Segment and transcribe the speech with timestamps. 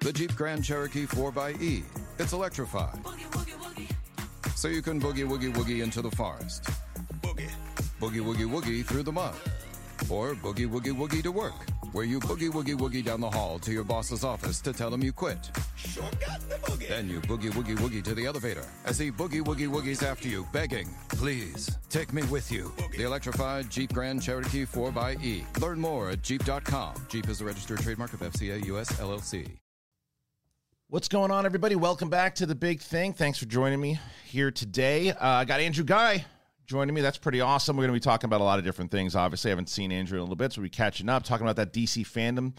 [0.00, 1.82] The Jeep Grand Cherokee 4xE.
[2.18, 2.98] It's electrified.
[4.54, 6.64] So you can boogie woogie woogie into the forest.
[7.22, 7.50] Boogie.
[8.00, 9.34] Boogie woogie woogie through the mud.
[10.08, 11.54] Or boogie woogie woogie to work,
[11.92, 15.02] where you boogie woogie woogie down the hall to your boss's office to tell him
[15.02, 15.50] you quit.
[15.74, 16.88] Sure got the boogie.
[16.88, 20.46] Then you boogie woogie woogie to the elevator as he boogie woogie woogies after you,
[20.52, 22.72] begging, please, take me with you.
[22.96, 25.60] The electrified Jeep Grand Cherokee 4xE.
[25.60, 26.94] Learn more at Jeep.com.
[27.08, 29.56] Jeep is a registered trademark of FCA US LLC.
[30.88, 31.74] What's going on, everybody?
[31.74, 33.12] Welcome back to the big thing.
[33.12, 35.10] Thanks for joining me here today.
[35.10, 36.24] Uh, I got Andrew Ghai
[36.64, 37.00] joining me.
[37.00, 37.76] That's pretty awesome.
[37.76, 39.16] We're going to be talking about a lot of different things.
[39.16, 41.44] Obviously, I haven't seen Andrew in a little bit, so we'll be catching up, talking
[41.44, 42.56] about that DC Fandome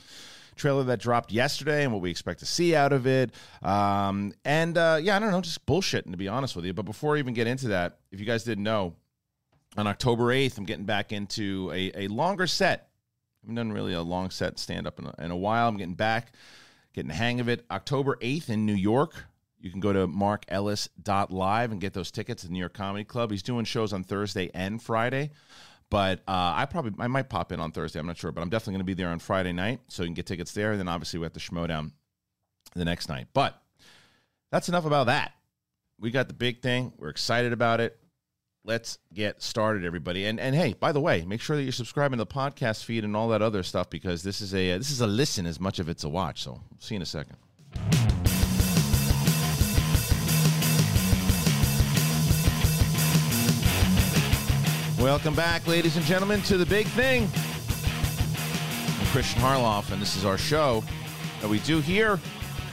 [0.57, 3.31] trailer that dropped yesterday and what we expect to see out of it.
[3.63, 6.73] Um, and uh, yeah, I don't know, just bullshitting to be honest with you.
[6.73, 8.93] But before I even get into that, if you guys didn't know,
[9.77, 12.89] on October 8th, I'm getting back into a, a longer set.
[13.41, 15.69] I haven't done really a long set stand up in in a while.
[15.69, 16.33] I'm getting back,
[16.97, 17.63] getting the hang of it.
[17.69, 19.13] October 8th in New York.
[19.59, 23.29] You can go to markellis.live and get those tickets at the New York Comedy Club.
[23.29, 25.29] He's doing shows on Thursday and Friday.
[25.91, 27.99] But uh, I probably I might pop in on Thursday.
[27.99, 30.07] I'm not sure, but I'm definitely going to be there on Friday night, so you
[30.07, 30.71] can get tickets there.
[30.71, 31.91] And then obviously we have the Schmoedown
[32.75, 33.27] the next night.
[33.31, 33.61] But
[34.51, 35.33] that's enough about that.
[35.99, 36.93] We got the big thing.
[36.97, 37.97] We're excited about it.
[38.67, 40.25] Let's get started, everybody.
[40.25, 43.05] And and hey, by the way, make sure that you're subscribing to the podcast feed
[43.05, 45.57] and all that other stuff because this is a uh, this is a listen as
[45.57, 46.43] much of it's a watch.
[46.43, 47.37] So see you in a second.
[55.01, 57.23] Welcome back, ladies and gentlemen, to the big thing.
[57.23, 57.29] I'm
[59.13, 60.83] Kristian Harloff, and this is our show
[61.39, 62.19] that we do here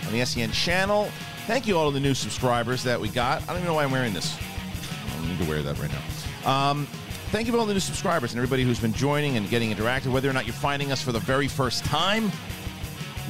[0.06, 1.08] on the SEN channel.
[1.46, 3.42] Thank you all to the new subscribers that we got.
[3.42, 4.36] I don't even know why I'm wearing this.
[5.24, 6.50] Need to wear that right now.
[6.50, 6.86] Um,
[7.30, 10.12] thank you to all the new subscribers and everybody who's been joining and getting interactive,
[10.12, 12.30] whether or not you're finding us for the very first time,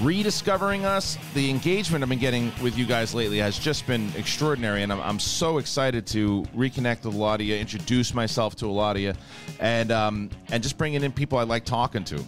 [0.01, 1.17] rediscovering us.
[1.34, 5.01] The engagement I've been getting with you guys lately has just been extraordinary, and I'm,
[5.01, 8.96] I'm so excited to reconnect with a lot of you, introduce myself to a lot
[8.96, 9.14] of you,
[9.61, 12.23] and um, and just bringing in people I like talking to.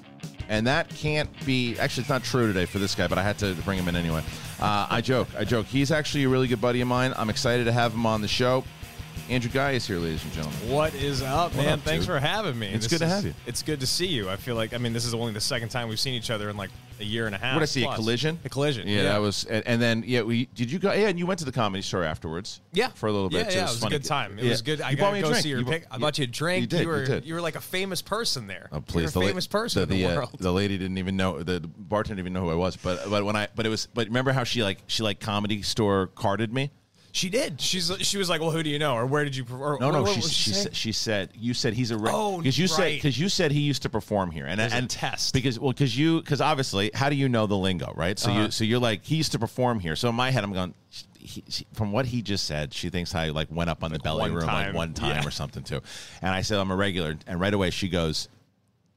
[0.49, 3.37] And that can't be actually it's not true today for this guy, but I had
[3.39, 4.23] to bring him in anyway.
[4.61, 5.67] Uh, I joke, I joke.
[5.67, 7.13] He's actually a really good buddy of mine.
[7.17, 8.65] I'm excited to have him on the show.
[9.29, 10.71] Andrew Ghai is here, ladies and gentlemen.
[10.71, 11.69] What is up, man?
[11.75, 12.15] up, Thanks dude?
[12.15, 12.69] for having me.
[12.69, 13.35] It's This good to have you.
[13.45, 14.31] It's good to see you.
[14.31, 16.49] I feel like I mean this is only the second time we've seen each other
[16.49, 16.71] in like
[17.01, 17.55] a year and a half.
[17.57, 17.85] What did I see?
[17.85, 18.39] A collision?
[18.45, 18.87] A collision.
[18.87, 19.45] Yeah, that was.
[19.45, 20.93] And, then yeah, we did you go?
[20.93, 22.61] Yeah, and you went to the comedy store afterwards.
[22.73, 23.47] Yeah, for a little bit.
[23.47, 24.39] Yeah, so yeah, it was a good time.
[24.39, 24.51] It Yeah.
[24.51, 24.81] was good.
[24.81, 25.37] I You bought got me a drink.
[25.39, 25.87] see your You pic.
[25.91, 26.61] I bought you a drink.
[26.61, 26.81] You did.
[26.83, 27.29] You were did.
[27.33, 28.69] were like a famous person there.
[28.71, 29.13] Oh please!
[29.13, 30.37] The a la- famous person the, in the, uh, world.
[30.39, 32.77] The lady didn't even know the bartender didn't even know who I was.
[32.77, 35.63] But but when I but it was but remember how she like she like comedy
[35.63, 36.71] store carded me?
[37.17, 37.61] She did.
[37.61, 39.45] She's she was like, well, who do you know, or where did you?
[39.45, 40.03] per- Or, No, no.
[40.03, 42.67] what, she what she said, she said you said he's a re- Oh, because you
[42.69, 45.33] said because you said he used to perform here and There's and test.
[45.33, 48.41] because well because you because obviously how do you know the lingo right so Uh-huh.
[48.43, 50.75] you so you're like he used to perform here so in my head I'm going.
[51.19, 53.99] He, she, from what he just said, she thinks I like went up on the
[53.99, 55.27] belly room like one time Yeah.
[55.27, 55.81] or something too,
[56.23, 58.29] and I said I'm a regular, and right away she goes,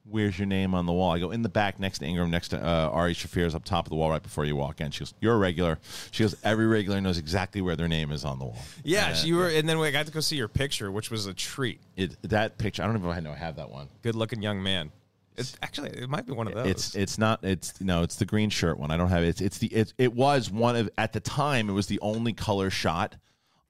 [0.09, 1.11] where's your name on the wall?
[1.11, 3.85] I go in the back next to Ingram, next to uh, Ari Shaffir's up top
[3.85, 4.91] of the wall right before you walk in.
[4.91, 5.79] She goes, you're a regular.
[6.11, 8.57] She goes, every regular knows exactly where their name is on the wall.
[8.83, 11.25] yeah, And, you were, and then we got to go see your picture, which was
[11.25, 11.79] a treat.
[11.95, 13.87] It, that picture, I don't even know if I know I have that one.
[14.01, 14.91] Good looking young man.
[15.37, 16.67] It's actually it might be one of those.
[16.67, 18.91] It's it's not it's no it's the green shirt one.
[18.91, 19.29] I don't have it.
[19.29, 22.33] It's it's the it, it was one of at the time it was the only
[22.33, 23.15] color shot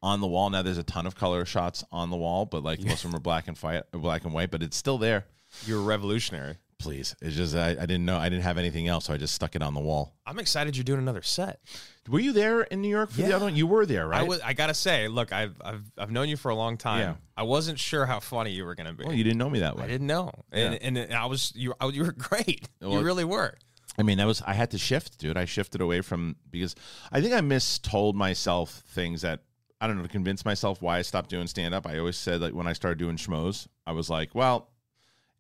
[0.02, 0.50] on the wall.
[0.50, 3.20] Now there's a ton of color shots on the wall, but like most of them
[3.20, 4.50] are black and white, black and white.
[4.50, 5.26] But it's still there.
[5.66, 6.58] You're revolutionary.
[6.78, 9.36] Please, it's just I, I didn't know I didn't have anything else, so I just
[9.36, 10.16] stuck it on the wall.
[10.26, 11.60] I'm excited you're doing another set.
[12.08, 13.36] Were you there in New York for the Yeah.
[13.36, 13.56] other one?
[13.58, 14.22] You were there, right?
[14.22, 14.40] I was.
[14.40, 17.00] I gotta say, look, I've I've I've known you for a long time.
[17.02, 17.16] Yeah.
[17.36, 19.04] I wasn't sure how funny you were gonna be.
[19.04, 19.84] Well, you didn't know me that way.
[19.84, 21.74] I didn't know, and, and and I was you.
[21.82, 22.70] I, you were great.
[22.82, 23.56] Well, you really were.
[23.98, 25.36] I mean, that was I had to shift, dude.
[25.36, 26.76] I shifted away from because
[27.12, 29.42] I think I mistold myself things that
[29.82, 31.86] I don't know to convince myself why I stopped doing stand up.
[31.86, 34.70] I always said like when I started doing schmoes, I was like, well,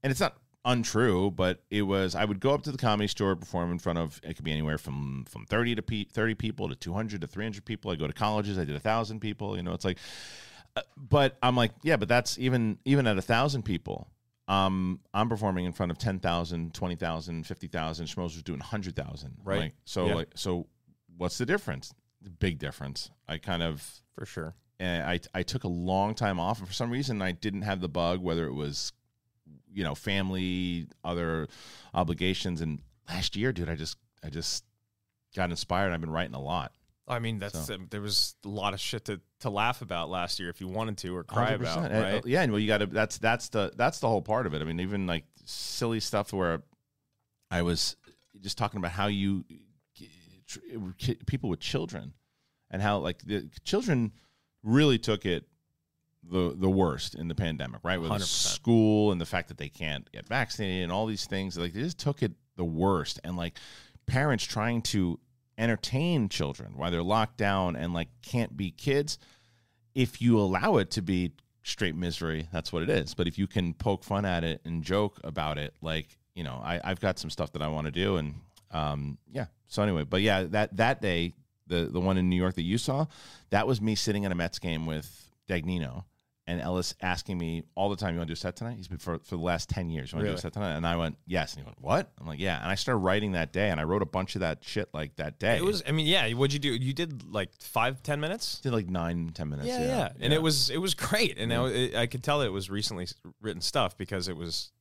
[0.03, 3.35] and it's not untrue, but it was I would go up to the comedy store,
[3.35, 6.69] perform in front of it could be anywhere from from thirty to pe- thirty people
[6.69, 7.91] to two hundred to three hundred people.
[7.91, 9.55] I go to colleges, I did a thousand people.
[9.57, 9.97] You know, it's like,
[10.75, 14.09] uh, but I'm like, yeah, but that's even even at a thousand people.
[14.47, 18.05] Um, I'm performing in front of 10,000, 20,000, 50,000.
[18.07, 19.37] Schmoes was doing 100,000.
[19.43, 19.59] Right.
[19.59, 20.15] Like, so, Yeah.
[20.15, 20.65] like, so
[21.17, 21.93] what's the difference?
[22.23, 23.11] The big difference.
[23.27, 24.55] I kind of, For sure.
[24.79, 26.57] and I, I took a long time off.
[26.57, 28.91] And for some reason, I didn't have the bug, whether it was,
[29.73, 31.47] you know, family, other
[31.93, 32.61] obligations.
[32.61, 34.63] And last year, dude, I just, I just
[35.35, 35.91] got inspired.
[35.91, 36.73] I've been writing a lot.
[37.07, 37.73] I mean, that's So.
[37.73, 40.67] um, there was a lot of shit to, to laugh about last year if you
[40.67, 41.97] wanted to or cry about, 100%.
[41.97, 42.25] Uh, right?
[42.25, 42.85] Yeah, and well, you got to.
[42.85, 44.61] That's that's the that's the whole part of it.
[44.61, 46.61] I mean, even like silly stuff where
[47.49, 47.95] I was
[48.39, 49.43] just talking about how you
[51.25, 52.13] people with children,
[52.69, 54.11] and how like the children
[54.63, 55.45] really took it
[56.23, 57.99] the the worst in the pandemic, right?
[57.99, 58.21] With 100%.
[58.23, 61.81] school and the fact that they can't get vaccinated and all these things, like they
[61.81, 63.57] just took it the worst, and like
[64.05, 65.19] parents trying to
[65.57, 69.17] entertain children while they're locked down and like can't be kids.
[69.95, 71.33] If you allow it to be
[71.63, 73.13] straight misery, that's what it is.
[73.13, 76.61] But if you can poke fun at it and joke about it, like you know,
[76.63, 78.35] I, I've got some stuff that I want to do, and
[78.71, 79.45] um, yeah.
[79.67, 81.33] So anyway, but yeah, that that day,
[81.67, 83.05] the the one in New York that you saw,
[83.49, 86.03] that was me sitting at a Mets game with Dagnino.
[86.47, 88.87] And Ellis asking me all the time, "You want to do a set tonight?" He's
[88.87, 90.11] been for, for the last ten years.
[90.11, 90.75] You want to do a set tonight?
[90.77, 93.33] And I went, "Yes." And he went, "What?" I'm like, "Yeah." And I started writing
[93.33, 95.57] that day, and I wrote a bunch of that shit like that day.
[95.57, 95.83] It was.
[95.87, 96.27] I mean, yeah.
[96.31, 96.69] What'd you do?
[96.73, 98.61] You did like five, ten minutes.
[98.61, 99.67] did like nine, ten minutes.
[99.67, 102.47] Yeah, yeah, and it was it was great, and I, it, I could tell it
[102.49, 103.05] was recently
[103.41, 104.71] written stuff because it was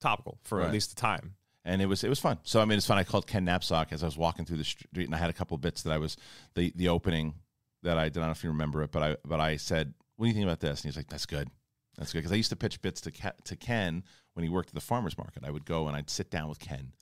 [0.00, 0.66] topical for Right.
[0.66, 1.34] at least the time.
[1.64, 2.38] and it was it was fun.
[2.44, 2.96] So I mean, it's fun.
[2.96, 5.34] I called Ken Napzok as I was walking through the street, and I had a
[5.34, 6.16] couple of bits that I was
[6.54, 7.34] the the opening
[7.82, 10.26] that I, I don't know if you remember it, but I but I said, "What
[10.26, 11.48] do you think about this?" And he's like, "That's good,
[11.96, 14.04] that's good." Because I used to pitch bits to Ke- to Ken
[14.34, 15.44] when he worked at the farmers market.
[15.44, 16.92] I would go and I'd sit down with Ken.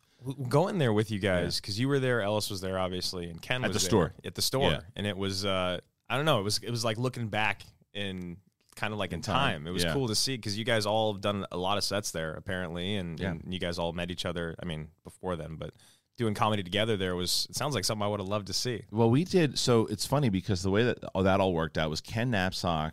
[0.48, 3.42] Go in there with you guys because you were there, Ellis was there, obviously, and
[3.42, 4.12] Ken At was the there store.
[4.24, 4.80] at the store, Yeah.
[4.94, 8.36] and it was uh, I don't know, it was it was like looking back in
[8.76, 9.66] kind of like in, time, time.
[9.66, 9.92] It was yeah.
[9.94, 12.96] cool to see because you guys all have done a lot of sets there apparently,
[12.96, 13.30] and, Yeah.
[13.30, 14.54] and you guys all met each other.
[14.60, 15.72] I mean, before then, but
[16.19, 18.84] doing comedy together there was it sounds like something I would have loved to see.
[18.90, 19.58] Well, we did.
[19.58, 22.92] So it's funny because the way that oh, that all worked out was Ken Napzok.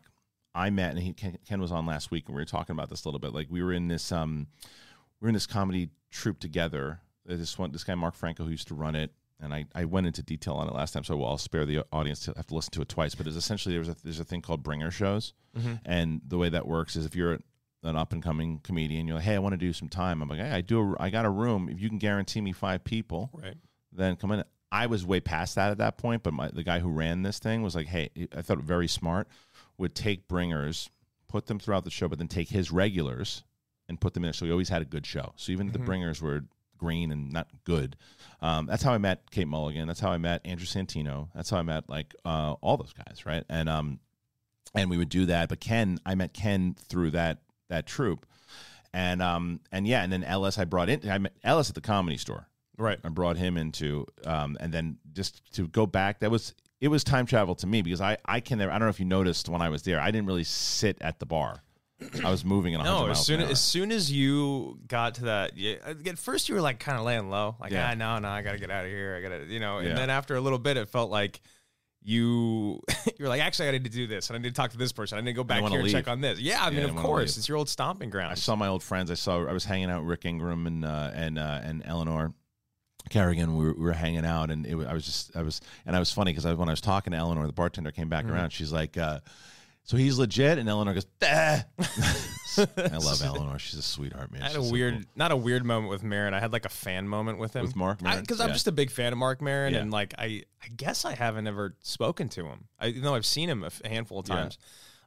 [0.56, 2.90] I met and he Ken, Ken was on last week and we were talking about
[2.90, 3.34] this a little bit.
[3.34, 4.48] Like we were in this um,
[5.20, 7.00] we were in this comedy troupe together.
[7.26, 9.12] This one, this guy Mark Franco who used to run it,
[9.42, 12.20] and I, I went into detail on it last time, so I'll spare the audience
[12.26, 13.16] to have to listen to it twice.
[13.16, 15.34] But it's essentially there's a there's a thing called bringer shows,
[15.86, 17.40] and the way that works is if you're
[17.84, 20.22] an up and coming comedian, you're like, hey, I want to do some time.
[20.22, 20.82] I'm like, hey, I do.
[20.94, 21.70] A, I got a room.
[21.70, 23.56] If you can guarantee me five people, Right.
[23.92, 24.44] then come in.
[24.72, 27.38] I was way past that at that point, but my, the guy who ran this
[27.40, 29.28] thing was like, hey, I thought it very smart,
[29.78, 30.90] would take bringers,
[31.28, 33.44] put them throughout the show, but then take his regulars
[33.90, 34.34] and put them in.
[34.34, 35.34] So he always had a good show.
[35.36, 36.44] So even if the bringers were
[36.84, 37.96] green and not good.
[38.42, 39.88] Um, that's how I met Kate Mulligan.
[39.88, 41.30] That's how I met Andrew Santino.
[41.34, 43.44] That's how I met like uh, all those guys, right?
[43.50, 44.00] And um,
[44.76, 45.50] and we would do that.
[45.50, 48.26] But Ken, I met Ken through that that troupe,
[48.94, 51.10] and um, and yeah, and then Ellis I brought in.
[51.10, 52.48] I met Ellis at the comedy store.
[52.78, 53.00] Right.
[53.04, 57.02] I brought him into, um, and then just to go back, that was it was
[57.06, 58.70] time travel to me because I I can never.
[58.70, 61.18] I don't know if you noticed when I was there, I didn't really sit at
[61.20, 61.62] the bar.
[62.26, 65.58] I was moving in a No, as soon as soon as you got to that,
[65.58, 65.76] yeah,
[66.06, 67.92] at first you were like kind of laying low, like Yeah.
[67.92, 69.78] ah, no, no, I gotta get out of here, I gotta, you know.
[69.78, 69.96] And Yeah.
[69.96, 71.40] then after a little bit, it felt like
[72.02, 72.82] you
[73.18, 74.92] you're like, actually, I need to do this, and I need to talk to this
[74.92, 76.38] person, I need to go back here and check on this.
[76.40, 78.34] Yeah, I mean, of course, it's your old stomping ground.
[78.34, 79.10] I saw my old friends.
[79.10, 79.46] I saw.
[79.48, 82.34] I was hanging out with Rick Ingram and uh, and uh, and Eleanor
[83.10, 83.56] Kerrigan.
[83.58, 86.00] We were, we were hanging out, and it, I was just I was and I
[86.00, 88.34] was funny because I, when I was talking to Eleanor, the bartender came back Mm-hmm.
[88.34, 88.50] around.
[88.52, 89.20] She's like, uh,
[89.84, 91.06] "So he's legit?" And Eleanor goes.
[91.22, 91.64] I
[92.98, 93.60] love Eleanor.
[93.60, 94.42] She's a sweetheart, man.
[94.42, 95.04] I had She's a so weird, cool.
[95.16, 96.34] not a weird moment with Maron.
[96.34, 97.64] I had like a fan moment with him.
[97.64, 98.00] With Mark?
[98.00, 98.54] Because I'm Yeah.
[98.54, 99.80] just a big fan of Mark Maron, Yeah.
[99.82, 102.66] and like I, I guess I haven't ever spoken to him.
[102.80, 104.36] I you know I've seen him a handful of Yeah.
[104.36, 104.58] times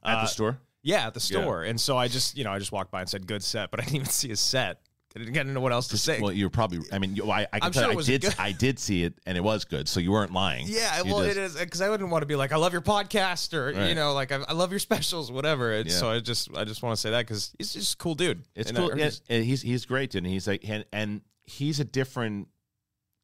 [0.03, 0.57] at Uh, the store.
[0.83, 1.63] Yeah, at the store.
[1.63, 3.81] And so I just, you know, I just walked by and said, good set, but
[3.81, 4.79] I didn't even see his set.
[5.21, 6.19] I didn't, I know what else to say.
[6.21, 6.79] Well, you're probably.
[6.91, 8.21] I mean, you, I, I can I'm tell sure you, I did.
[8.21, 8.35] good.
[8.37, 9.87] I did see it, and it was good.
[9.89, 10.65] So you weren't lying.
[10.67, 12.73] yeah, You well, just- it is because I wouldn't want to be like, I love
[12.73, 13.89] your podcast or, Right.
[13.89, 15.73] you know, like, I, I love your specials, whatever.
[15.73, 15.95] And Yeah.
[15.95, 18.43] So I just, I just want to say that because he's just a cool dude.
[18.55, 18.91] It's And cool.
[18.91, 20.23] or Yeah, just- and he's he's great, dude.
[20.23, 22.47] And he's like, and, and he's a different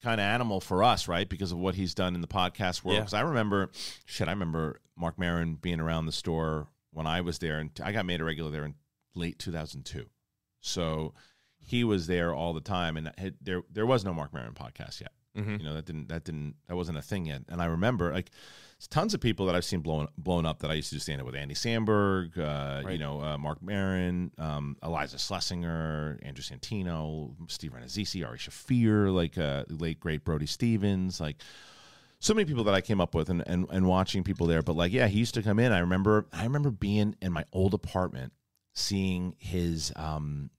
[0.02, 1.30] kind of animal for us, right?
[1.30, 2.96] Because of what he's done in the podcast world.
[2.96, 3.02] Yeah.
[3.02, 3.70] Because I remember,
[4.06, 7.92] shit, I remember Mark Maron being around the store when I was there, and I
[7.92, 8.76] got made a regular there in
[9.16, 10.06] late 2002.
[10.62, 11.14] So
[11.66, 15.02] he was there all the time, and had, there there was no Mark Maron podcast
[15.02, 15.12] yet.
[15.38, 15.60] Mhm.
[15.60, 17.42] You know that didn't that didn't that wasn't a thing yet.
[17.50, 18.30] And I remember like
[18.92, 21.22] tons of people that I've seen blown blown up that I used to do stand
[21.22, 27.34] up with Andy Samberg, uh, you know uh, Mark Maron, um, Eliza Schlesinger, Andrew Santino,
[27.50, 31.38] Steve Rannazzisi, Ari Shaffir, like uh, late great Brody Stevens, like
[32.20, 34.62] so many people that I came up with and, and and watching people there.
[34.62, 35.72] But like yeah, he used to come in.
[35.72, 38.34] I remember I remember being in my old apartment
[38.76, 40.52] seeing his um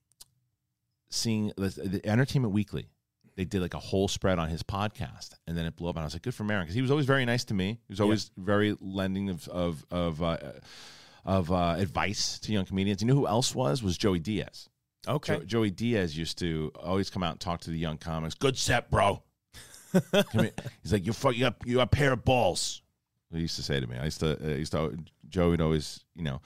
[1.09, 2.89] seeing the, the Entertainment Weekly.
[3.35, 5.95] They did like a whole spread on his podcast, and then it blew up.
[5.97, 7.79] And I was like, "Good for Maron," because he was always very nice to me.
[7.85, 10.37] He was always very lending of of of uh,
[11.25, 13.01] of uh, advice to young comedians.
[13.01, 13.83] You know who else was?
[13.83, 14.69] Was Joey Diaz.
[15.05, 15.39] okay.
[15.39, 18.35] Jo- Joey Diaz used to always come out and talk to the young comics.
[18.35, 19.21] Good set, bro.
[20.81, 22.81] He's like, you fu- you got you got a pair of balls.
[23.33, 23.97] He used to say to me.
[23.97, 24.97] I used to uh, used to
[25.27, 26.41] Joey would always you know,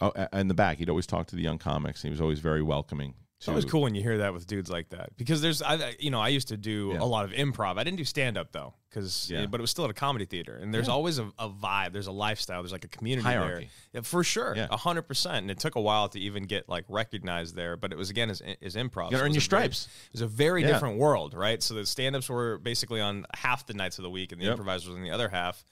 [0.00, 2.02] oh, in the back he'd always talk to the young comics.
[2.02, 4.88] He was always very welcoming It's always cool when you hear that with dudes like
[4.88, 7.02] that because there's, I, you know, I used to do Yeah.
[7.02, 7.78] a lot of improv.
[7.78, 9.44] I didn't do stand up though, because Yeah.
[9.44, 11.92] but it was still at a comedy theater, and there's always a, a vibe.
[11.92, 12.62] There's a lifestyle.
[12.62, 13.68] There's like a community Hierarchy.
[13.92, 14.68] there, yeah, for sure, Yeah.
[14.70, 15.36] a hundred percent.
[15.42, 18.30] And it took a while to even get like recognized there, but it was again
[18.30, 19.10] as as improv.
[19.10, 19.88] You So earn your a very- stripes.
[20.06, 20.68] it was a very Yeah.
[20.68, 21.62] different world, right?
[21.62, 24.52] So the stand-ups were basically on half the nights of the week, and the Yep.
[24.52, 25.62] improvisers on the other half.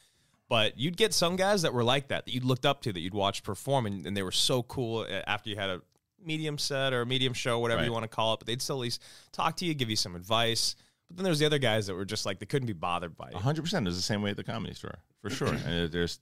[0.50, 3.00] But you'd get some guys that were like that, that you'd looked up to, that
[3.00, 5.80] you'd watch perform, and, and they were so cool after you had a
[6.24, 7.86] medium set or medium show, whatever Right.
[7.86, 8.40] you want to call it.
[8.40, 9.02] But they'd still at least
[9.32, 10.74] talk to you, give you some advice.
[11.08, 13.28] But then there's the other guys that were just like they couldn't be bothered by
[13.28, 13.34] it.
[13.34, 13.86] hundred percent.
[13.86, 15.48] It was the same way at the comedy store for sure.
[15.66, 16.18] and it- there's,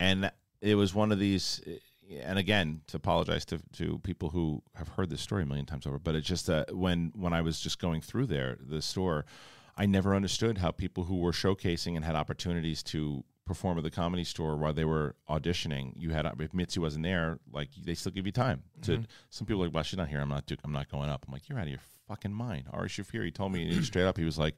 [0.00, 1.60] and it was one of these.
[1.66, 1.76] Eh,
[2.22, 5.86] and again, to apologize to to people who have heard this story a million times
[5.88, 9.24] over, but it's just that when when I was just going through there, the store,
[9.76, 13.90] I never understood how people who were showcasing and had opportunities to perform at the
[13.90, 15.92] comedy store while they were auditioning.
[15.96, 18.64] You had if Mitzi wasn't there, like they still give you time.
[18.82, 19.04] To mm-hmm.
[19.30, 20.20] some people are like, well, she's not here.
[20.20, 20.46] I'm not.
[20.46, 21.24] do- I'm not going up.
[21.26, 22.64] I'm like, you're out of your fucking mind.
[22.72, 24.18] Ari Shaffir, he told me straight up.
[24.18, 24.56] He was like,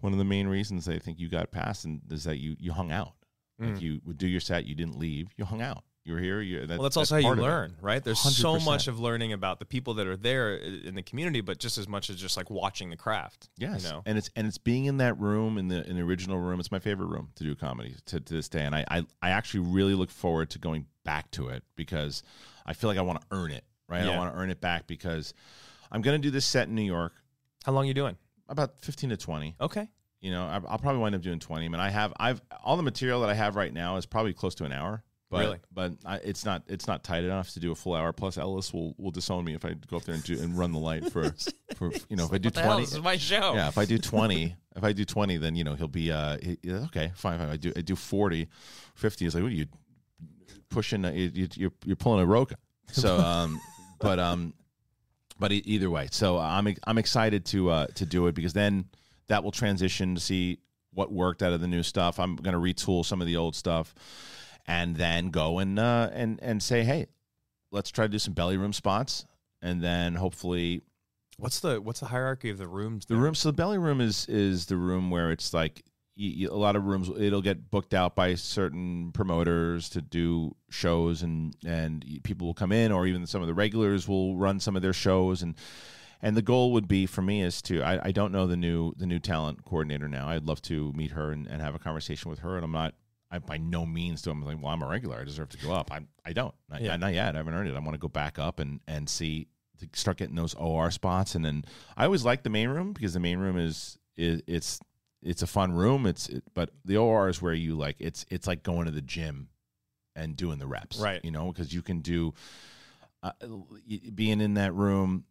[0.00, 2.72] one of the main reasons they think you got passed and is that you you
[2.72, 3.12] hung out.
[3.58, 3.82] Like mm.
[3.82, 5.84] you would do your set, you didn't leave, you hung out.
[6.04, 6.40] You were here.
[6.40, 7.42] You, that, Well, that's also how you of it.
[7.42, 8.02] learn, right?
[8.02, 8.64] There's so 100%.
[8.64, 11.76] much of learning about the people that are there uh, in the community, but just
[11.76, 13.50] as much as just like watching the craft.
[13.58, 14.02] Yes, you know?
[14.06, 16.58] and it's and it's being in that room in the in the original room.
[16.58, 19.30] It's my favorite room to do comedy to, to this day, and I, I I
[19.30, 22.22] actually really look forward to going back to it because
[22.64, 23.64] I feel like I want to earn it.
[23.86, 25.34] Right, I want to earn it back because
[25.92, 27.12] I'm going to do this set in New York
[27.66, 28.16] How long are you doing?
[28.48, 29.56] about 15 to 20.
[29.60, 29.88] Okay.
[30.20, 31.64] You know, I- I'll probably wind up doing 20.
[31.64, 34.32] I mean, I have I've all the material that I have right now is probably
[34.32, 35.02] close to an hour.
[35.30, 35.58] But, Really?
[35.72, 38.12] but I, it's not it's not tight enough to do a full hour.
[38.12, 40.72] Plus, Ellis will will disown me if I go up there and do and run
[40.72, 41.32] the light for
[41.76, 42.70] for you know if I do the hell?
[42.72, 42.84] twenty.
[42.86, 43.54] This is my show.
[43.54, 46.36] Yeah, if I do twenty, if I do twenty, then you know he'll be uh
[46.42, 47.48] he, okay, fine, fine.
[47.48, 48.48] I do I do 40,
[48.96, 49.24] 50.
[49.24, 49.66] He's like, what are you
[50.68, 51.04] pushing?
[51.04, 52.56] Uh, you, you, you're you're pulling a roca.
[52.90, 53.60] So um,
[54.00, 54.52] but um,
[55.38, 58.86] but e- either way, so I'm I'm excited to uh to do it because then
[59.28, 60.58] that will transition to see
[60.92, 62.18] what worked out of the new stuff.
[62.18, 63.94] I'm going to retool some of the old stuff,
[64.70, 67.06] and then go and uh and and say, hey,
[67.72, 69.24] let's try to do some belly room spots,
[69.62, 70.82] and then hopefully
[71.38, 73.06] What's the what's the hierarchy of the rooms?
[73.06, 75.82] the room, so the belly room is is the room where it's like
[76.14, 77.08] you, you- a lot of rooms.
[77.18, 82.72] It'll get booked out by certain promoters to do shows, and and people will come
[82.72, 85.54] in, or even some of the regulars will run some of their shows, and
[86.20, 88.92] and the goal would be for me is to I, I don't know the new
[88.98, 90.28] the new talent coordinator now.
[90.28, 92.92] I'd love to meet her and, and have a conversation with her, and I'm not.
[93.30, 95.20] I by no means do I'm like, well, I'm a regular.
[95.20, 95.92] I deserve to go up.
[95.92, 96.54] I I don't.
[96.68, 96.96] Not, Yeah.
[96.96, 97.34] not yet.
[97.34, 97.76] I haven't earned it.
[97.76, 101.34] I want to go back up and and see to start getting those OR spots,
[101.34, 101.64] and then
[101.96, 104.80] I always like the main room because the main room is, is it's
[105.22, 106.06] it's a fun room.
[106.06, 109.00] It's it, but the OR is where you like it's it's like going to the
[109.00, 109.48] gym
[110.16, 111.24] and doing the reps, Right.
[111.24, 112.34] You know, because you can do
[113.22, 113.32] uh,
[114.14, 115.24] being in that room.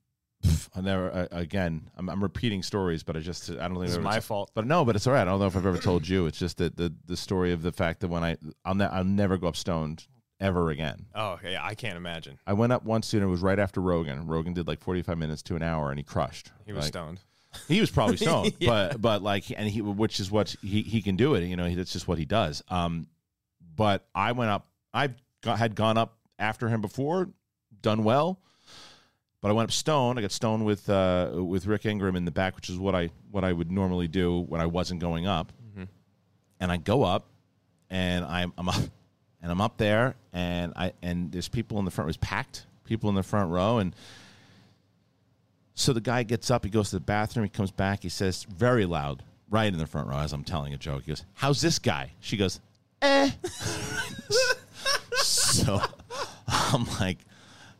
[0.44, 1.90] Pff, I never uh, again.
[1.98, 4.16] I'm, I'm repeating stories, but I just I don't think This is I've ever my
[4.16, 4.52] t- fault.
[4.54, 5.22] But no, but it's all right.
[5.22, 6.26] I don't know if I've ever told you.
[6.26, 9.04] It's just that the the story of the fact that when I I'll ne- I'll
[9.04, 10.08] never go up stoned
[10.40, 11.06] ever again.
[11.14, 12.40] Oh, yeah, I can't imagine.
[12.48, 14.26] I went up once and it was right after Rogan.
[14.26, 16.52] Rogan did like 45 minutes to an hour and he crushed.
[16.66, 17.20] He was Like, stoned.
[17.68, 18.70] He was probably stoned, Yeah.
[18.70, 21.44] but but like and he which is what he he can do it.
[21.44, 22.64] You know, he, that's just what he does.
[22.70, 23.08] Um,
[23.76, 24.68] but I went up.
[24.94, 25.10] I
[25.42, 27.30] got, had gone up after him before,
[27.82, 28.40] done well.
[29.42, 30.20] But I went up stoned.
[30.20, 33.10] I got stoned with uh, with Rick Ingram in the back, which is what I
[33.32, 35.52] what I would normally do when I wasn't going up.
[36.62, 37.28] And I go up,
[37.90, 38.76] and I'm I'm up,
[39.42, 42.08] and I'm up there, and I and there's people in the front.
[42.08, 43.96] It was packed, people in the front row, and
[45.74, 48.44] so the guy gets up, he goes to the bathroom, he comes back, he says
[48.44, 51.04] very loud, right in the front row as I'm telling a joke.
[51.04, 52.60] He goes, "How's this guy?" She goes,
[53.02, 53.32] "Eh."
[55.14, 55.82] so
[56.50, 57.20] I'm like,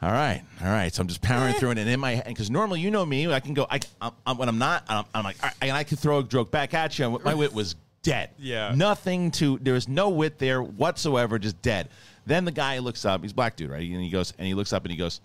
[0.02, 2.50] "All right, all right." So I'm just powering through it, and in my head, because
[2.50, 3.66] normally you know me, I can go.
[3.70, 6.20] I I'm, I'm- when I'm not, I'm, I'm like, all right, and I could throw
[6.20, 7.06] a joke back at you.
[7.16, 8.30] And my wit was dead.
[8.38, 8.74] Yeah.
[8.76, 9.58] nothing to.
[9.62, 11.90] There was no wit there whatsoever, just dead.
[12.26, 13.22] Then the guy looks up.
[13.24, 13.82] He's a black dude, right?
[13.82, 15.20] And he goes, and he looks up and he goes,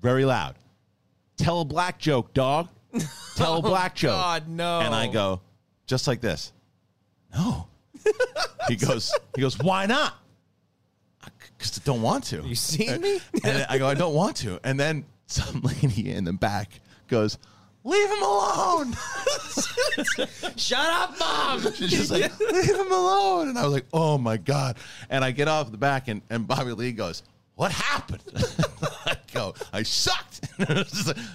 [0.00, 0.54] very loud.
[1.36, 2.68] Tell a black joke, dog.
[3.36, 4.12] Tell a oh, black joke.
[4.12, 4.80] God, no.
[4.80, 5.40] And I go,
[5.86, 6.52] just like this.
[7.34, 7.66] No.
[8.68, 10.14] he goes, he goes, why not?
[11.60, 12.40] Because I don't want to.
[12.40, 13.20] You seen me?
[13.44, 14.58] And I go, I don't want to.
[14.64, 17.36] And then some lady in the back goes,
[17.84, 18.96] leave him alone.
[20.56, 21.60] Shut up, mom.
[21.74, 23.50] She's just like, leave him alone.
[23.50, 24.78] And I was like, oh my God.
[25.10, 27.22] And I get off the back and, and Bobby Lee goes,
[27.56, 28.22] what happened?
[29.04, 30.40] I go, I sucked.
[30.58, 30.86] Like,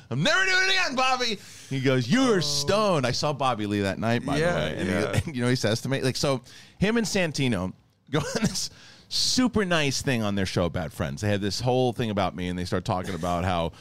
[0.09, 1.37] I'm never doing it again, Bobby.
[1.69, 2.39] He goes, you were oh.
[2.39, 3.05] stoned.
[3.05, 4.75] I saw Bobby Lee that night, by Yeah, the way.
[4.79, 4.99] And, yeah.
[5.17, 6.41] he, and, you know, he says to me, like, so
[6.79, 7.73] him and Santino
[8.09, 8.71] go on this
[9.15, 11.21] super nice thing on their show, Bad Friends.
[11.21, 13.71] They had this whole thing about me and they start talking about how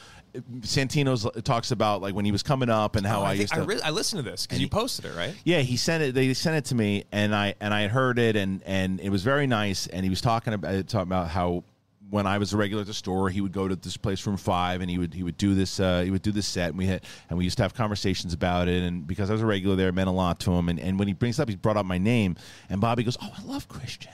[0.61, 3.53] Santino talks about like when he was coming up and how Oh, I, I, used
[3.53, 5.33] I, re- I listened to this because you posted it, right?
[5.43, 6.13] yeah, he sent it.
[6.15, 9.09] They sent it to me, and I and I had heard it, and and it
[9.09, 9.87] was very nice.
[9.87, 11.63] And he was talking about talking about how
[12.09, 14.37] when I was a regular at the store, he would go to this place, Room
[14.37, 16.77] Five, and he would he would do this uh, he would do this set, and
[16.77, 18.83] we had and we used to have conversations about it.
[18.83, 20.67] And because I was a regular there, it meant a lot to him.
[20.69, 22.35] And and when he brings it up, he brought up my name,
[22.69, 24.09] and Bobby goes, "Oh, I love Kristian.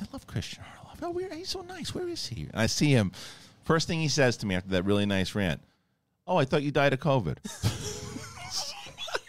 [0.00, 0.98] I love Kristian Harloff.
[1.02, 1.94] Oh, where, he's so nice.
[1.94, 3.12] Where is he?" And I see him.
[3.64, 5.60] First thing he says to me after that really nice rant,
[6.26, 7.38] "Oh, I thought you died of COVID."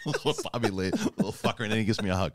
[0.06, 2.32] little Bobby Lee, little fucker, and then he gives me a hug.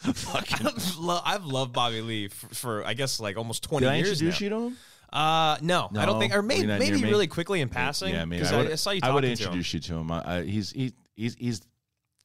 [0.00, 0.66] Fucking.
[0.66, 3.96] I've, lo- I've loved Bobby Lee for, for I guess like almost twenty Did I
[3.96, 4.44] years introduce now.
[4.44, 4.76] you to him?
[5.12, 8.12] Uh, no, I don't think, or maybe maybe really quickly in passing.
[8.12, 8.44] Yeah, maybe.
[8.44, 9.32] I, I, would, I saw you I would to him.
[9.32, 10.10] introduce you to him.
[10.10, 11.60] I, I, he's he, he's he's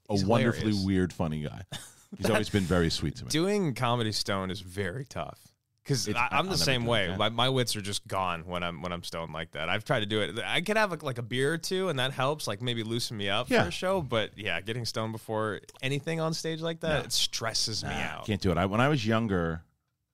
[0.10, 0.86] a He's wonderfully hilarious.
[0.86, 1.62] weird, funny guy.
[2.18, 3.30] He's always been very sweet to me.
[3.30, 5.40] Doing comedy stone is very tough
[5.84, 7.16] because I'm the same way.
[7.18, 9.70] My, my wits are just gone when I'm when I'm stoned like that.
[9.70, 10.38] I've tried to do it.
[10.46, 13.16] I could have like, like a beer or two, and that helps, like maybe loosen
[13.18, 13.64] me up Yeah.
[13.64, 14.02] for a show.
[14.02, 17.04] But yeah, getting stoned before anything on stage like that, No.
[17.06, 18.26] it stresses me Nah, out.
[18.26, 18.58] Can't do it.
[18.58, 19.64] I, when I was younger,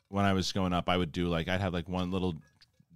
[0.10, 2.36] when I was going up, I would do like I'd have like one little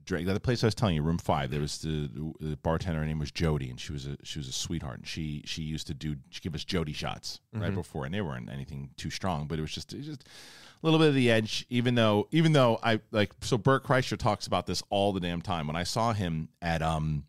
[0.05, 0.27] drink.
[0.27, 1.51] The place I was telling you, room five.
[1.51, 2.99] There was the, the bartender.
[2.99, 4.99] Her name was Jody, and she was a she was a sweetheart.
[4.99, 8.21] And she she used to do she give us Jody shots right before, and they
[8.21, 11.15] weren't anything too strong, but it was just it was just a little bit of
[11.15, 11.65] the edge.
[11.69, 15.41] Even though even though I like so Bert Kreischer talks about this all the damn
[15.41, 15.67] time.
[15.67, 17.25] When I saw him at um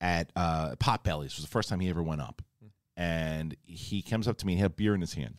[0.00, 2.42] at uh Potbelly's was the first time he ever went up,
[2.96, 5.36] and he comes up to me and he had beer in his hand.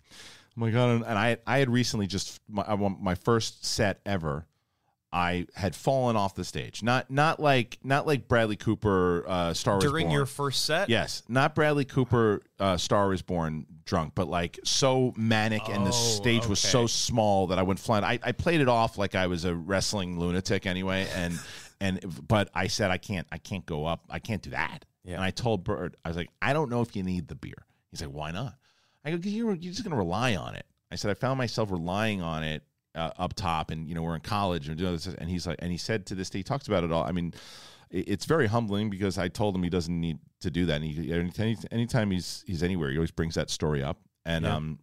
[0.57, 1.03] Oh my god!
[1.05, 4.47] And I I had recently just my I want my first set ever.
[5.11, 6.83] I had fallen off the stage.
[6.83, 10.13] Not not like not like Bradley Cooper uh, Star Wars During Born.
[10.13, 15.13] your first set, Yes, not Bradley Cooper uh, Star was Born drunk, but like so
[15.15, 18.03] manic and the Oh, stage was so small that I went flying.
[18.03, 21.39] I, I played it off like I was a wrestling lunatic anyway, and
[21.79, 24.83] and but I said I can't I can't go up I can't do that.
[25.05, 25.15] Yeah.
[25.15, 27.65] And I told Bert I was like I don't know if you need the beer.
[27.91, 28.55] He's like why not?
[29.05, 30.65] I go you're you're just gonna rely on it.
[30.91, 32.63] I said I found myself relying on it
[32.97, 35.57] uh, up top, and you know we're in college and doing this, and he's like,
[35.59, 37.03] and he said to this day, he talks about it all.
[37.03, 37.33] I mean,
[37.89, 40.81] it- it's very humbling because I told him he doesn't need to do that.
[40.81, 44.55] And he, any, anytime he's he's anywhere, he always brings that story up, and Yeah.
[44.55, 44.79] um,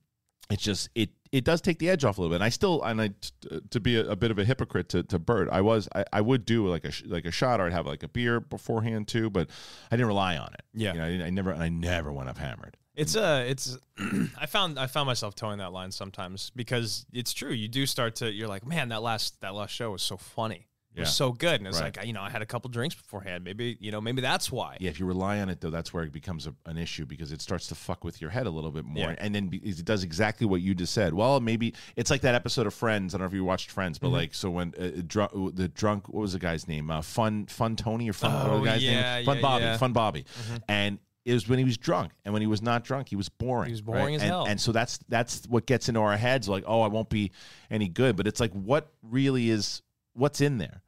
[0.50, 2.37] it's just it it does take the edge off a little bit.
[2.37, 5.03] And I still and I t- to be a, a bit of a hypocrite to,
[5.05, 7.64] to Bert, I was I, I would do like a sh- like a shot or
[7.66, 9.48] I'd have like a beer beforehand too, but
[9.90, 10.62] I didn't rely on it.
[10.74, 10.92] Yeah.
[10.92, 12.77] you know, I, didn't- I never I never went up hammered.
[12.94, 13.76] It's uh it's
[14.38, 17.50] I found I found myself towing that line sometimes because it's true.
[17.52, 20.68] You do start to you're like, man, that last that last show was so funny.
[20.96, 21.59] It was so good.
[21.61, 21.96] And it's Right.
[21.96, 23.42] like, you know, I had a couple drinks beforehand.
[23.42, 24.76] Maybe, you know, maybe that's why.
[24.78, 27.33] Yeah, if you rely on it though, that's where it becomes a, an issue because
[27.33, 29.16] it starts to fuck with your head a little bit more, Yeah.
[29.18, 31.12] and then be- it does exactly what you just said.
[31.12, 33.12] Well, maybe it's like that episode of Friends.
[33.12, 34.07] I don't know if you watched Friends, Mm-hmm.
[34.07, 36.88] but like so when uh, drunk, the drunk, what was the guy's name?
[36.92, 39.24] Uh, fun, fun Tony or fun, what was Oh, the guy's yeah, name?
[39.26, 39.70] Fun yeah, Bobby, yeah.
[39.70, 39.78] Mm-hmm.
[39.80, 40.24] Fun Bobby,
[40.68, 41.00] and.
[41.25, 43.69] It was when he was drunk, and when he was not drunk, he was boring.
[43.69, 44.15] He was boring right?
[44.17, 44.45] as and, hell.
[44.47, 47.33] And so that's that's what gets into our heads, like, oh, I won't be
[47.71, 48.15] any good.
[48.17, 49.81] But it's like, what really is
[50.13, 50.83] what's in there,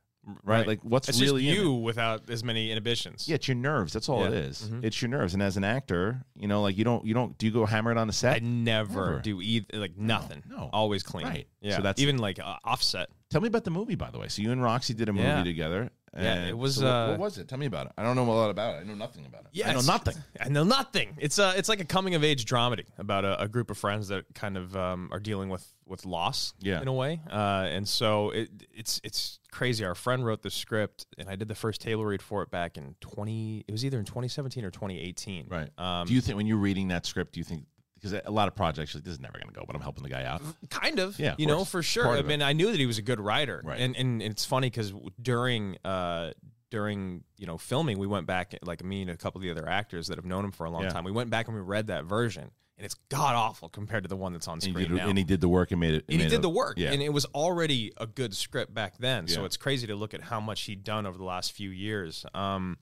[0.45, 0.67] right?
[0.67, 1.81] Like, what's It's really just you it?
[1.81, 3.27] without as many inhibitions.
[3.29, 3.95] Yeah, it's your nerves.
[3.95, 4.41] That's all it Yeah.
[4.41, 4.69] is.
[4.71, 4.85] Mhm.
[4.85, 5.33] It's your nerves.
[5.35, 7.97] And as an actor, you know, like you don't, you don't, do you go hammered
[7.97, 8.37] on the set?
[8.37, 9.19] I never, Never.
[9.21, 10.43] do either like nothing.
[10.49, 10.69] no.
[10.73, 11.27] Always clean.
[11.27, 11.49] Right.
[11.63, 11.77] Yeah.
[11.77, 13.09] So that's- even like uh, offset.
[13.31, 14.29] Tell me about the movie, by the way.
[14.29, 15.43] So you and Roxy did a movie Yeah.
[15.43, 15.91] together.
[16.17, 17.49] Yeah, it was, so what, uh, what was it?
[17.49, 17.93] Tell me about it.
[17.99, 18.81] I don't know a lot about it.
[18.81, 19.49] I know nothing about it.
[19.53, 20.17] Yeah, I know nothing.
[20.41, 21.17] I know nothing.
[21.19, 24.09] It's uh it's like a coming of age dramedy about a, a group of friends
[24.09, 26.81] that kind of um, are dealing with with loss Yeah.
[26.83, 27.21] in a way.
[27.31, 29.85] Uh, and so it it's it's crazy.
[29.85, 32.77] Our friend wrote the script, and I did the first table read for it back
[32.77, 33.65] in twenty.
[33.69, 35.47] It was either in twenty seventeen or twenty eighteen.
[35.49, 35.69] Right.
[35.79, 37.65] Um, do you think when you're reading that script, do you think
[37.97, 40.03] because a lot of projects like this is never going to go, but I'm helping
[40.05, 40.43] the guy out.
[40.71, 42.87] kind of Yeah, of you know for sure Part i mean i knew that he
[42.87, 43.81] was a good writer Right.
[43.81, 46.33] and and it's funny because during uh
[46.71, 49.69] during you know filming we went back like me and a couple of the other
[49.69, 50.91] actors that have known him for a long Yeah.
[50.91, 54.09] time we went back and we read that version and it's god awful compared to
[54.09, 55.95] the one that's on And screen did, now and he did the work and made
[55.95, 56.05] it.
[56.09, 56.93] and he made did it- the work Yeah.
[56.93, 60.23] and it was already a good script back then so it's crazy to look at
[60.23, 62.79] how much he'd done over the last few years um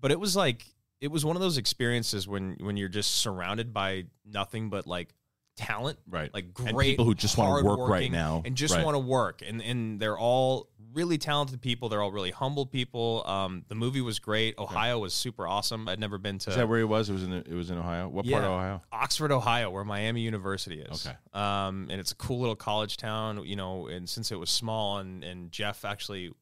[0.00, 0.64] but it was like
[1.00, 5.14] it was one of those experiences when when you're just surrounded by nothing but like
[5.56, 6.32] talent Right.
[6.32, 8.42] like And great people who just wanna work right now.
[8.44, 8.84] and just Right.
[8.84, 13.22] want to work and and they're all really talented people they're all really humble people
[13.26, 16.68] um the movie was great ohio was super awesome i'd never been to Is that
[16.68, 17.08] where he was?
[17.10, 17.32] It was in.
[17.32, 18.08] It was in Ohio.
[18.08, 18.82] What part of Ohio?
[18.90, 21.06] Oxford, Ohio, where Miami University is.
[21.06, 21.16] Okay.
[21.32, 24.98] Um, and it's a cool little college town, you know, and since it was small
[24.98, 26.32] and, and Jeff actually,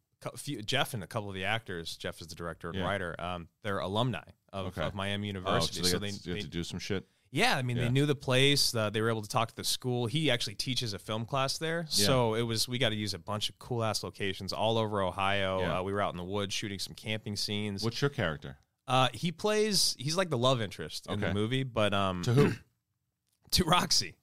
[0.65, 2.85] Jeff and a couple of the actors, Jeff is the director and Yeah.
[2.85, 4.83] writer, um, they're alumni of, Okay.
[4.83, 5.83] of Miami Oh, University.
[5.83, 7.05] so so they, they, got to, you have to do some shit.
[7.31, 7.85] yeah, I mean, Yeah.
[7.85, 8.75] they knew the place.
[8.75, 10.07] Uh, they were able to talk to the school.
[10.07, 13.19] He actually teaches a film class there, so it was we got to use a
[13.19, 15.61] bunch of cool ass locations all over Ohio.
[15.61, 15.79] Yeah.
[15.79, 17.83] Uh, we were out in the woods shooting some camping scenes.
[17.85, 18.57] What's your character?
[18.87, 19.95] Uh, he plays.
[19.99, 22.53] He's like the love interest in the movie, but um, To who?
[23.53, 24.15] to Roxy.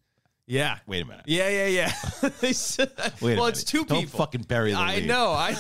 [0.47, 0.77] Yeah.
[0.85, 1.23] Wait a minute.
[1.27, 2.29] Yeah, yeah, yeah.
[2.39, 3.47] They said- Wait a well, minute.
[3.49, 4.19] it's two Don't people.
[4.19, 5.07] fucking bury the I lead.
[5.07, 5.31] know.
[5.31, 5.55] I.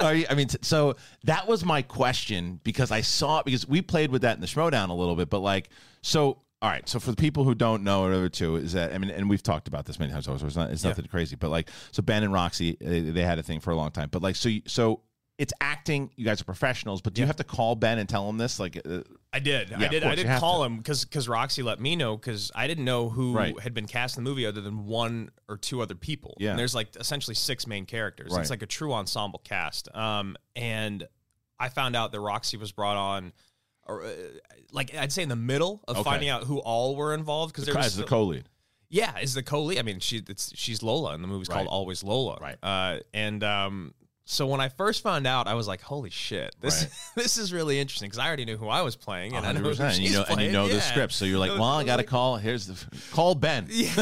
[0.00, 3.66] Are you, I mean, t- so that was my question because I saw it because
[3.66, 5.70] we played with that in the Schmoedown a little bit, but like,
[6.02, 6.88] so all right.
[6.88, 9.42] So for the people who don't know, or two is that I mean, and we've
[9.42, 10.24] talked about this many times.
[10.26, 13.38] So it's not it's nothing crazy, but like, so Ben and Roxy, uh, they had
[13.38, 15.00] a thing for a long time, but like, so you, so
[15.38, 16.10] it's acting.
[16.16, 18.60] You guys are professionals, but do you have to call Ben and tell him this?
[18.60, 19.00] Like, uh,
[19.34, 19.70] I did.
[19.70, 20.04] Yeah, I did.
[20.04, 20.66] I did have call to.
[20.66, 23.58] him because because Roxy let me know because I didn't know who Right.
[23.60, 26.34] had been cast in the movie other than one or two other people.
[26.38, 26.50] Yeah.
[26.50, 28.30] And there's like essentially six main characters.
[28.32, 28.40] Right.
[28.42, 29.88] It's like a true ensemble cast.
[29.96, 31.06] Um, and
[31.58, 33.32] I found out that Roxy was brought on,
[33.86, 34.08] or uh,
[34.70, 36.04] like I'd say in the middle of Okay.
[36.04, 38.44] finding out who all were involved because there was as the co-lead.
[38.90, 39.78] yeah, is the co-lead.
[39.78, 41.56] I mean, she it's she's Lola, and the movie's Right.
[41.56, 42.36] called Always Lola.
[42.38, 42.58] Right.
[42.62, 46.54] Uh, and um, so when I first found out, I was like, "Holy shit!
[46.60, 46.90] This Right.
[47.24, 49.60] this is really interesting." Because I already knew who I was playing, and I know
[49.60, 49.98] who 100%.
[50.00, 52.06] You know, and you know the script, so you're like, well, I got to like-
[52.06, 52.36] call.
[52.36, 52.76] Here's the
[53.12, 53.66] call Ben.
[53.70, 53.92] Yeah.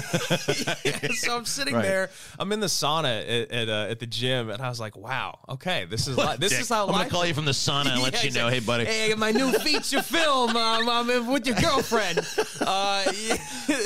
[0.85, 1.09] Yeah.
[1.15, 1.83] So I'm sitting Right.
[1.83, 2.11] there.
[2.39, 5.39] I'm in the sauna at at, uh, at the gym, and I was like, "Wow,
[5.49, 6.61] okay, this is li- this Dick.
[6.61, 8.85] is how I'm gonna call you from the sauna and let you know, hey, buddy.
[8.85, 10.51] Hey, my new feature film.
[10.57, 12.19] Um, I'm in with your girlfriend.
[12.61, 13.37] Uh, yeah.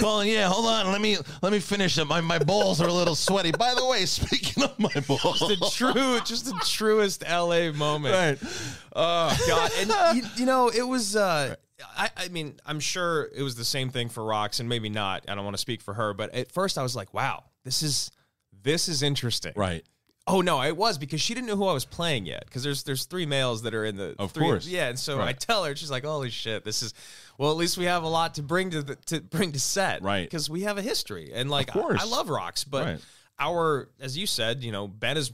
[0.00, 0.90] Colin, yeah, hold on.
[0.92, 2.04] Let me let me finish it.
[2.06, 3.52] My my balls are a little sweaty.
[3.52, 8.14] By the way, speaking of my balls, the true, just the truest LA moment.
[8.14, 8.38] right?
[8.94, 9.70] Oh God!
[9.78, 11.16] And you, you know, it was.
[11.16, 11.54] Uh,
[11.96, 15.24] I, I mean, I'm sure it was the same thing for Rox, and maybe not.
[15.28, 17.82] I don't want to speak for her, but at first I was like, "Wow, this
[17.82, 18.10] is
[18.62, 19.84] this is interesting." Right.
[20.26, 22.44] Oh no, it was because she didn't know who I was playing yet.
[22.46, 24.66] Because there's there's three males that are in the Of three, course.
[24.66, 24.88] yeah.
[24.88, 26.94] And so I tell her, she's like, "Holy shit, this is."
[27.36, 30.02] Well, at least we have a lot to bring to the, to bring to set,
[30.02, 30.22] Right.
[30.24, 32.00] Because we have a history, and like I- course.
[32.00, 33.00] I, love Rox, but Right.
[33.40, 35.32] our, as you said, you know, Ben is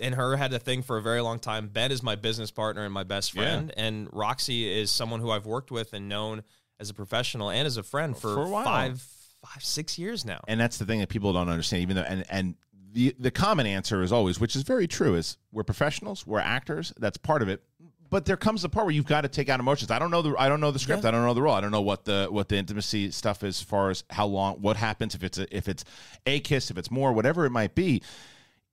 [0.00, 1.68] and her had a thing for a very long time.
[1.68, 3.42] Ben is my business partner and my best Yeah.
[3.42, 6.42] friend, and Roxy is someone who I've worked with and known
[6.78, 9.02] as a professional and as a friend for, For a five,
[9.44, 10.40] five, six years now.
[10.48, 11.82] And that's the thing that people don't understand.
[11.82, 12.54] Even though, and and
[12.92, 16.92] the the common answer is always, which is very true, is we're professionals, we're actors.
[16.98, 17.62] That's part of it.
[18.08, 19.92] But there comes a part where you've got to take out emotions.
[19.92, 21.04] I don't know the I don't know the script.
[21.04, 21.54] I don't know the role.
[21.54, 24.56] I don't know what the what the intimacy stuff is as far as how long
[24.56, 25.84] what happens if it's a, if it's
[26.26, 28.02] a kiss, if it's more, whatever it might be.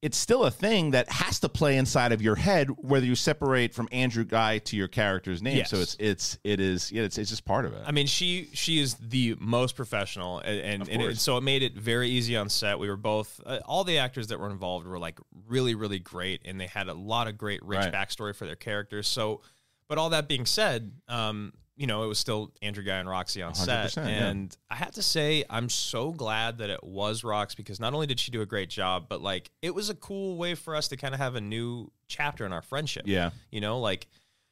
[0.04, 3.74] It's still a thing that has to play inside of your head, whether you separate
[3.74, 5.58] from Andrew Ghai to your character's name.
[5.58, 5.72] Yes.
[5.72, 7.82] So it's it's it is yeah, it's it's just part of it.
[7.84, 11.64] I mean, she she is the most professional, and and, and it- so it made
[11.64, 12.78] it very easy on set.
[12.78, 16.42] We were both uh, all the actors that were involved were like really really great,
[16.46, 17.92] and they had a lot of great rich Right.
[17.92, 19.08] backstory for their characters.
[19.08, 19.42] So,
[19.88, 23.42] but all that being said, um, you know, it was still Andrew Ghai and Roxy
[23.42, 24.28] on set, 100%, yeah.
[24.28, 28.08] and I have to say, I'm so glad that it was Rox because not only
[28.08, 30.88] did she do a great job, but like it was a cool way for us
[30.90, 33.04] to kind of have a new chapter in our friendship.
[33.06, 33.30] Yeah.
[33.52, 34.08] You know, like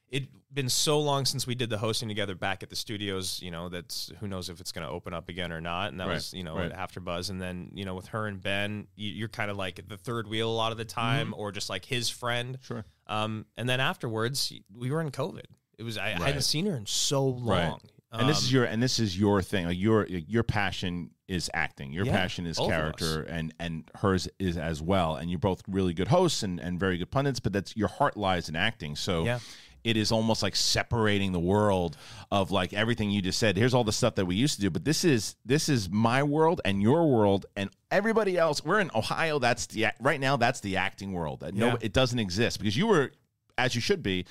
[0.10, 3.52] it been so long since we did the hosting together back at the studios, you
[3.52, 5.92] know, that's who knows if it's going to open up again or not.
[5.92, 6.72] And that Right, was, you know, right.
[6.72, 7.30] after Buzz.
[7.30, 10.28] And then, you know, with her and Ben, you, you're kind of like the third
[10.28, 12.56] wheel a lot of the time or just like his friend.
[12.56, 12.74] Mm-hmm.
[12.74, 12.86] Sure.
[13.08, 15.46] Um, and then afterwards, we were in COVID.
[15.78, 17.80] It was, I, I hadn't seen her in so long.
[18.12, 21.50] and this Um, is your and this is your thing like your your passion is
[21.54, 25.62] acting your Yeah, passion is character and and hers is as well and you're both
[25.68, 28.96] really good hosts and and very good pundits but that's your heart lies in acting
[28.96, 29.40] so Yeah.
[29.84, 31.98] it is almost like separating the world
[32.32, 34.70] of like everything you just said here's all the stuff that we used to do
[34.70, 38.92] but this is this is my world and your world and everybody else we're in
[38.96, 41.76] ohio that's the right now that's the acting world That no Yeah.
[41.82, 43.12] it doesn't exist because you were
[43.58, 44.26] as you should be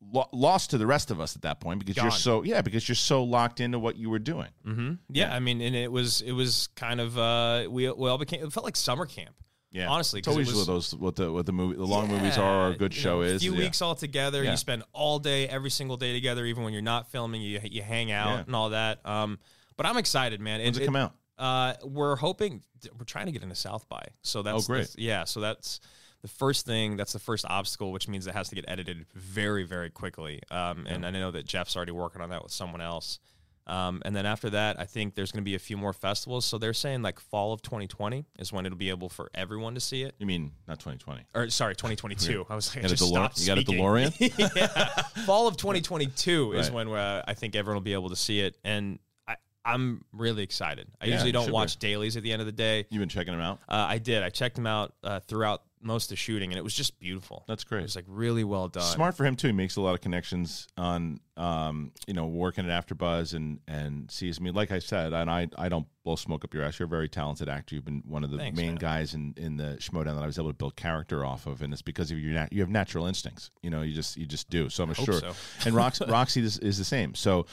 [0.00, 2.88] lo- lost to the rest of us at that point because you're so yeah because
[2.88, 4.98] you're so locked into what you were doing mhm.
[5.08, 8.42] yeah, I mean, and it was, it was kind of, uh, we, we all became,
[8.44, 9.34] it felt like summer camp.
[9.70, 11.84] yeah Honestly, it's 'cause it always was- what those what the what the movie the
[11.84, 13.58] long movies are or a good show know, is A few yeah.
[13.60, 14.42] weeks all together.
[14.42, 14.52] Yeah.
[14.52, 17.40] You spend all day, every single day together, even when you're not filming.
[17.42, 18.44] You you hang out Yeah.
[18.46, 19.04] and all that.
[19.06, 19.38] Um,
[19.76, 20.60] but I'm excited, man.
[20.60, 21.14] When's it come out?
[21.38, 22.62] Uh, we're hoping
[22.98, 24.02] we're trying to get into South by.
[24.22, 24.78] So that's Oh, great.
[24.80, 25.24] that's- yeah.
[25.24, 25.80] So that's
[26.22, 26.96] the first thing.
[26.96, 30.40] That's the first obstacle, which means it has to get edited very very quickly.
[30.50, 33.18] Um, and I know that Jeff's already working on that with someone else.
[33.66, 36.44] Um, and then after that, I think there's going to be a few more festivals.
[36.44, 39.80] So they're saying like fall of 2020 is when it'll be able for everyone to
[39.80, 42.46] see it you mean not 2020 or sorry, 2022.
[42.50, 43.62] I was like, You got a just DeLore- you got a.
[43.62, 44.56] DeLorean?
[44.56, 48.40] yeah, fall of 2022 is when uh, I think everyone will be able to see
[48.40, 50.88] it, and I, I'm really excited.
[51.00, 52.86] I Yeah, usually don't watch dailies at the end of the day.
[52.90, 54.22] you've been checking them out Uh, I did.
[54.24, 57.44] I checked them out uh, throughout most of shooting, and it was just beautiful.
[57.48, 57.82] That's It great.
[57.82, 58.82] was like really well done.
[58.82, 59.46] Smart for him too.
[59.48, 64.10] He makes a lot of connections on, um, you know, working at AfterBuzz and and
[64.10, 64.50] sees me.
[64.50, 66.78] Like I said, and I I don't blow smoke up your ass.
[66.78, 67.74] You're a very talented actor.
[67.74, 68.74] You've been one of the Thanks, main man.
[68.76, 71.72] guys in in the Schmoedown that I was able to build character off of, and
[71.72, 73.50] it's because of your nat- you have natural instincts.
[73.62, 74.68] You know, you just you just do.
[74.68, 75.20] So I'm hope sure.
[75.20, 75.32] so.
[75.64, 77.14] and Rox- Roxy is, is the same.
[77.14, 77.46] So.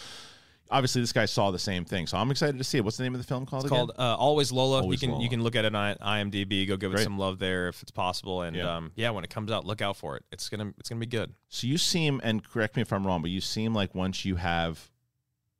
[0.69, 2.83] Obviously, this guy saw the same thing, so I'm excited to see it.
[2.83, 3.63] What's the name of the film called?
[3.65, 3.87] It's again?
[3.87, 4.81] called uh, Always Lola.
[4.81, 5.23] Always you can Lola.
[5.23, 6.67] you can look at it on IMDb.
[6.67, 7.01] Go give Great.
[7.01, 8.41] it some love there if it's possible.
[8.41, 8.75] And Yeah.
[8.75, 10.23] Um, yeah, when it comes out, look out for it.
[10.31, 11.33] It's gonna it's gonna be good.
[11.49, 14.35] So you seem, and correct me if I'm wrong, but you seem like once you
[14.35, 14.89] have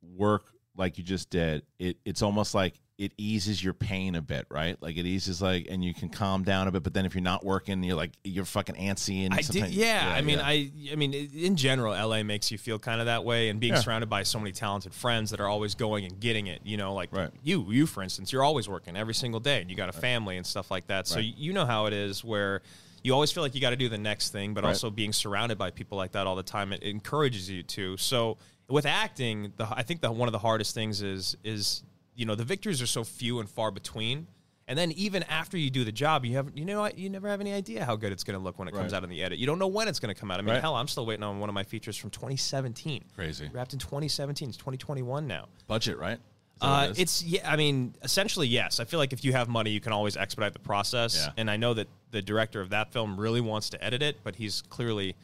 [0.02, 0.44] work
[0.78, 4.76] like you just did, it it's almost like it eases your pain a bit, right?
[4.82, 6.82] Like it eases like, and you can calm down a bit.
[6.82, 9.76] But then if you're not working, you're like you're fucking antsy and I did, sometimes-
[9.76, 10.46] yeah, I mean, yeah.
[10.46, 13.74] I, I mean, in general, LA makes you feel kind of that way, and being
[13.74, 13.80] Yeah.
[13.82, 16.62] surrounded by so many talented friends that are always going and getting it.
[16.64, 17.30] You know, like Right.
[17.44, 20.36] you, you for instance, you're always working every single day, and you got a family
[20.36, 21.06] and stuff like that.
[21.06, 21.24] So Right.
[21.26, 22.62] you you know how it is where.
[23.04, 24.70] You always feel like you got to do the next thing, but Right.
[24.70, 27.96] also being surrounded by people like that all the time, it encourages you to.
[27.96, 28.38] So
[28.68, 31.82] with acting, the, I think the one of the hardest things is is
[32.14, 34.26] you know the victories are so few and far between,
[34.66, 37.40] and then even after you do the job, you have you know you never have
[37.40, 39.38] any idea how good it's going to look when it comes out in the edit.
[39.38, 40.38] You don't know when it's going to come out.
[40.38, 40.60] I mean, Right.
[40.60, 43.04] hell, I'm still waiting on one of my features from 2017.
[43.14, 43.48] Crazy.
[43.52, 44.48] Wrapped in 2017.
[44.48, 45.46] It's 2021 now.
[45.66, 46.18] budget, right?
[46.60, 47.50] That Uh, it it's yeah.
[47.50, 48.80] I mean, essentially, yes.
[48.80, 51.16] I feel like if you have money, you can always expedite the process.
[51.26, 51.32] Yeah.
[51.36, 54.34] And I know that the director of that film really wants to edit it, but
[54.36, 55.14] he's clearly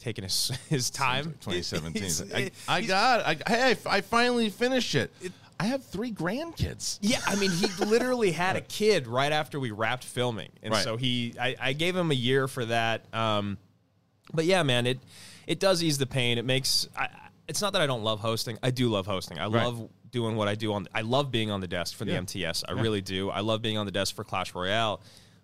[0.00, 1.34] taking his his time.
[1.40, 2.02] 2017.
[2.02, 3.20] He's- I, I got.
[3.24, 5.12] I, hey, I finally finished it.
[5.58, 6.98] I have three grandkids.
[7.02, 10.82] Yeah, I mean, he literally had a kid right after we wrapped filming, and Right.
[10.82, 13.04] so he, I, I gave him a year for that.
[13.14, 13.58] Um,
[14.32, 14.98] but yeah, man, it
[15.46, 16.38] it does ease the pain.
[16.38, 16.88] It makes.
[16.96, 17.08] I,
[17.46, 18.58] it's not that I don't love hosting.
[18.62, 19.38] I do love hosting.
[19.38, 19.64] I Right.
[19.64, 20.86] love doing what I do on.
[20.94, 22.18] I love being on the desk for the Yeah.
[22.18, 22.64] MTS.
[22.68, 23.28] I really do.
[23.28, 25.00] I love being on the desk for Clash Royale,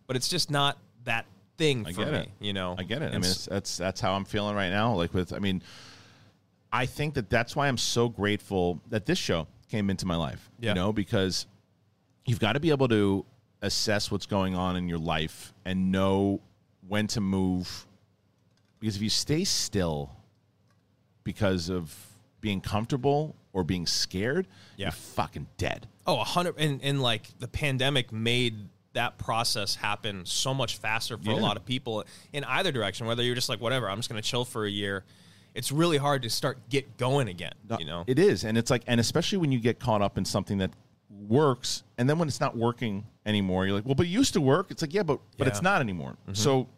[0.06, 1.26] but it's just not that
[1.58, 2.18] thing I for get me.
[2.20, 2.28] it.
[2.40, 3.06] You know, I get it.
[3.06, 4.94] I mean, it's, that's that's how I'm feeling right now.
[4.94, 5.62] Like with, I mean,
[6.72, 10.50] I think that that's why I'm so grateful that this show came into my life.
[10.60, 11.46] You know, because
[12.24, 13.24] you've got to be able to
[13.62, 16.40] assess what's going on in your life and know
[16.86, 17.86] when to move.
[18.80, 20.10] Because if you stay still
[21.24, 21.94] because of
[22.40, 24.86] being comfortable or being scared, Yeah.
[24.86, 25.88] you're fucking dead.
[26.06, 31.16] Oh, a hundred and, and like the pandemic made that process happen so much faster
[31.16, 31.36] for Yeah.
[31.36, 33.06] a lot of people in either direction.
[33.06, 35.04] Whether you're just like whatever, I'm just going to chill for a year.
[35.54, 37.52] It's really hard to start get going again.
[37.78, 40.24] You know, it is and it's like and especially when you get caught up in
[40.24, 40.70] something that
[41.28, 44.40] works and then when it's not working anymore you're like well but it used to
[44.40, 46.34] work it's like yeah but but it's not anymore mm-hmm.
[46.34, 46.68] so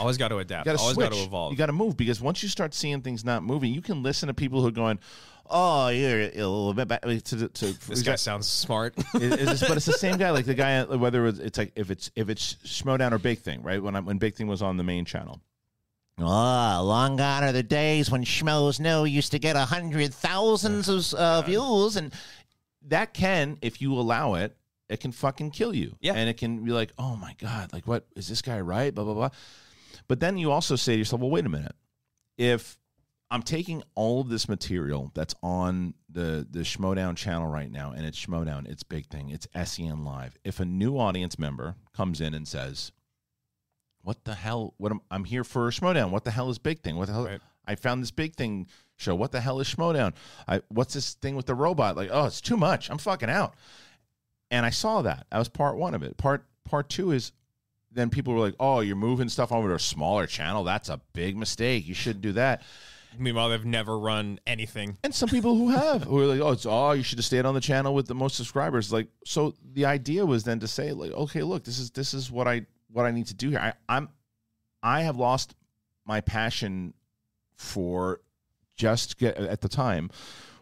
[0.00, 0.66] always got to adapt.
[0.66, 1.52] you got to always switch got to evolve.
[1.52, 4.26] you got to move because once you start seeing things not moving you can listen
[4.26, 4.98] to people who are going
[5.50, 8.94] oh you're a little bit back to, to, to this guy sounds smart.
[9.14, 10.30] it- it's just- but it's the same guy.
[10.30, 13.62] Like the guy, whether it's, it's like if it's if it's Schmoedown or Big Thing,
[13.62, 13.82] right?
[13.82, 15.40] When I, when Big Thing was on the main channel,
[16.18, 20.88] Ah, long gone are the days when Schmoes Know used to get a hundred thousands
[20.88, 22.12] of uh, views, and
[22.88, 24.56] that can, if you allow it,
[24.88, 25.96] it can fucking kill you.
[26.00, 26.14] Yeah.
[26.14, 28.94] and it can be like, oh my god, like what is this guy right?
[28.94, 29.30] Blah blah blah.
[30.08, 31.74] But then you also say to yourself, well, wait a minute.
[32.36, 32.78] If
[33.30, 38.06] I'm taking all of this material that's on the the Schmoedown channel right now, and
[38.06, 40.36] it's Schmoedown, it's Big Thing, it's SEN Live.
[40.44, 42.92] If a new audience member comes in and says,
[44.02, 44.74] "What the hell?
[44.76, 46.10] What am, I'm here for Schmoedown?
[46.10, 46.96] What the hell is Big Thing?
[46.96, 47.24] What the hell?
[47.24, 47.40] Right.
[47.66, 49.14] I found this Big Thing show.
[49.14, 50.12] What the hell is Schmoedown?
[50.46, 51.96] I what's this thing with the robot?
[51.96, 52.90] Like, oh, it's too much.
[52.90, 53.54] I'm fucking out."
[54.50, 55.26] And I saw that.
[55.32, 56.16] That was part one of it.
[56.16, 57.32] Part part two is
[57.94, 60.64] then people were like, "Oh, you're moving stuff over to a smaller channel.
[60.64, 61.86] That's a big mistake.
[61.86, 62.62] You shouldn't do that."
[63.18, 64.98] Meanwhile, they've never run anything.
[65.04, 67.44] And some people who have who are like, "Oh, it's oh, you should have stayed
[67.44, 70.92] on the channel with the most subscribers." Like, so the idea was then to say,
[70.92, 73.60] like, "Okay, look, this is this is what I what I need to do here.
[73.60, 74.08] I, I'm
[74.82, 75.54] I have lost
[76.04, 76.94] my passion
[77.56, 78.20] for
[78.76, 80.10] just get at the time."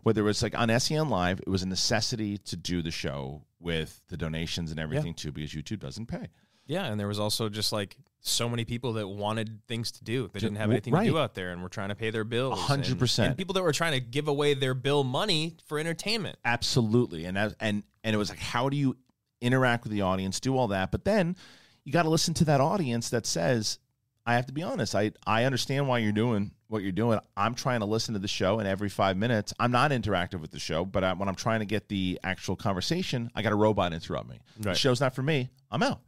[0.02, 3.44] Whether it was like on SEN Live, it was a necessity to do the show
[3.60, 6.28] with the donations and everything too, because YouTube doesn't pay.
[6.66, 10.30] Yeah, and there was also just like so many people that wanted things to do.
[10.32, 12.58] They didn't have anything to do out there, and were trying to pay their bills.
[12.60, 13.28] Hundred and- percent.
[13.28, 16.38] And people that were trying to give away their bill money for entertainment.
[16.44, 18.96] Absolutely, and that, and and it was like, how do you
[19.40, 21.36] interact with the audience, do all that, but then
[21.84, 23.80] you got to listen to that audience that says,
[24.24, 27.18] I have to be honest, I I understand why you're doing what you're doing.
[27.36, 30.52] I'm trying to listen to the show, and every five minutes, I'm not interactive with
[30.52, 33.56] the show, but I, when I'm trying to get the actual conversation, I got a
[33.56, 34.38] robot interrupt me.
[34.60, 35.50] The show's not for me.
[35.72, 36.00] I'm out.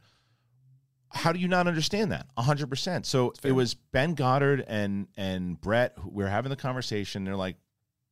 [1.15, 2.27] How do you not understand that?
[2.37, 3.05] hundred percent.
[3.05, 5.97] So it was Ben Goddard and and Brett.
[6.05, 7.23] We were having the conversation.
[7.23, 7.55] They're like,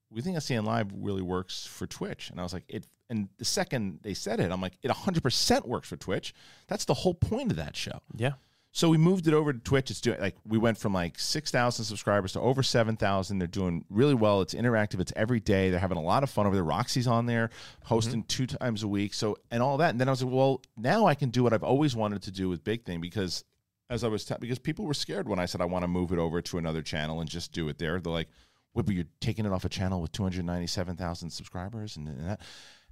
[0.09, 2.29] we think SEN Live really works for Twitch.
[2.29, 2.87] And I was like, it.
[3.09, 6.33] And the second they said it, I'm like, it 100% works for Twitch.
[6.67, 7.99] That's the whole point of that show.
[8.15, 8.33] Yeah.
[8.75, 9.91] So we moved it over to Twitch.
[9.91, 13.37] It's doing like we went from like six thousand subscribers to over seven thousand.
[13.37, 14.41] They're doing really well.
[14.41, 14.99] It's interactive.
[14.99, 15.69] It's every day.
[15.69, 16.63] They're having a lot of fun over there.
[16.63, 17.51] Roxy's on there,
[17.83, 18.27] hosting mm-hmm.
[18.27, 19.13] two times a week.
[19.13, 19.91] So and all that.
[19.91, 22.31] And then I was like, well, now I can do what I've always wanted to
[22.31, 23.43] do with Big Thing because
[23.91, 26.11] as I was t- because people were scared when I said I want to move
[26.11, 27.99] it over to another channel and just do it there.
[27.99, 28.29] They're like,
[28.71, 28.87] "What?
[28.87, 32.27] But you're taking it off a channel with two hundred ninety-seven thousand subscribers and, and
[32.27, 32.41] that."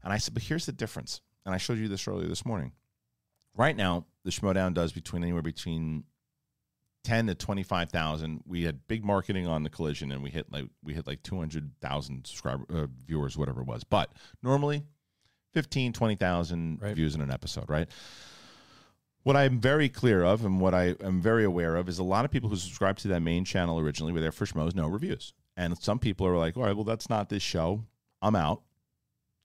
[0.04, 2.72] And I said, "But here's the difference." And I showed you this earlier this morning.
[3.56, 6.04] Right now, the Schmoedown does between anywhere between
[7.04, 8.44] ten to twenty-five thousand.
[8.46, 11.38] We had big marketing on the collision, and we hit like we hit like two
[11.38, 13.84] hundred thousand subscriber uh, viewers, whatever it was.
[13.84, 14.12] But
[14.42, 14.84] normally,
[15.54, 16.96] 15, 20,000 Right.
[16.96, 17.90] views in an episode, right?
[19.24, 22.24] What I'm very clear of and what I am very aware of is a lot
[22.26, 25.34] of people who subscribe to that main channel originally were there for Schmoes, no reviews.
[25.58, 27.84] And some people are like, all right, well, that's not this show.
[28.22, 28.62] I'm out.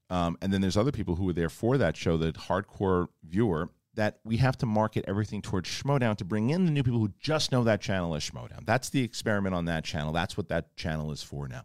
[0.09, 3.69] Um, and then there's other people who were there for that show, the hardcore viewer,
[3.97, 7.11] that we have to market everything towards Schmoedown to bring in the new people who
[7.19, 8.63] just know that channel as Schmoedown.
[8.63, 10.13] That's the experiment on that channel.
[10.13, 11.63] That's what that channel is for now.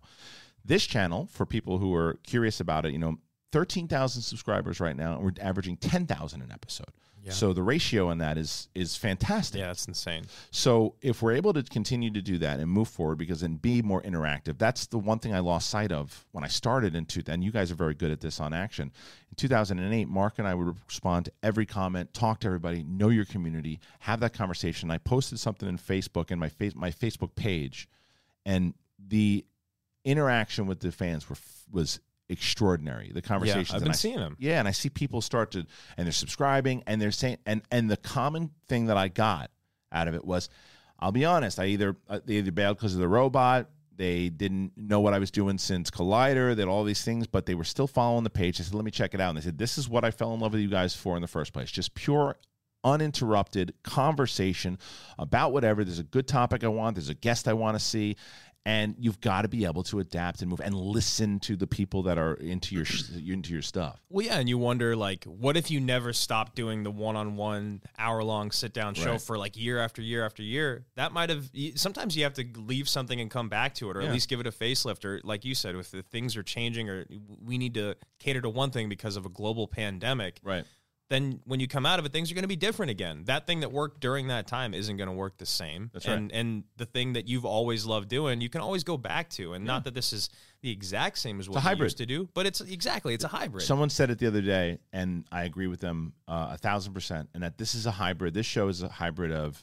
[0.65, 3.19] This channel, for people who are curious about it, you know,
[3.53, 6.91] 13,000 subscribers right now, and we're averaging 10,000 an episode.
[7.31, 9.61] So the ratio on that is is fantastic.
[9.61, 10.25] Yeah, it's insane.
[10.51, 13.81] So if we're able to continue to do that and move forward, because and be
[13.81, 17.23] more interactive, that's the one thing I lost sight of when I started in two.
[17.29, 18.91] And you guys are very good at this on action.
[19.31, 23.25] In 2008, Mark and I would respond to every comment, talk to everybody, know your
[23.25, 24.91] community, have that conversation.
[24.91, 27.89] I posted something in Facebook and my face my Facebook page,
[28.45, 29.45] and the
[30.05, 31.37] interaction with the fans were
[31.71, 33.11] was extraordinary.
[33.13, 34.37] The conversations I've been I- seeing them.
[34.39, 37.91] yeah, and I see people start to and they're subscribing and they're saying and and
[37.91, 39.51] the common thing that I got
[39.91, 40.49] out of it was,
[40.99, 44.73] I'll be honest, I either uh, they either bailed because of the robot, they didn't
[44.77, 47.87] know what I was doing since Collider, that all these things, but they were still
[47.87, 48.59] following the page.
[48.61, 50.33] I said, let me check it out, and they said, this is what I fell
[50.33, 52.37] in love with you guys for in the first place, just pure.
[52.85, 54.77] Uninterrupted conversation
[55.17, 55.85] about whatever.
[55.85, 56.97] There's a good topic I want.
[56.97, 58.17] There's a guest I want to see,
[58.65, 62.03] and you've got to be able to adapt and move and listen to the people
[62.05, 62.85] that are into your
[63.27, 64.01] into your stuff.
[64.09, 68.51] Well, yeah, and you wonder like, what if you never stopped doing the one-on-one hour-long
[68.53, 69.21] sit-down show Right.
[69.21, 70.85] for like year after year after year?
[70.95, 71.51] That might have.
[71.75, 74.09] Sometimes you have to leave something and come back to it, or Yeah.
[74.09, 76.89] at least give it a facelift, or like you said, if the things are changing,
[76.89, 77.05] or
[77.45, 80.39] we need to cater to one thing because of a global pandemic.
[80.45, 80.65] Right.
[81.13, 83.25] Then when you come out of it, things are going to be different again.
[83.27, 85.91] That thing that worked during that time isn't going to work the same.
[85.93, 86.17] That's right.
[86.17, 89.53] and, And the thing that you've always loved doing, you can always go back to.
[89.53, 90.31] And not that this is
[90.63, 91.87] the exact same as what a you hybrid.
[91.87, 93.63] used to do, but it's exactly it's a hybrid.
[93.65, 97.29] Someone said it the other day, and I agree with them uh, a thousand percent.
[97.35, 98.33] And that this is a hybrid.
[98.33, 99.63] This show is a hybrid of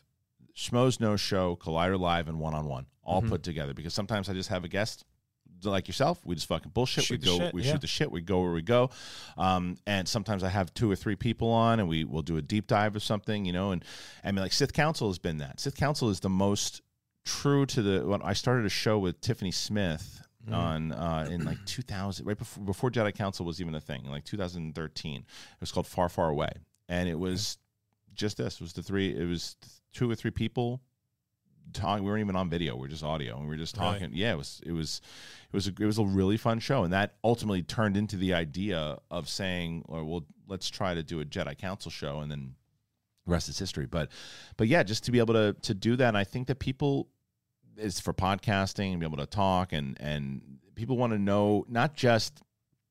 [0.55, 3.29] Schmoes Know Show, Collider Live, and One on One, all Mm-hmm.
[3.31, 3.73] put together.
[3.73, 5.03] Because sometimes I just have a guest
[5.63, 6.19] like yourself.
[6.25, 7.05] We just fucking bullshit.
[7.05, 7.37] Shoot we go.
[7.37, 7.71] shit, we yeah.
[7.71, 8.11] shoot the shit.
[8.11, 8.89] We go where we go.
[9.37, 12.41] Um, and sometimes I have two or three people on, and we will do a
[12.41, 13.45] deep dive of something.
[13.45, 13.83] You know, and
[14.23, 15.59] I mean, like Sith Council has been that.
[15.59, 16.81] Sith Council is the most
[17.25, 18.05] true to the.
[18.05, 20.53] When I started a show with Tiffany Smith Mm-hmm.
[20.53, 24.23] on uh, in like 2000, right before before Jedi Council was even a thing, like
[24.23, 25.17] 2013.
[25.17, 25.25] It
[25.59, 26.51] was called Far Far Away,
[26.87, 27.57] and it was
[28.13, 28.55] just this.
[28.55, 29.13] It was the three.
[29.13, 29.57] It was
[29.91, 30.81] two or three people
[31.73, 32.03] talking.
[32.03, 32.75] We weren't even on video.
[32.75, 34.11] We are just audio, and we were just talking.
[34.13, 35.01] Yeah, it was it was
[35.51, 38.33] it was a, it was a really fun show, and that ultimately turned into the
[38.33, 42.55] idea of saying, "Or well, let's try to do a Jedi Council show," and then
[43.25, 43.85] the rest is history.
[43.85, 44.09] But
[44.57, 47.07] but yeah, just to be able to to do that, and I think that people
[47.79, 50.41] is for podcasting and be able to talk and and
[50.75, 52.41] people want to know not just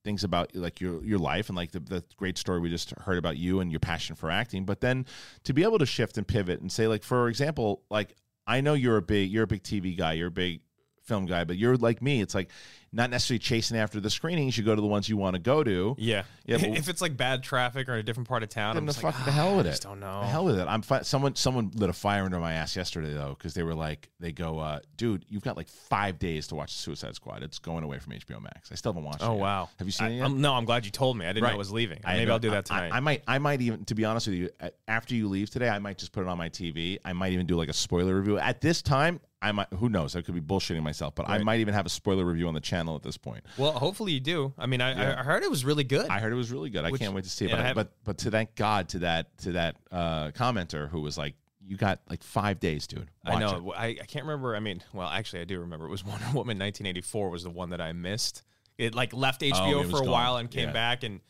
[0.04, 3.18] things about like your your life and like the, the great story we just heard
[3.18, 5.04] about you and your passion for acting but then
[5.44, 8.14] to be able to shift and pivot and say like for example like
[8.48, 10.14] i know you're a big you're a big tv guy.
[10.14, 10.62] You're a big
[11.08, 12.50] film guy but you're like me it's like
[12.90, 15.62] not necessarily chasing after the screenings you go to the ones you want to go
[15.64, 16.22] to Yeah.
[16.46, 18.92] Yeah, if it's like bad traffic or in a different part of town, I'm the
[18.92, 19.72] just fuck like, the hell "Ah, with I it.
[19.72, 20.20] just don't know.
[20.22, 20.66] The hell with it.
[20.66, 23.74] I'm fi- someone someone lit a fire under my ass yesterday though because they were
[23.74, 27.42] like they go, uh, dude, you've got like five days to watch the Suicide Squad.
[27.42, 28.72] It's going away from HBO Max.
[28.72, 29.22] I still haven't watched.
[29.22, 29.40] Oh it yet.
[29.42, 29.68] wow.
[29.78, 30.22] Have you seen I, it yet?
[30.22, 31.26] I'm- no, I'm glad you told me.
[31.26, 31.54] I didn't know Right.
[31.56, 32.00] it was leaving.
[32.04, 32.90] I Maybe know- I'll do that tonight.
[32.92, 33.22] I, I might.
[33.28, 34.48] I might even, to be honest with you,
[34.86, 36.96] after you leave today, I might just put it on my TV.
[37.04, 38.38] I might even do like a spoiler review.
[38.38, 39.68] At this time, I might.
[39.74, 40.16] Who knows?
[40.16, 42.60] I could be bullshitting myself, but I might even have a spoiler review on the
[42.60, 43.44] channel at this point.
[43.56, 44.52] well, hopefully you do.
[44.58, 45.20] I mean, I, Yeah.
[45.20, 46.08] I heard it was really good.
[46.08, 46.84] I heard it was really good.
[46.84, 47.52] I can't wait to see it.
[47.52, 51.16] But, I but but to thank God to that to that uh, commenter who was
[51.16, 53.70] like, "You got like five days, dude." I know.
[53.70, 54.56] it." I, I can't remember.
[54.56, 55.86] I mean, well, actually, I do remember.
[55.86, 58.42] It was Wonder Woman 1984 was the one that I missed.
[58.76, 60.10] It like left HBO Oh, for a gone.
[60.10, 60.72] while and came Yeah.
[60.72, 61.20] back, and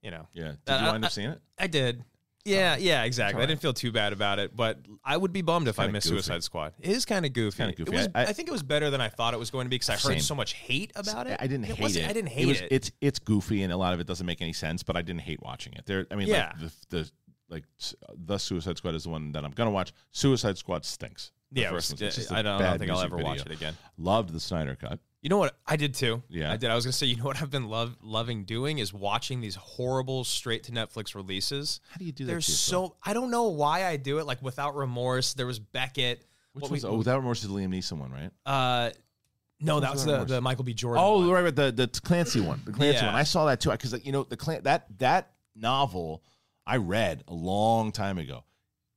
[0.00, 0.52] you know, Yeah.
[0.64, 1.40] Did Uh, you I- wind up seeing it?
[1.58, 2.04] I did.
[2.44, 3.40] Yeah, yeah, exactly.
[3.42, 5.92] I didn't feel too bad about it, but I would be bummed if I kinda
[5.92, 6.22] missed goofy.
[6.22, 6.72] Suicide Squad.
[6.80, 7.56] It is kind of goofy.
[7.56, 7.92] kinda goofy.
[7.92, 9.68] It was, I- I, think it was better than I thought it was going to
[9.70, 10.14] be because I Same.
[10.14, 11.36] heard so much hate about it.
[11.40, 12.10] I didn't hate wasn't- it.
[12.10, 12.68] I didn't hate was, it.
[12.72, 14.82] It's it's goofy and a lot of it doesn't make any sense.
[14.82, 15.86] But I didn't hate watching it.
[15.86, 16.52] There, I mean, Yeah.
[16.60, 17.10] like the, the
[17.48, 19.92] like s- the Suicide Squad is the one that I'm gonna watch.
[20.10, 21.30] Suicide Squad stinks.
[21.52, 22.90] The Yeah, it first was- one's- it's just a I don't, I don't bad think
[22.90, 23.52] I'll music ever watch video.
[23.52, 23.76] it again.
[23.98, 24.98] Loved the Snyder cut.
[25.22, 26.22] You know what I did too?
[26.28, 26.52] Yeah.
[26.52, 26.68] I did.
[26.70, 29.54] I was gonna say, you know what I've been love loving doing is watching these
[29.54, 31.80] horrible straight to Netflix releases.
[31.90, 32.32] How do you do that?
[32.32, 35.34] There's to so I don't know why I do it like without remorse.
[35.34, 36.24] There was Beckett.
[36.54, 38.30] Which one's we- oh without remorse is the Liam Neeson one, right?
[38.44, 38.90] Uh,
[39.60, 40.74] no, that was was the, the Michael B.
[40.74, 41.02] Jordan.
[41.06, 41.30] Oh, one.
[41.30, 43.06] right, right, the the Clancy one, the Clancy Yeah.
[43.06, 43.14] one.
[43.14, 46.24] I saw that too because you know the Clan- that that novel
[46.66, 48.42] I read a long time ago.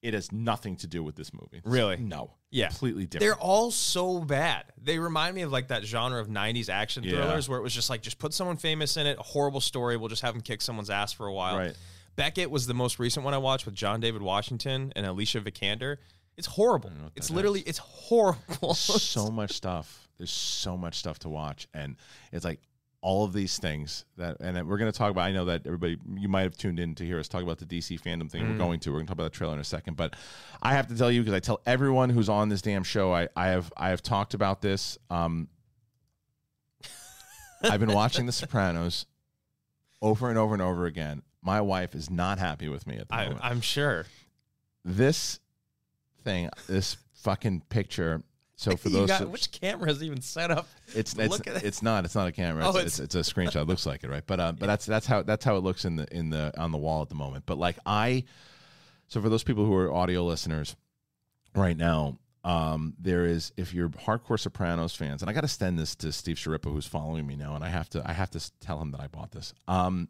[0.05, 1.61] It has nothing to do with this movie.
[1.65, 1.97] Really?
[1.97, 2.31] No.
[2.51, 2.67] Yeah.
[2.69, 3.19] Completely different.
[3.21, 4.65] They're all so bad.
[4.81, 7.11] They remind me of like that genre of 90s action Yeah.
[7.11, 9.97] thrillers where it was just like, just put someone famous in it, a horrible story.
[9.97, 11.57] We'll just have them kick someone's ass for a while.
[11.57, 11.75] Right.
[12.15, 15.97] Beckett was the most recent one I watched with John David Washington and Alicia Vikander.
[16.37, 16.91] It's horrible.
[17.15, 18.73] It's that literally, it's horrible.
[18.73, 20.07] so much stuff.
[20.17, 21.97] There's so much stuff to watch, and
[22.31, 22.61] it's like
[23.05, 25.21] all of these things that, and we're going to talk about.
[25.21, 27.65] I know that everybody, you might have tuned in to hear us talk about the
[27.65, 28.49] DC Fandome thing.
[28.49, 28.89] We're going to.
[28.89, 30.15] We're going to talk about the trailer in a second, but
[30.59, 33.27] I have to tell you because I tell everyone who's on this damn show, I,
[33.35, 34.97] I have, I have talked about this.
[35.11, 35.49] Um,
[37.61, 39.05] I've been watching The Sopranos
[40.01, 41.21] over and over and over again.
[41.43, 44.07] My wife is not happy with me at the I, moment I'm sure.
[44.83, 45.39] this
[46.23, 48.23] thing, this fucking picture.
[48.55, 50.67] So for those, got, which camera is even set up?
[50.93, 51.63] it's it's, look at it?
[51.63, 52.67] it's not it's not a camera.
[52.67, 53.63] It's, Oh, it's, it's a screenshot.
[53.63, 54.23] It looks like it, right?
[54.25, 56.71] But uh, but that's that's how that's how it looks in the in the on
[56.71, 57.45] the wall at the moment.
[57.45, 58.23] But like I,
[59.07, 60.75] so for those people who are audio listeners,
[61.55, 62.19] right now.
[62.43, 66.11] Um, there is if you're hardcore Sopranos fans, and I got to send this to
[66.11, 68.91] Steve Schirripa, who's following me now, and I have to I have to tell him
[68.91, 69.51] that I bought this.
[69.67, 70.09] Um,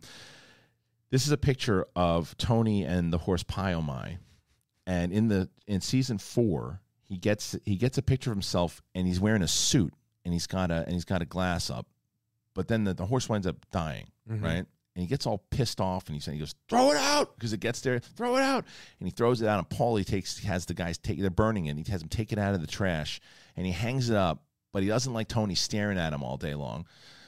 [1.12, 4.18] this is a picture of Tony and the horse Pie-O-My,
[4.86, 9.08] and in the in season four, he gets he gets a picture of himself, and
[9.08, 9.94] he's wearing a suit,
[10.24, 11.88] and he's got a and he's got a glass up,
[12.54, 14.44] but then the, the horse winds up dying, mm-hmm.
[14.44, 14.66] right?
[14.96, 17.54] And he gets all pissed off, and he says, "He goes, throw it out," because
[17.54, 18.66] it gets there, throw it out,
[19.00, 19.60] and he throws it out.
[19.60, 21.72] And Paulie takes has the guys take they're burning it.
[21.72, 23.20] And he has him take it out of the trash,
[23.56, 26.56] and he hangs it up, but he doesn't like Tony staring at him all day
[26.56, 26.86] long,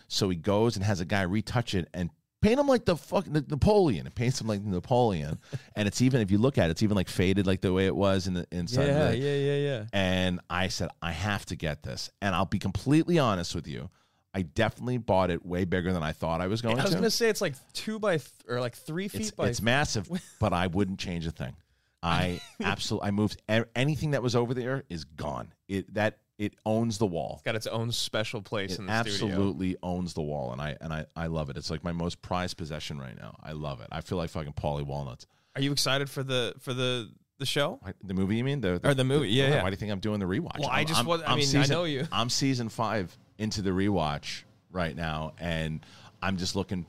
[0.08, 2.10] so he goes and has a guy retouch it and
[2.48, 4.08] paint him like the fuck Napoleon.
[4.08, 5.40] It paints him like Napoleon,
[5.76, 7.86] and it's even if you look at it, it's even like faded like the way
[7.86, 8.88] it was in the inside.
[8.88, 9.86] Yeah, the, yeah, yeah, yeah.
[9.94, 12.10] and I said, I have to get this.
[12.22, 13.90] And I'll be completely honest with you.
[14.34, 16.98] I definitely bought it way bigger than I thought I was going I was to.
[16.98, 19.48] gonna say it's like two by th- or like three feet it's, by.
[19.48, 21.56] it's massive, but I wouldn't change a thing.
[22.04, 23.42] I absolutely I moved
[23.76, 25.54] anything that was over there is gone.
[25.68, 27.34] It that it owns the wall.
[27.36, 29.28] It's got its own special place It in the studio.
[29.28, 31.58] absolutely owns the wall, and I and I, I love it.
[31.58, 33.36] It's like my most prized possession right now.
[33.44, 33.88] I love it.
[33.92, 35.26] I feel like fucking Paulie Walnuts.
[35.56, 37.10] Are you excited for the for the
[37.40, 37.80] the show?
[38.04, 38.62] The movie, you mean?
[38.62, 39.64] The, Or the movie, yeah, Why, yeah.
[39.64, 40.60] Why do you think I'm doing the rewatch?
[40.60, 42.08] Well, I I'm- just I'm- was- I mean, I know you.
[42.12, 45.86] I'm season five into the rewatch right now, and
[46.22, 46.86] I'm just looking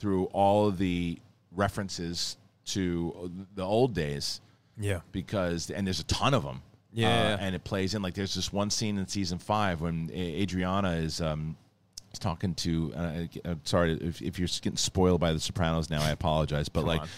[0.00, 1.20] through all of the
[1.52, 4.40] references to the old days
[4.78, 5.00] Yeah.
[5.12, 6.62] because, and there's a ton of them.
[6.92, 7.08] Yeah.
[7.08, 10.92] Uh, and it plays in like there's this one scene in season five when Adriana
[10.92, 11.56] is um,
[12.12, 12.92] is talking to.
[12.94, 16.02] Uh, I'm sorry if, if you're getting spoiled by The Sopranos now.
[16.02, 17.08] I apologize, but like, on.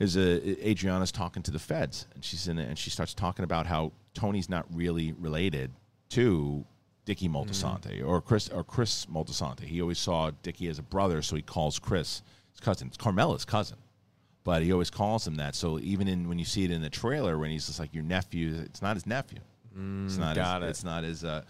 [0.00, 3.44] is a Adriana's talking to the feds, and she's in it, and she starts talking
[3.44, 5.70] about how Tony's not really related
[6.10, 6.64] to
[7.04, 9.64] Dicky Moltisanti or Chris or Chris Moltisanti.
[9.64, 12.88] He always saw Dicky as a brother, so he calls Chris his cousin.
[12.88, 13.78] It's Carmela's cousin
[14.44, 15.54] but he always calls him that.
[15.54, 18.04] So even in when you see it in the trailer, when he's just like your
[18.04, 19.38] nephew, it's not his nephew.
[19.70, 20.34] it's not.
[20.34, 20.70] Mm, got his, it.
[20.70, 21.24] It's not his.
[21.24, 21.42] Uh,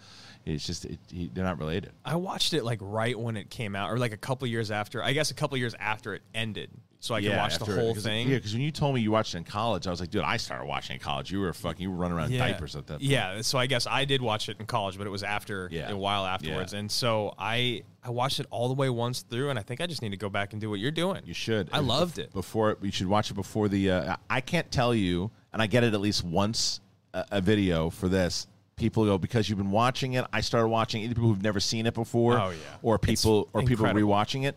[0.45, 1.91] it's just it, he, they're not related.
[2.05, 5.03] I watched it like right when it came out, or like a couple years after.
[5.03, 6.69] I guess a couple years after it ended,
[7.03, 8.29] so I could watch the whole thing.
[8.29, 10.21] Yeah, because when you told me you watched it in college, I was like, dude,
[10.23, 11.29] I started watching in college.
[11.31, 11.81] You were fucking.
[11.81, 12.47] You were running around Yeah.
[12.47, 12.99] diapers at that.
[12.99, 13.03] point.
[13.03, 15.91] Yeah, so I guess I did watch it in college, but it was after Yeah.
[15.91, 16.79] a while afterwards, Yeah.
[16.79, 19.85] and so I I watched it all the way once through, and I think I
[19.85, 21.21] just need to go back and do what you're doing.
[21.25, 21.69] You should.
[21.73, 22.31] I loved it.
[22.31, 23.91] Before you should watch it before the.
[23.91, 26.79] Uh, I can't tell you, and I get it at least once
[27.13, 28.47] a, a video for this.
[28.77, 30.25] People go because you've been watching it.
[30.33, 31.01] I started watching.
[31.03, 32.55] Either people who've never seen it before, Oh, yeah.
[32.81, 34.55] or people or people rewatching it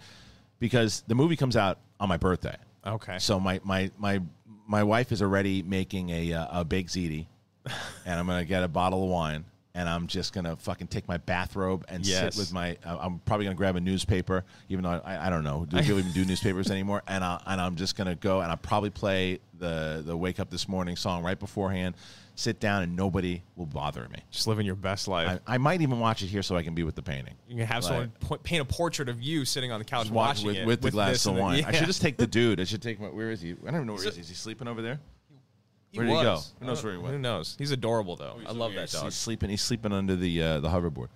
[0.59, 2.57] because the movie comes out on my birthday.
[2.87, 3.19] Okay.
[3.19, 4.21] So my my my
[4.67, 7.27] my wife is already making a uh, a big ziti,
[8.07, 9.45] and I'm gonna get a bottle of wine,
[9.75, 12.35] and I'm just gonna fucking take my bathrobe and Yes.
[12.35, 12.77] sit with my.
[12.85, 15.67] uh, I'm probably gonna grab a newspaper, even though I, I don't know.
[15.69, 17.03] Do people even do newspapers anymore?
[17.09, 20.51] And I and I'm just gonna go and I'll probably play the the wake up
[20.51, 21.97] this morning song right beforehand.
[22.39, 24.19] Sit down and nobody will bother me.
[24.31, 25.41] Just living your best life.
[25.47, 27.33] I, I might even watch it here so I can be with the painting.
[27.49, 30.11] you can have Like- someone po- paint a portrait of you sitting on the couch
[30.11, 31.65] watch watching with, it with the glass of and then- wine.
[31.67, 32.61] I should just take the dude.
[32.61, 33.07] I should take my.
[33.09, 33.53] Where is he?
[33.53, 34.19] I don't even know where he is.
[34.19, 35.01] Is he sleeping over there?
[35.93, 36.41] He Where did he go?
[36.61, 37.15] Who knows where he went?
[37.15, 37.57] Who knows?
[37.59, 38.37] He's adorable though.
[38.47, 39.05] I love that He's- dog.
[39.05, 39.49] He's sleeping.
[39.49, 41.09] He's sleeping under the uh, the hoverboard.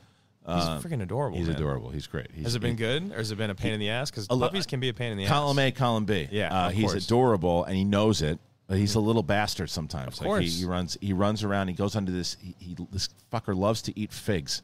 [0.47, 1.37] He's Uh, freaking adorable.
[1.37, 1.57] He's man.
[1.57, 1.91] adorable.
[1.91, 2.29] He's great.
[2.33, 4.11] He's, Has it been he- good, or has it been a pain in the ass?
[4.11, 5.59] Because A puppies can be a pain in the Column ass.
[5.59, 6.29] Column A, column B.
[6.33, 7.05] Yeah, uh, of he's course.
[7.05, 8.39] adorable, and he knows it.
[8.71, 10.21] He's a little bastard sometimes.
[10.21, 10.59] Of Like he, course.
[10.61, 13.99] he runs he runs around, he goes under this he, he this fucker loves to
[13.99, 14.63] eat figs.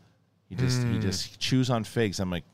[0.48, 0.92] He just Hmm.
[0.94, 2.20] he just chews on figs.
[2.20, 2.44] I'm like,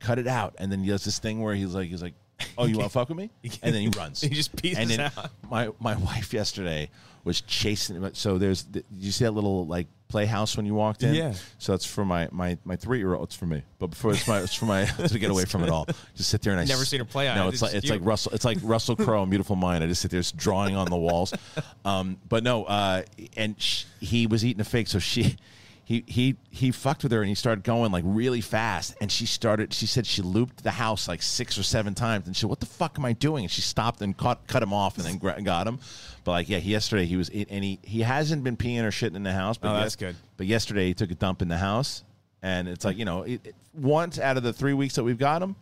[0.00, 0.54] cut it out.
[0.58, 2.14] And then he does this thing where he's like he's like,
[2.58, 3.30] Oh, you wanna fuck with me?
[3.62, 4.20] And then he runs.
[4.22, 5.30] He just pieces and then out.
[5.50, 6.88] my my wife yesterday
[7.24, 8.10] was chasing him.
[8.14, 11.14] So there's you see that little like playhouse when you walked in?
[11.14, 11.34] Yeah.
[11.58, 13.24] So that's for my my my three year old.
[13.28, 15.70] It's for me, but before it's my it's for my to get away from it
[15.70, 15.86] all.
[16.16, 17.84] Just sit there and I Never s- seen her play No, it's It's like just
[17.84, 18.00] it's like.
[18.04, 18.32] Russell.
[18.32, 19.82] It's like Russell Crowe in Beautiful Mind.
[19.82, 21.32] I just sit there just drawing on the walls.
[21.84, 23.02] Um, but no, uh,
[23.36, 25.36] and sh- he was eating a fig, so she.
[25.84, 29.26] He, he he fucked with her and he started going like really fast and she
[29.26, 32.50] started she said she looped the house like six or seven times and she said
[32.50, 35.04] what the fuck am I doing and she stopped and caught cut him off and
[35.04, 35.80] then gra- got him
[36.24, 39.24] but like yeah yesterday he was and he he hasn't been peeing or shitting in
[39.24, 40.16] the house but Oh, yes- that's good.
[40.36, 42.04] but yesterday he took a dump in the house
[42.42, 45.18] and it's like you know it, it- once out of the three weeks that we've
[45.18, 45.56] got him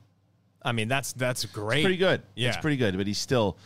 [0.62, 1.82] I mean, that's that's great.
[1.82, 2.20] pretty good.
[2.34, 2.48] Yeah.
[2.48, 3.56] It's pretty good, but he's still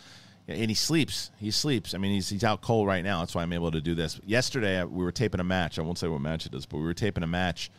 [0.49, 1.31] and he sleeps.
[1.39, 1.95] He sleeps.
[1.95, 3.21] I mean, he's he's out cold right now.
[3.21, 4.21] That's why I'm able to do this.
[4.25, 5.79] Yesterday we were taping a match.
[5.79, 7.71] I won't say what match it is, but we were taping a match,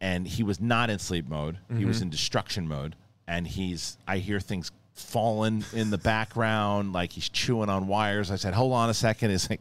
[0.00, 1.58] and he was not in sleep mode.
[1.76, 2.04] He was mm-hmm.
[2.04, 2.96] in destruction mode,
[3.26, 3.98] and he's.
[4.06, 8.30] I hear things falling in the background, like he's chewing on wires.
[8.30, 9.30] I said, "Hold on a second.
[9.36, 9.60] It's like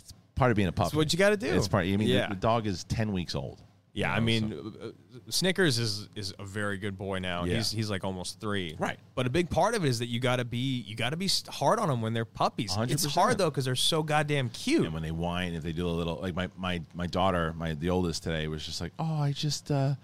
[0.00, 0.96] it's part of being a puppy.
[0.96, 1.46] what you gotta do.
[1.46, 1.86] It's part.
[1.86, 2.28] I mean, Yeah.
[2.28, 3.60] the, the dog is ten weeks old.
[3.94, 4.90] Yeah, You I mean, so- uh, uh,
[5.28, 7.44] Snickers is is a very good boy now.
[7.44, 7.56] Yeah.
[7.56, 8.74] He's he's like almost three.
[8.78, 8.98] Right.
[9.14, 11.16] But a big part of it is that you got to be you got to
[11.18, 12.74] be hard on them when they're puppies.
[12.78, 13.10] It's 100%.
[13.12, 14.84] hard though because they're so goddamn cute.
[14.86, 17.74] And when they whine, if they do a little, like my my my daughter, my
[17.74, 19.94] the oldest today was just like, oh, I just, uh,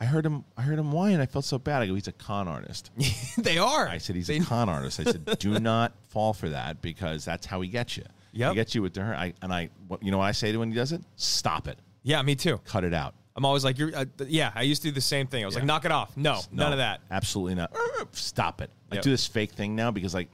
[0.00, 1.20] I heard him, I heard him whine.
[1.20, 1.82] I felt so bad.
[1.82, 2.90] I go, he's a con artist.
[3.36, 3.88] they are.
[3.88, 5.00] I said he's They- a con artist.
[5.00, 8.04] I said, do not fall for that because that's how he gets you.
[8.32, 9.14] Yeah, He gets you with her.
[9.14, 11.02] I and I, what, you know what I say to when he does it?
[11.16, 11.78] Stop it.
[12.04, 12.58] Yeah, me too.
[12.64, 13.14] Cut it out.
[13.38, 13.94] I'm always like, you're.
[13.94, 15.44] Uh, th- yeah, I used to do the same thing.
[15.44, 16.16] I was like, knock it off.
[16.16, 17.00] No, No, none of that.
[17.08, 17.72] Absolutely not.
[18.12, 18.68] Stop it.
[18.90, 19.04] I Yep.
[19.04, 20.28] do this fake thing now because like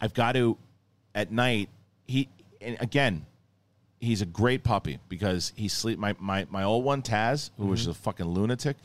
[0.00, 0.58] I've got to
[1.14, 1.68] at night.
[2.08, 2.28] He
[2.60, 3.24] and again,
[4.00, 6.00] he's a great puppy because he sleep.
[6.00, 7.90] My my my old one Taz, who was Mm-hmm.
[7.92, 8.76] a fucking lunatic.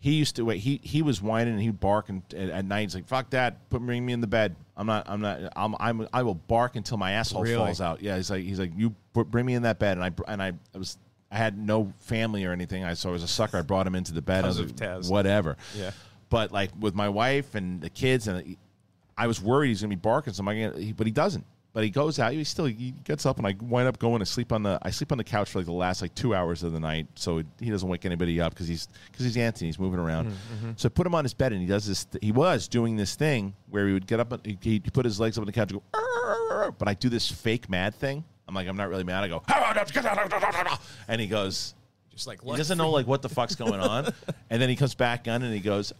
[0.00, 0.60] He used to wait.
[0.60, 3.68] He he was whining and he'd bark and at, at night he's like, "Fuck that!
[3.68, 4.54] Put bring me in the bed.
[4.76, 5.04] I'm not.
[5.10, 5.40] I'm not.
[5.56, 5.74] I'm.
[5.80, 6.08] I'm.
[6.12, 7.56] I will bark until my asshole Really?
[7.56, 8.00] falls out.
[8.00, 8.16] Yeah.
[8.16, 8.44] He's like.
[8.44, 9.98] He's like, you put, bring me in that bed.
[9.98, 10.96] And I and I, I was.
[11.30, 12.84] I had no family or anything.
[12.84, 13.58] I so I was a sucker.
[13.58, 14.44] I brought him into the bed.
[14.44, 15.10] I was of like, Taz.
[15.10, 15.56] whatever.
[15.76, 15.90] Yeah.
[16.30, 18.56] But like with my wife and the kids, and
[19.16, 20.32] I was worried he's gonna be barking.
[20.32, 21.44] So I'm like, but he doesn't.
[21.74, 22.32] But he goes out.
[22.32, 24.78] He still he gets up, and I wind up going to sleep on the.
[24.82, 27.06] I sleep on the couch for like the last like two hours of the night,
[27.14, 29.68] so he doesn't wake anybody up because he's because he's Anthony.
[29.68, 30.26] He's moving around.
[30.26, 30.70] Mm-hmm, mm-hmm.
[30.76, 32.06] So I put him on his bed, and he does this.
[32.22, 35.20] He was doing this thing where he would get up, and he, he put his
[35.20, 36.74] legs up on the couch, and go.
[36.78, 38.24] But I do this fake mad thing.
[38.48, 39.22] I'm like, I'm not really mad.
[39.22, 39.42] I go,
[41.06, 41.74] and he goes,
[42.10, 44.12] Just like he doesn't know like what the fuck's going on,
[44.50, 45.92] and then he comes back on and he goes,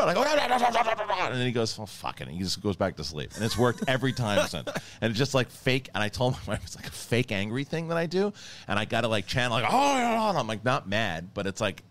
[0.00, 2.96] and I go, and then he goes, "Oh fuck it," and he just goes back
[2.96, 4.68] to sleep, and it's worked every time since.
[5.00, 5.88] And it's just like fake.
[5.94, 8.32] And I told my wife it's like a fake angry thing that I do,
[8.68, 11.60] and I got to like channel like, "Oh," and I'm like not mad, but it's
[11.60, 11.82] like,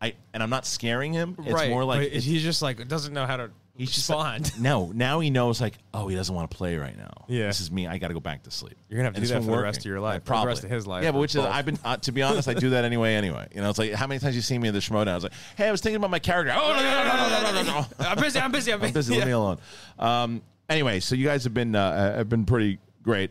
[0.00, 1.36] I and I'm not scaring him.
[1.40, 1.70] It's right.
[1.70, 4.52] more like he's just like doesn't know how to he's just respond.
[4.60, 7.24] No, now he knows like, oh, he doesn't want to play right now.
[7.28, 7.86] Yeah, this is me.
[7.86, 8.76] I got to go back to sleep.
[8.88, 9.56] You're gonna have to and do that for working.
[9.56, 11.04] the rest of your life, like, probably the rest of his life.
[11.04, 11.46] Yeah, but which both.
[11.46, 13.14] is I've been uh, to be honest, I do that anyway.
[13.14, 15.08] Anyway, you know, it's like how many times you see me in the Schmoedown?
[15.08, 16.52] I was like, hey, I was thinking about my character.
[16.54, 17.86] Oh no no no no no no no!
[18.06, 18.38] I'm busy.
[18.38, 18.72] I'm busy.
[18.72, 18.88] I'm busy.
[18.88, 19.12] I'm busy.
[19.14, 19.18] Yeah.
[19.18, 19.58] Leave me alone.
[19.98, 23.30] Um, anyway, so you guys have been uh, uh, have been pretty great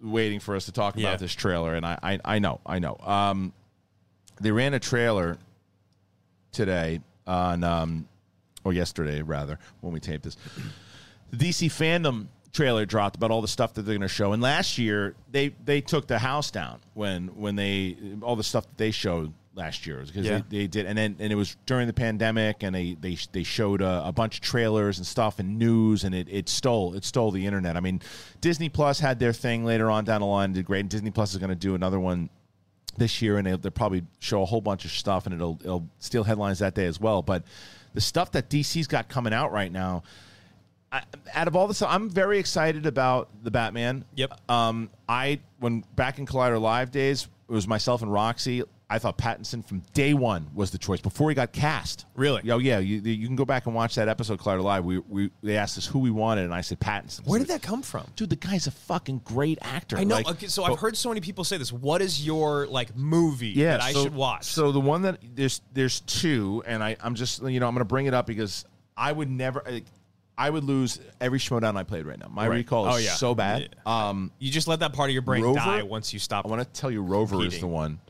[0.00, 1.08] waiting for us to talk yeah.
[1.08, 2.96] about this trailer, and I I, I know I know.
[3.02, 3.52] Um,
[4.40, 5.38] they ran a trailer
[6.52, 8.08] today on um,
[8.64, 10.36] or yesterday rather when we taped this.
[11.30, 14.32] The DC Fandome trailer dropped about all the stuff that they're going to show.
[14.32, 18.64] And last year they they took the house down when when they all the stuff
[18.64, 20.38] that they showed last year because Yeah.
[20.50, 23.42] they, they did and then and it was during the pandemic and they they they
[23.42, 27.04] showed a, a bunch of trailers and stuff and news and it, it stole it
[27.04, 27.76] stole the internet.
[27.76, 28.00] I mean,
[28.40, 30.80] Disney Plus had their thing later on down the line did great.
[30.80, 32.30] And Disney Plus is going to do another one
[32.96, 35.88] this year, and they'll, they'll probably show a whole bunch of stuff, and it'll it'll
[35.98, 37.22] steal headlines that day as well.
[37.22, 37.42] But
[37.94, 40.02] the stuff that DC's got coming out right now,
[40.92, 44.04] I, out of all the stuff, I'm very excited about the Batman.
[44.14, 44.50] Yep.
[44.50, 48.62] Um, I when back in Collider Live days, it was myself and Roxy.
[48.90, 52.04] I thought Pattinson from day one was the choice before he got cast.
[52.14, 52.50] Really?
[52.50, 52.78] Oh yeah.
[52.80, 54.84] You, you can go back and watch that episode Collider Live.
[54.84, 57.26] We, we they asked us who we wanted, and I said Pattinson.
[57.26, 58.06] Where did that come from?
[58.14, 59.96] Dude, the guy's a fucking great actor.
[59.96, 60.16] I know.
[60.16, 61.72] Like, okay, so but- I've heard so many people say this.
[61.72, 64.44] What is your like movie that I so- should watch?
[64.44, 67.80] So the one that there's there's two, and I I'm just you know I'm going
[67.80, 68.64] to bring it up because
[68.96, 69.62] I would never.
[69.66, 69.84] like,
[70.36, 72.26] I would lose every showdown I played right now.
[72.28, 72.56] My Right.
[72.56, 73.12] recall is Oh, yeah.
[73.12, 73.76] so bad.
[73.86, 75.60] Um, you just let that part of your brain Rover?
[75.60, 76.44] die once you stop.
[76.44, 78.00] I want to tell you, Rover is the one.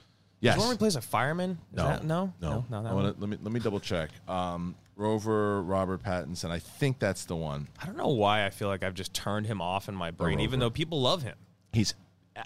[0.44, 0.54] Yes.
[0.54, 1.50] Is the one where he plays a fireman?
[1.72, 4.10] Is No, that- no, no, no, that I wanna, let me let me double check.
[4.28, 6.50] Um, Rover, Robert Pattinson.
[6.50, 7.66] I think that's the one.
[7.82, 10.40] I don't know why I feel like I've just turned him off in my brain,
[10.40, 11.36] even though people love him.
[11.72, 11.94] He's.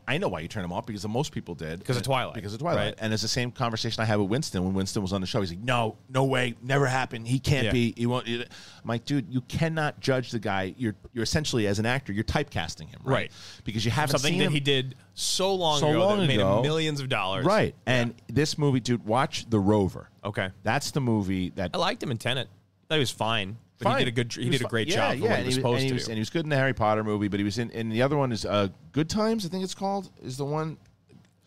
[0.06, 2.34] I know why you turn him off because the most people did Because of Twilight,
[2.34, 2.94] Because of Twilight, right?
[2.98, 5.40] and it's the same conversation I had with Winston when Winston was on the show.
[5.40, 7.26] He's like, "No, no way, never happened.
[7.26, 7.72] He can't Yeah.
[7.72, 7.94] be.
[7.96, 8.44] He won't." I'm
[8.84, 10.74] like, "Dude, you cannot judge the guy.
[10.76, 13.14] You're you're essentially as an actor, you're typecasting him, right?
[13.14, 13.32] Right.
[13.64, 16.26] Because you haven't Something seen that him he did so long So ago long that
[16.26, 16.58] made ago.
[16.58, 17.46] him millions of dollars.
[17.46, 17.74] right.
[17.86, 20.10] And this movie, dude, watch The Rover.
[20.22, 20.50] Okay.
[20.64, 22.48] That's the movie that I liked him in Tenet.
[22.88, 23.98] Thought he was fine, but Fine.
[23.98, 24.32] he did a good.
[24.32, 26.04] He, was did a great yeah, job yeah, and he was supposed and he to.
[26.06, 27.70] and he was good in the Harry Potter movie, but he was in.
[27.70, 29.46] And the other one is uh, Good Times.
[29.46, 30.10] I think it's called.
[30.22, 30.78] Is the one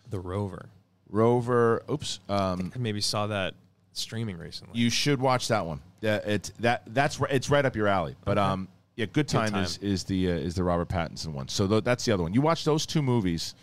[0.09, 0.69] the Rover.
[1.09, 1.83] Rover?
[1.91, 2.19] Oops.
[2.29, 3.55] Um, I maybe saw that
[3.93, 4.79] streaming recently.
[4.79, 5.81] you should watch that one.
[5.99, 8.15] Yeah, it's that that's it's right up your alley.
[8.23, 9.63] But um, yeah, Good Time, Time.
[9.63, 11.47] is is the uh, is the Robert Pattinson one.
[11.47, 12.33] So th- that's the other one.
[12.33, 13.55] You watch those two movies,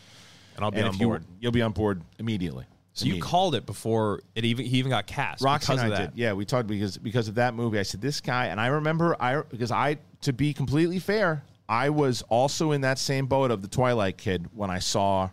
[0.56, 1.22] and I'll be and on board.
[1.22, 2.66] you you'll be on board immediately.
[2.98, 3.30] So you Immediately.
[3.30, 6.14] called it before it even he even got cast Roxy because and of I that.
[6.14, 6.20] did.
[6.20, 7.78] Yeah, we talked because because of that movie.
[7.78, 11.90] I said this guy, and I remember I because I to be completely fair, I
[11.90, 15.30] was also in that same boat of the Twilight Kid when I saw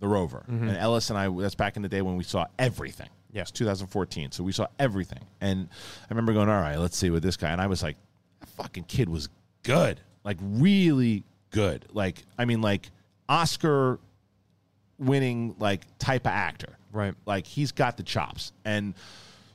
[0.00, 0.44] the Rover.
[0.50, 0.68] Mm-hmm.
[0.68, 3.08] And Ellis and I that's back in the day when we saw everything.
[3.32, 5.24] Yes, 2014, so we saw everything.
[5.40, 7.96] And I remember going, "All right, let's see with this guy." And I was like,
[8.40, 9.28] "That fucking kid was
[9.62, 11.86] good, like really good.
[11.92, 12.90] Like I mean, like
[13.28, 14.00] Oscar
[14.98, 16.76] winning like type of actor.
[16.92, 17.14] Right.
[17.26, 18.52] Like he's got the chops.
[18.64, 18.94] And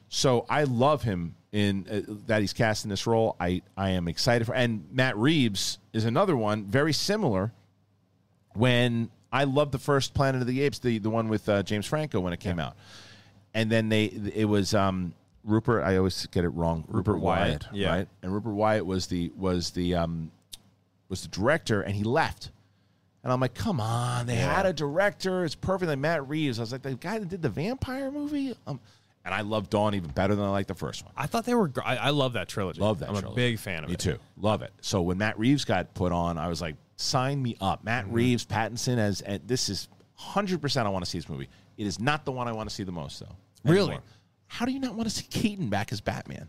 [0.09, 3.35] so I love him in uh, that he's cast in this role.
[3.39, 7.51] I I am excited for and Matt Reeves is another one very similar
[8.53, 11.85] when I loved the first Planet of the Apes, the the one with uh, James
[11.85, 12.75] Franco when it came out.
[13.53, 15.13] And then they it was um
[15.43, 16.83] Rupert I always get it wrong.
[16.87, 17.89] Rupert, Wyatt, Wyatt, yeah.
[17.89, 18.07] right?
[18.21, 20.31] And Rupert Wyatt was the was the um
[21.09, 22.51] was the director and he left.
[23.25, 25.43] And I'm like, come on, they had a director.
[25.45, 25.89] It's perfect.
[25.89, 26.59] Like Matt Reeves.
[26.59, 28.55] I was like, the guy that did the vampire movie.
[28.67, 28.79] Um,
[29.25, 31.11] and I love Dawn even better than I like the first one.
[31.17, 31.71] I thought they were.
[31.83, 32.79] I, I love that trilogy.
[32.79, 33.09] Love that.
[33.09, 33.33] I'm trilogy.
[33.33, 34.05] a big fan of Me it.
[34.05, 34.19] Me too.
[34.37, 34.71] Love it.
[34.81, 37.83] So when Matt Reeves got put on, I was like, sign me up.
[37.83, 38.13] Matt Mm-hmm.
[38.13, 40.61] Reeves, Pattinson as and this is 100.
[40.61, 41.49] percent I want to see this movie.
[41.79, 43.35] It is not the one I want to see the most though.
[43.63, 43.97] Really?
[44.45, 46.47] How do you not want to see Keaton back as Batman?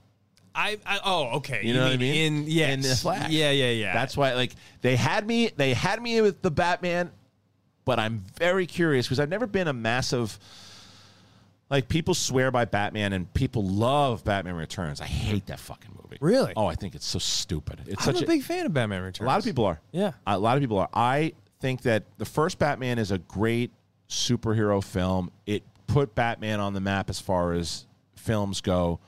[0.57, 1.61] I, I oh okay.
[1.63, 2.43] You know what I mean?
[2.43, 2.73] In yes.
[2.73, 3.31] In the Flash.
[3.31, 3.93] Yeah, yeah, yeah.
[3.93, 5.51] That's why, like, they had me.
[5.55, 7.11] They had me with the Batman,
[7.85, 10.39] but I'm very curious because I've never been a massive.
[11.69, 15.01] Like people swear by Batman and people love Batman Returns.
[15.01, 16.17] I hate that fucking movie.
[16.21, 16.53] Really?
[16.57, 17.81] Oh, I think it's so stupid.
[17.89, 19.27] It's I'm such a big fan of Batman Returns.
[19.27, 19.81] a lot of people are.
[19.91, 20.13] Yeah.
[20.29, 20.89] A lot of people are.
[20.95, 23.73] I think that the first Batman is a great
[24.09, 25.33] superhero film.
[25.45, 29.01] It put Batman on the map as far as films go.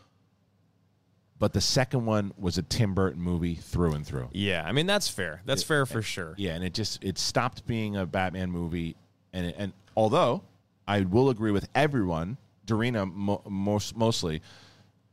[1.39, 4.28] But the second one was a Tim Burton movie through and through.
[4.32, 5.41] Yeah, I mean that's fair.
[5.45, 6.34] That's fair for sure.
[6.36, 8.97] Yeah, and it just it stopped being a Batman movie,
[9.32, 10.43] and it, and although
[10.86, 14.43] I will agree with everyone, Dorina mo- most mostly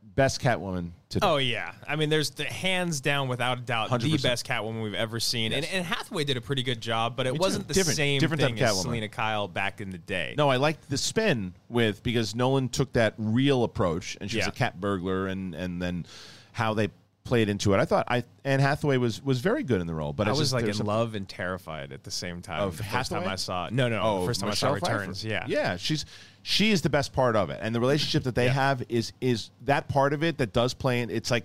[0.02, 3.96] best Catwoman to Oh yeah, I mean, there's the hands down, without a doubt, the
[3.98, 4.22] 100%.
[4.22, 7.34] best Catwoman we've ever seen, and, and Hathaway did a pretty good job, but it
[7.34, 8.82] Me wasn't the Different- same different thing as Catwoman.
[8.82, 10.34] Selina Kyle back in the day.
[10.36, 14.46] No, I liked the spin with because Nolan took that real approach, and she was
[14.46, 14.50] Yeah.
[14.50, 16.06] a cat burglar, and and then
[16.52, 16.88] how they
[17.22, 17.78] played into it.
[17.78, 20.38] I thought I Anne Hathaway was was very good in the role, but I was
[20.40, 22.62] just- like in some- love and terrified at the same time.
[22.62, 23.72] Of the first time I saw, it.
[23.72, 24.98] no, no, Oh, the first time I saw Michelle Pfeiffer.
[25.00, 25.24] Returns.
[25.24, 26.04] Yeah, yeah, she's
[26.48, 28.52] she is the best part of it, and the relationship that they Yeah.
[28.52, 31.10] have is is that part of it that does play in.
[31.10, 31.44] It's like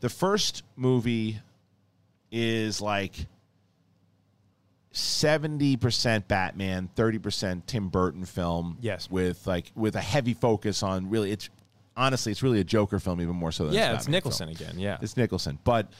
[0.00, 1.38] the first movie
[2.32, 3.14] is like
[4.92, 8.78] seventy percent Batman, thirty percent Tim Burton film.
[8.80, 9.10] Yes.
[9.10, 11.50] with like with a heavy focus on really it's
[11.96, 14.70] honestly it's really a Joker film even more so than yeah, a it's Nicholson film.
[14.70, 14.78] again.
[14.80, 15.92] Yeah, It's Nicholson, but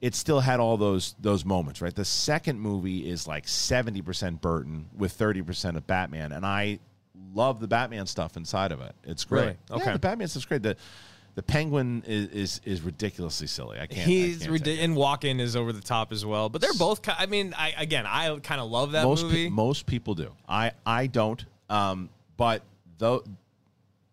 [0.00, 1.94] it still had all those those moments, right?
[1.94, 6.80] The second movie is like seventy percent Burton with thirty percent of Batman, and I
[7.34, 8.94] love the Batman stuff inside of it.
[9.04, 9.40] It's great.
[9.42, 9.56] Really?
[9.70, 9.92] Yeah, Okay.
[9.92, 10.62] the Batman stuff's great.
[10.62, 10.76] The
[11.36, 13.78] the Penguin is is, is ridiculously silly.
[13.80, 14.00] I can't.
[14.06, 14.62] I he's can't ridiculous.
[14.62, 14.84] take it.
[14.84, 16.48] and Walken is over the top as well.
[16.48, 17.00] But they're both.
[17.08, 19.44] I mean, I again, I kind of love that most movie.
[19.46, 20.30] pe- most people do.
[20.48, 21.44] I I don't.
[21.68, 22.62] Um, but
[22.98, 23.24] though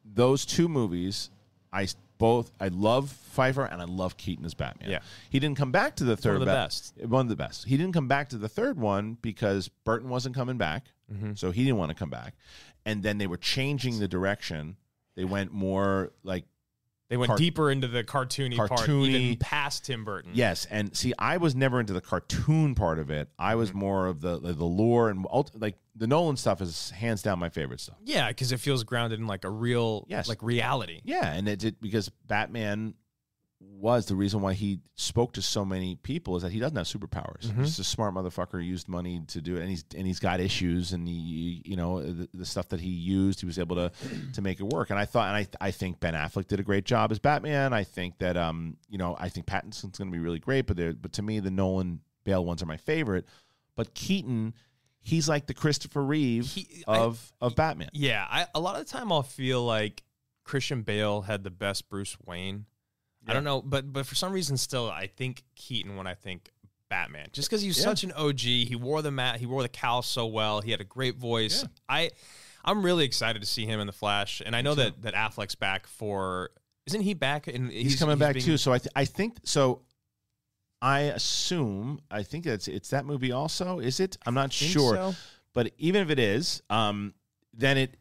[0.05, 1.29] those two movies,
[1.71, 1.87] I
[2.17, 4.89] both I love Pfeiffer and I love Keaton as Batman.
[4.89, 4.99] Yeah.
[5.29, 6.33] he didn't come back to the third.
[6.39, 6.93] one of the best.
[7.05, 7.65] One of the best.
[7.65, 11.33] He didn't come back to the third one because Burton wasn't coming back, Mm-hmm.
[11.35, 12.35] so he didn't want to come back.
[12.85, 14.77] And then they were changing the direction.
[15.15, 16.45] They went more like
[17.09, 19.07] they went Cart- deeper into the cartoony, part, Cartoony.
[19.09, 20.31] even past Tim Burton.
[20.33, 23.27] Yes, and see, I was never into the cartoon part of it.
[23.37, 23.59] I Mm-hmm.
[23.59, 27.21] was more of the the, the lore and ult- like the Nolan stuff is hands
[27.21, 27.97] down my favorite stuff.
[28.05, 30.29] yeah, because it feels grounded in like a real, Yes.
[30.29, 31.01] like reality.
[31.03, 32.93] Yeah, and it did because Batman
[33.81, 36.85] was the reason why he spoke to so many people is that he doesn't have
[36.85, 37.47] superpowers.
[37.47, 37.63] Mm-hmm.
[37.63, 38.61] He's a smart motherfucker.
[38.61, 41.75] He used money to do it, and he's and he's got issues, and he you
[41.75, 43.91] know the, the stuff that he used, he was able to
[44.33, 44.89] to make it work.
[44.91, 47.73] And I thought, and I I think Ben Affleck did a great job as Batman.
[47.73, 50.77] I think that um you know I think Pattinson's going to be really great, but
[50.77, 53.25] there but to me the Nolan Bale ones are my favorite.
[53.75, 54.53] But Keaton,
[54.99, 57.89] he's like the Christopher Reeve He- I- of of Batman.
[57.93, 60.03] Yeah, I, a lot of the time I'll feel like
[60.43, 62.65] Christian Bale had the best Bruce Wayne.
[63.27, 66.49] I don't know, but but for some reason, still, I think Keaton when I think
[66.89, 67.83] Batman, just because he's Yeah.
[67.83, 68.39] such an OG.
[68.65, 70.61] He wore the mat, he wore the cowl so well.
[70.61, 71.63] He had a great voice.
[71.87, 72.11] I
[72.65, 75.55] I'm really excited to see him in the Flash, and I know that that Affleck's
[75.55, 76.49] back for.
[76.87, 77.47] Isn't he back?
[77.47, 78.57] And he's, coming back being- too.
[78.57, 79.83] So I th- I think so.
[80.81, 83.79] I assume I think it's it's that movie also.
[83.79, 84.17] Is it?
[84.25, 84.95] I'm not sure.
[84.95, 85.15] so.
[85.53, 87.13] But even if it is, um,
[87.53, 87.97] then it.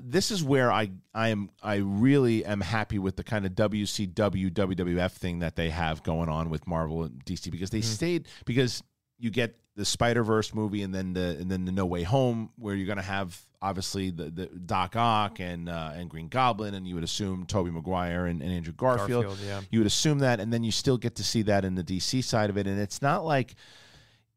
[0.00, 4.50] This is where I I am I really am happy with the kind of WCW
[4.50, 8.82] WWF thing that they have going on with Marvel and DC because they stayed because
[9.18, 12.50] you get the Spider Verse movie and then the and then the No Way Home
[12.56, 16.74] where you're going to have obviously the, the Doc Ock and uh, and Green Goblin
[16.74, 19.26] and you would assume Tobey Maguire and, and Andrew Garfield.
[19.26, 19.60] Garfield, yeah.
[19.70, 22.24] You would assume that, and then you still get to see that in the DC
[22.24, 23.54] side of it, and it's not like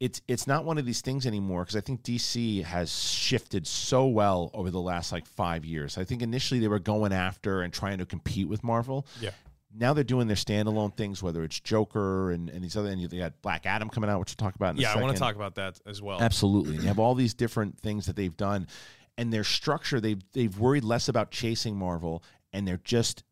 [0.02, 4.06] it's it's not one of these things anymore because I think DC has shifted so
[4.06, 5.96] well over the last like five years.
[5.96, 9.06] I think initially they were going after and trying to compete with Marvel.
[9.20, 9.30] Yeah.
[9.72, 13.06] Now they're doing their standalone things, whether it's Joker and, and these other, and you
[13.06, 14.74] got Black Adam coming out, which we'll talk about.
[14.74, 16.20] In Yeah, I want to talk about that as well.
[16.20, 16.74] Absolutely.
[16.74, 18.66] And you have all these different things that they've done
[19.16, 23.22] and their structure they've they've worried less about chasing Marvel and they're just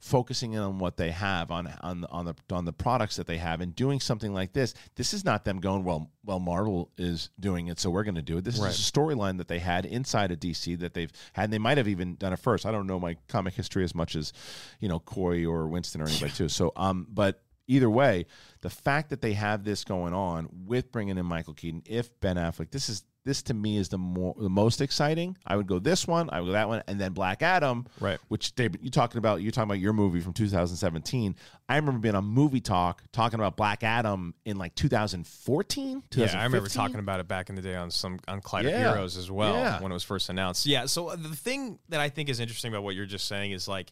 [0.00, 3.38] focusing in on what they have on on on the on the products that they
[3.38, 4.74] have and doing something like this.
[4.96, 8.22] This is not them going well well Marvel is doing it so we're going to
[8.22, 8.44] do it.
[8.44, 8.70] This Right.
[8.70, 11.78] is a storyline that they had inside of DC that they've had and they might
[11.78, 12.66] have even done it first.
[12.66, 14.32] I don't know my comic history as much as
[14.80, 16.48] you know Coy or Winston or anybody too.
[16.48, 18.24] So um but either way,
[18.62, 22.36] the fact that they have this going on with bringing in Michael Keaton, if Ben
[22.36, 25.36] Affleck, this is this to me is the more the most exciting.
[25.46, 28.18] I would go this one, I would go that one, and then Black Adam, Right.
[28.28, 29.42] Which David, you talking about?
[29.42, 31.36] You're talking about your movie from 2017.
[31.68, 36.02] I remember being on Movie Talk talking about Black Adam in like 2014.
[36.14, 38.92] Yeah, I remember talking about it back in the day on some on Collider Yeah.
[38.94, 39.80] Heroes as well Yeah.
[39.82, 40.66] when it was first announced.
[40.66, 43.52] Yeah, so uh, the thing that I think is interesting about what you're just saying
[43.52, 43.90] is like,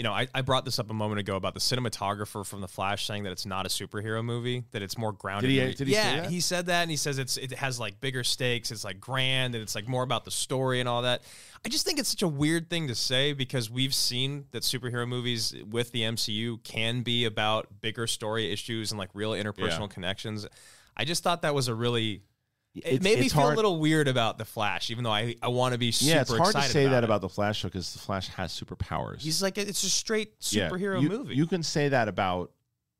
[0.00, 2.68] you know, I, I brought this up a moment ago about the cinematographer from The
[2.68, 5.50] Flash saying that it's not a superhero movie, that it's more grounded.
[5.50, 8.00] Did he- did he yeah, he said that, and he says it's it has like
[8.00, 11.20] bigger stakes, it's like grand, and it's like more about the story and all that.
[11.66, 15.06] I just think it's such a weird thing to say because we've seen that superhero
[15.06, 19.86] movies with the MCU can be about bigger story issues and like real interpersonal Yeah.
[19.88, 20.46] connections.
[20.96, 22.22] I just thought that was a really
[22.74, 25.34] it It's- made me feel hard- a little weird about the Flash, even though I,
[25.42, 27.04] I want to be super Yeah, it's hard to say that it.
[27.04, 29.20] about the Flash because the Flash has superpowers.
[29.20, 31.34] He's like it's a straight Yeah, superhero you- movie.
[31.34, 32.52] You can say that about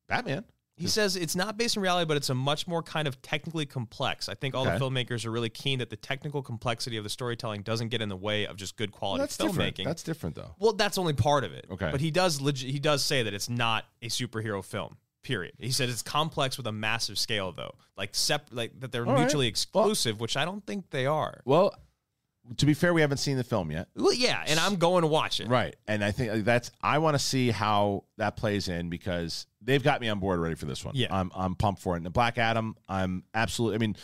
[0.08, 0.44] Batman.
[0.76, 3.66] he says it's not based in reality, but it's a much more kind of technically
[3.66, 4.28] complex.
[4.30, 4.78] I think all Okay.
[4.78, 8.08] the filmmakers are really keen that the technical complexity of the storytelling doesn't get in
[8.08, 9.52] the way of just good Well, quality that's filmmaking.
[9.74, 9.84] different.
[9.84, 10.54] That's different though.
[10.58, 11.66] well, that's only part of it.
[11.70, 11.90] Okay.
[11.92, 14.96] but he does legit, he does say that it's not a superhero film.
[15.22, 15.52] Period.
[15.58, 19.12] He said it's complex with a massive scale, though, like sep- like that they're All
[19.12, 19.20] right.
[19.20, 21.42] mutually Well- exclusive, which I don't think they are.
[21.44, 21.74] Well,
[22.56, 23.88] to be fair, we haven't seen the film yet.
[23.94, 25.46] Well, yeah, and I'm going to watch it.
[25.48, 25.76] Right.
[25.86, 30.00] And I think that's I want to see how that plays in because they've got
[30.00, 30.94] me on board already for this one.
[30.96, 31.08] Yeah.
[31.14, 31.98] I'm I'm pumped for it.
[31.98, 33.96] And the Black Adam, I'm absolutely I mean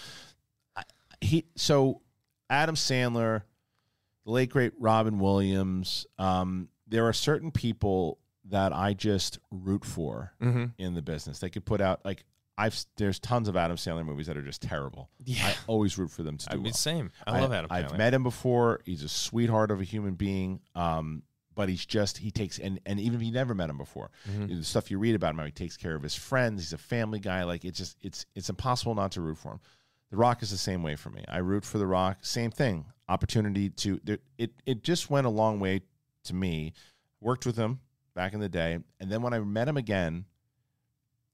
[1.22, 2.02] he so
[2.50, 3.42] Adam Sandler,
[4.26, 8.18] the late great Robin Williams, um, there are certain people
[8.50, 10.64] that I just root for Mm-hmm.
[10.78, 11.38] in the business.
[11.40, 12.24] They could put out like
[12.58, 15.10] I've there's tons of Adam Sandler movies that are just terrible.
[15.24, 15.46] Yeah.
[15.46, 16.72] I always root for them to do I mean, well.
[16.72, 17.10] same.
[17.26, 17.68] I, love Adam.
[17.70, 17.98] I've Sandler.
[17.98, 18.80] met him before.
[18.86, 20.60] He's a sweetheart of a human being.
[20.74, 21.22] Um,
[21.54, 24.56] but he's just he takes and and even if you never met him before, Mm-hmm.
[24.58, 26.62] the stuff you read about him, how he takes care of his friends.
[26.62, 27.44] He's a family guy.
[27.44, 29.60] Like it's just it's it's impossible not to root for him.
[30.10, 31.24] The Rock is the same way for me.
[31.28, 32.18] I root for The Rock.
[32.22, 32.84] Same thing.
[33.08, 34.00] Opportunity to
[34.38, 35.80] it it just went a long way
[36.24, 36.72] to me.
[37.20, 37.80] Worked with him
[38.16, 40.24] back in the day, and then when I met him again,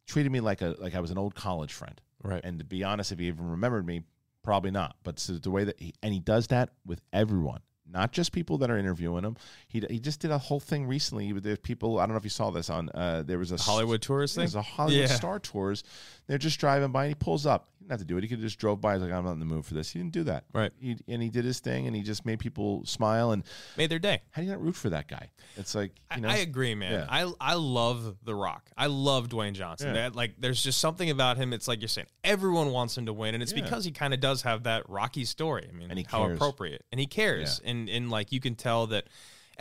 [0.06, 1.98] treated me like a like I was an old college friend.
[2.22, 2.40] Right.
[2.44, 4.02] And to be honest, if he even remembered me,
[4.42, 4.96] probably not.
[5.02, 7.60] But so the way that he, and he does that with everyone,
[7.90, 9.36] not just people that are interviewing him.
[9.68, 11.32] He he just did a whole thing recently.
[11.32, 11.98] with There's people.
[11.98, 12.90] I don't know if you saw this on.
[12.90, 14.42] Uh, there was a Hollywood tourist thing.
[14.42, 15.14] There's a Hollywood Yeah.
[15.16, 15.82] Star Tours.
[16.26, 17.68] They're just driving by and he pulls up.
[17.82, 18.22] He didn't have to do it.
[18.22, 18.94] He could have just drove by.
[18.94, 19.90] He's like, I'm not in the mood for this.
[19.90, 20.44] He didn't do that.
[20.52, 20.70] Right.
[20.78, 23.32] He, and he did his thing and he just made people smile.
[23.32, 23.42] And
[23.76, 24.22] Made their day.
[24.30, 25.30] how do you not root for that guy?
[25.56, 26.28] It's like you know.
[26.28, 26.92] I, I agree, man.
[26.92, 27.06] Yeah.
[27.08, 28.70] I I love The Rock.
[28.76, 29.88] I love Dwayne Johnson.
[29.88, 30.02] Yeah.
[30.02, 31.52] That, like, there's just something about him.
[31.52, 33.62] It's like you're saying, everyone wants him to win, and it's Yeah.
[33.62, 35.66] because he kind of does have that Rocky story.
[35.68, 36.36] I mean, And he how cares.
[36.36, 39.08] appropriate, and he cares, and and like you can tell that.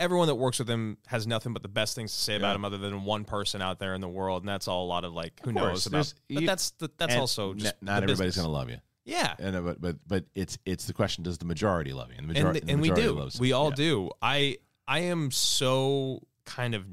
[0.02, 2.64] Everyone that works with him has nothing but the best things to say about him,
[2.64, 5.12] other than one person out there in the world, and that's all a lot of
[5.12, 6.12] like who Of knows about.
[6.28, 8.78] you- that's the, that's also just n- not the everybody's going to love you.
[9.04, 12.16] Yeah, And uh, but but but it's it's the question: Does the majority love you?
[12.18, 13.28] And the, and, majority, th- the and we do.
[13.40, 13.74] We all Yeah.
[13.74, 14.10] do.
[14.20, 16.84] I I am so kind of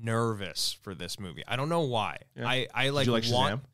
[0.00, 1.42] nervous for this movie.
[1.46, 2.18] I don't know why.
[2.36, 2.48] Yeah.
[2.48, 3.60] I I like, Did you like want.
[3.62, 3.64] Shazam?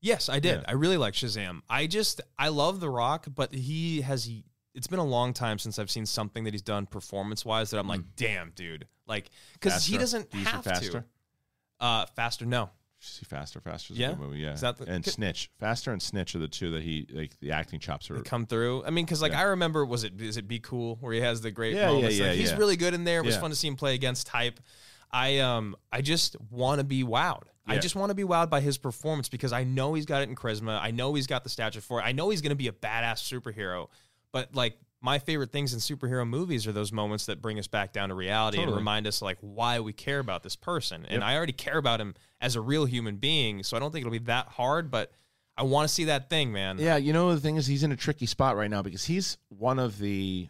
[0.00, 0.58] Yes, I did.
[0.60, 0.64] Yeah.
[0.68, 1.62] I really like Shazam.
[1.68, 4.30] I just I love The Rock, but he has.
[4.74, 7.78] It's been a long time since I've seen something that he's done performance wise that
[7.78, 9.96] I'm like, damn, dude, like because he.
[9.98, 10.90] Doesn't Do have faster?
[10.90, 11.04] to.
[11.80, 12.70] Uh, faster, no.
[13.00, 14.08] See, faster, faster is Yeah?
[14.08, 14.38] a good movie.
[14.38, 17.38] Yeah, the- and could- Snitch, faster and Snitch are the two that he like.
[17.40, 18.14] The acting chops are.
[18.14, 18.82] They come through.
[18.84, 19.40] I mean, because like Yeah.
[19.40, 21.86] I remember, was it is it Be Cool where he has the great Yeah, yeah,
[21.88, 22.18] moments?
[22.18, 23.20] Like, yeah, he's really good in there.
[23.20, 23.40] It was Yeah.
[23.42, 24.58] fun to see him play against type.
[25.10, 27.42] I um I just want to be wowed.
[27.66, 30.28] I just want to be wowed by his performance because I know he's got it
[30.28, 30.78] in charisma.
[30.82, 32.02] I know he's got the stature for it.
[32.02, 33.88] I know he's going to be a badass superhero.
[34.34, 37.92] But like my favorite things in superhero movies are those moments that bring us back
[37.92, 38.72] down to reality Totally.
[38.72, 41.02] and remind us like why we care about this person.
[41.02, 41.10] Yep.
[41.12, 44.02] And I already care about him as a real human being, so I don't think
[44.02, 44.90] it'll be that hard.
[44.90, 45.12] But
[45.56, 46.78] I want to see that thing, man.
[46.78, 49.38] Yeah, you know the thing is he's in a tricky spot right now because he's
[49.50, 50.48] one of the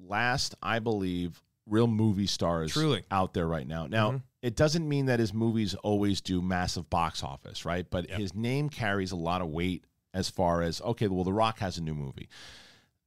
[0.00, 3.02] last, I believe, real movie stars Truly.
[3.10, 3.86] out there right now.
[3.86, 4.22] Now, Mhm.
[4.42, 7.88] it doesn't mean that his movies always do massive box office, right?
[7.90, 8.18] But Yep.
[8.20, 9.84] his name carries a lot of weight
[10.14, 12.28] as far as okay, well, The Rock has a new movie.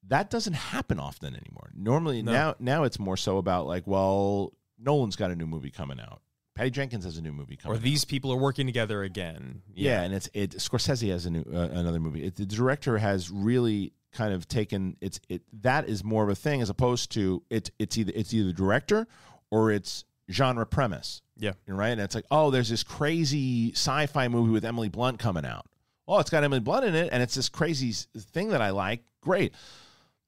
[0.10, 1.72] That doesn't happen often anymore.
[1.76, 2.32] Normally, No.
[2.32, 6.22] now now it's more so about like, well, Nolan's got a new movie coming out.
[6.56, 7.76] Patty Jenkins has a new movie coming out.
[7.76, 7.84] or out.
[7.84, 9.62] these people are working together again.
[9.74, 10.52] Yeah, and it's it.
[10.58, 12.26] Scorsese has a new uh, another movie.
[12.26, 15.44] It, the director has really kind of taken it's it.
[15.62, 19.08] That is more of a thing as opposed to it's it's either it's either director
[19.52, 21.22] or it's genre premise.
[21.38, 21.54] Yeah.
[21.68, 21.90] right.
[21.90, 25.66] And it's like oh, there's this crazy sci-fi movie with Emily Blunt coming out.
[26.08, 29.04] Oh, it's got Emily Blunt in it, and it's this crazy thing that I like.
[29.22, 29.54] Great,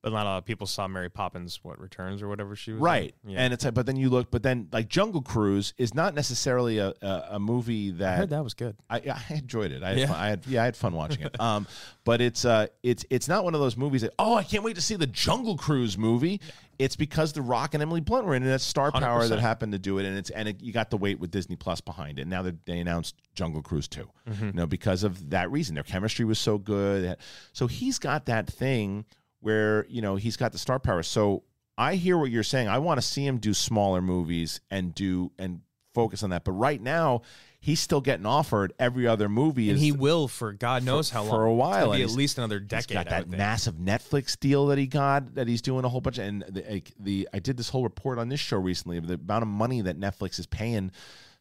[0.03, 2.81] But not a lot of people saw Mary Poppins, what returns or whatever she was.
[2.81, 3.13] right?
[3.23, 3.37] Yeah.
[3.39, 6.79] And it's like, but then you look, but then like Jungle Cruise is not necessarily
[6.79, 8.75] a a, a movie I that heard that was good.
[8.89, 9.83] I, I enjoyed it.
[9.83, 10.07] I had, Yeah.
[10.07, 10.15] fun.
[10.15, 11.39] I had yeah, I had fun watching it.
[11.39, 11.67] Um,
[12.03, 14.75] but it's uh, it's it's not one of those movies that oh, I can't wait
[14.75, 16.41] to see the Jungle Cruise movie.
[16.79, 18.47] It's because The Rock and Emily Blunt were in it.
[18.47, 19.39] That's star power that 100%.
[19.41, 21.79] happened to do it, and it's and it, you got the weight with Disney Plus
[21.79, 22.25] behind it.
[22.25, 24.09] Now that they announced Jungle Cruise 2
[24.41, 27.17] you know, because of that reason, their chemistry was so good.
[27.53, 29.05] So he's got that thing
[29.41, 31.03] where you know he's got the star power.
[31.03, 31.43] So
[31.77, 32.67] I hear what you're saying.
[32.69, 35.61] I want to see him do smaller movies and do and
[35.93, 36.45] focus on that.
[36.45, 37.21] But right now,
[37.59, 39.69] he's still getting offered every other movie.
[39.69, 41.31] And is he will for God knows how long.
[41.31, 42.95] for a while, be at least another He's decade.
[42.95, 46.23] got that massive Netflix deal that he got that he's doing a whole bunch of,
[46.25, 49.15] and the, like, the I did this whole report on this show recently of the
[49.15, 50.91] amount of money that Netflix is paying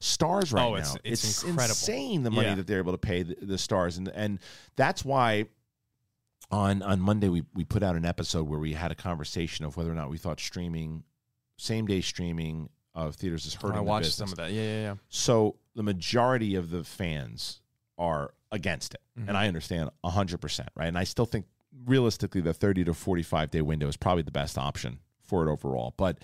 [0.00, 0.78] stars right Oh, now.
[0.78, 1.70] it's- it's incredible.
[1.70, 2.54] insane the money Yeah.
[2.56, 4.38] that they're able to pay the, the stars, and and
[4.74, 5.44] that's why
[6.50, 9.76] on on Monday we we put out an episode where we had a conversation of
[9.76, 11.04] whether or not we thought streaming,
[11.56, 13.72] same day streaming of theaters is hurting.
[13.72, 14.30] I the watched business.
[14.30, 14.52] some of that.
[14.52, 14.94] Yeah, yeah, yeah.
[15.08, 17.60] So the majority of the fans
[17.98, 19.28] are against it, Mhm.
[19.28, 20.88] and I understand hundred percent, right?
[20.88, 21.46] And I still think
[21.86, 25.94] realistically the thirty to forty-five day window is probably the best option for it overall.
[25.96, 26.18] But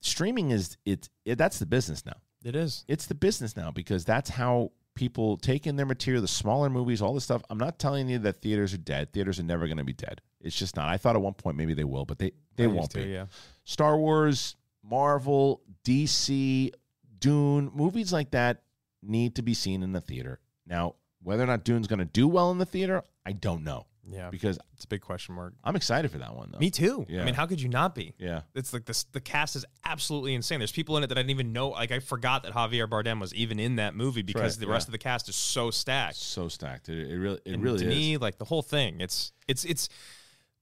[0.00, 2.16] streaming is it, it that's the business now.
[2.44, 2.84] It is.
[2.88, 7.00] It's the business now because that's how people take in their material, the smaller movies,
[7.00, 7.42] all this stuff.
[7.48, 9.12] I'm not telling you that theaters are dead.
[9.12, 10.20] Theaters are never going to be dead.
[10.40, 10.88] It's just not.
[10.88, 13.10] I thought at one point maybe they will, but they they I won't to, be.
[13.10, 13.26] Yeah.
[13.64, 16.72] Star Wars, Marvel, DC,
[17.20, 18.62] Dune, movies like that
[19.02, 20.40] need to be seen in the theater.
[20.66, 23.86] Now, whether or not Dune's going to do well in the theater, I don't know
[24.08, 24.30] Yeah.
[24.30, 25.54] because It's a big question mark.
[25.64, 26.58] I'm excited for that one though.
[26.58, 27.06] Me too.
[27.08, 27.22] Yeah.
[27.22, 28.14] I mean, how could you not be?
[28.18, 28.42] Yeah.
[28.54, 29.04] It's like this.
[29.04, 30.58] The cast is absolutely insane.
[30.60, 31.70] There's people in it that I didn't even know.
[31.70, 34.88] Like I forgot that Javier Bardem was even in that movie because right, the rest
[34.88, 36.16] of the cast is so stacked.
[36.16, 36.88] So stacked.
[36.88, 38.20] It, it really it and really Denis, is.
[38.20, 39.00] like the whole thing.
[39.00, 39.88] It's it's it's.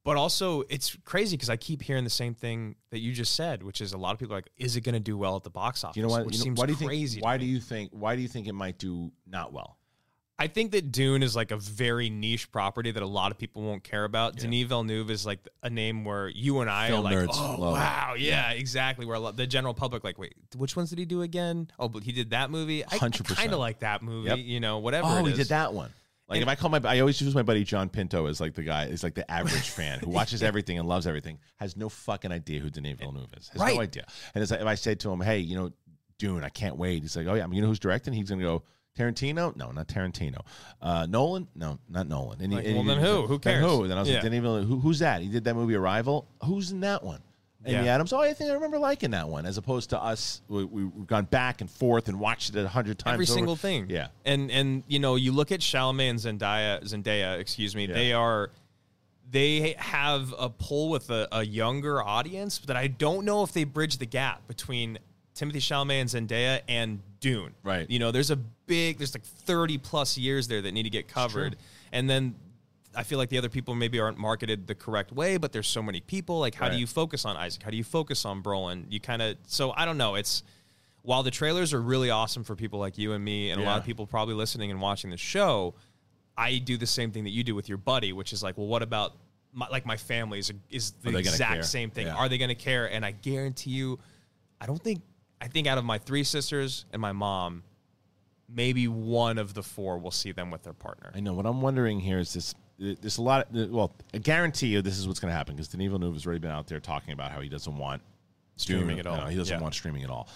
[0.05, 3.63] But also, it's crazy because I keep hearing the same thing that you just said,
[3.63, 5.45] which is a lot of people are like, "Is it going to do well at
[5.45, 6.27] the box office?" You know what?
[6.27, 7.15] Which You know- seems why do you crazy.
[7.15, 7.45] think why me.
[7.45, 9.79] do you think why do you think it might do not well?
[10.37, 13.63] I think that Dune is like a very niche property that a lot of people
[13.63, 14.37] won't care about.
[14.37, 17.73] Denis Villeneuve is like a name where you and I Film are like, nerds oh
[17.73, 19.07] wow, yeah, exactly.
[19.07, 21.71] Where a lot, the general public like, wait, which ones did he do again?
[21.79, 22.85] Oh, but he did that movie.
[22.85, 23.37] I, 100%.
[23.37, 24.29] kind of like that movie.
[24.31, 24.39] Yep.
[24.41, 25.07] You know, whatever.
[25.09, 25.93] Oh, he did that one.
[26.27, 28.63] Like if I call my, I always use my buddy John Pinto as like the
[28.63, 32.33] guy, is like the average fan who watches everything and loves everything, has no fucking
[32.33, 33.77] idea who Denis Villeneuve is, has Right.
[33.77, 34.07] no idea.
[34.35, 35.71] And it's like if I say to him, "Hey, you know,
[36.19, 38.31] Dune, I can't wait," he's like, "Oh yeah, I mean, you know who's directing?" He's
[38.31, 38.63] gonna go.
[38.97, 39.55] Tarantino?
[39.57, 40.41] No, not Tarantino.
[40.81, 41.49] Uh, Nolan?
[41.55, 42.41] No, not Nolan.
[42.41, 43.23] And he- Like, and well, he- then who?
[43.27, 43.65] Who Then cares?
[43.65, 43.89] who?
[43.89, 44.15] Then I was Yeah.
[44.17, 44.69] like, Denis Villeneuve.
[44.69, 45.21] Who, who's that?
[45.23, 46.27] He did that movie Arrival.
[46.45, 47.21] Who's in that one?
[47.67, 47.95] Amy Yeah.
[47.95, 48.13] Adams.
[48.13, 50.43] Oh, I think I remember liking that one, as opposed to us.
[50.49, 53.15] We, we've gone back and forth and watched it a hundred times.
[53.15, 53.33] every over.
[53.33, 53.87] single thing.
[53.89, 54.09] Yeah.
[54.27, 57.95] and and you know, you look at Chalamet and Zendaya, Zendaya, excuse me, Yeah.
[57.95, 58.51] they are
[59.31, 63.65] they have a pull with a, a younger audience that I don't know if they
[63.65, 64.99] bridge the gap between
[65.35, 67.55] Timothée Chalamet and Zendaya and Dune.
[67.63, 67.89] Right.
[67.89, 71.09] You know, there's a big, there's like 30 plus years there that need to get
[71.09, 71.57] covered.
[71.91, 72.35] And then
[72.95, 75.83] I feel like the other people maybe aren't marketed the correct way, but there's so
[75.83, 76.39] many people.
[76.39, 76.73] Like, how Right.
[76.75, 77.63] do you focus on Isaac?
[77.63, 78.85] How do you focus on Brolin?
[78.91, 80.17] You kind of, so I don't know.
[80.17, 80.43] It's,
[81.03, 83.79] while the trailers are really awesome for people like you and me, and a lot
[83.79, 85.75] of people probably listening and watching the show,
[86.37, 88.67] I do the same thing that you do with your buddy, which is like, well,
[88.67, 89.15] what about
[89.53, 91.63] my, like my family is, is the exact care?
[91.63, 92.07] same thing.
[92.07, 92.15] Yeah.
[92.17, 92.91] Are they going to care?
[92.91, 93.99] And I guarantee you,
[94.61, 95.03] I don't think,
[95.45, 97.63] I think out of my three sisters and my mom,
[98.49, 101.13] maybe one of the four will see them with their partner.
[101.15, 101.35] I know.
[101.35, 102.55] What I'm wondering here is this.
[102.79, 103.47] There's a lot.
[103.55, 106.27] Of, well, I guarantee you this is what's going to happen because Denis Villeneuve has
[106.27, 108.03] already been out there talking about how he doesn't want
[108.57, 109.17] Streaming at all.
[109.19, 109.63] no, he doesn't Yeah.
[109.63, 110.29] want streaming at all.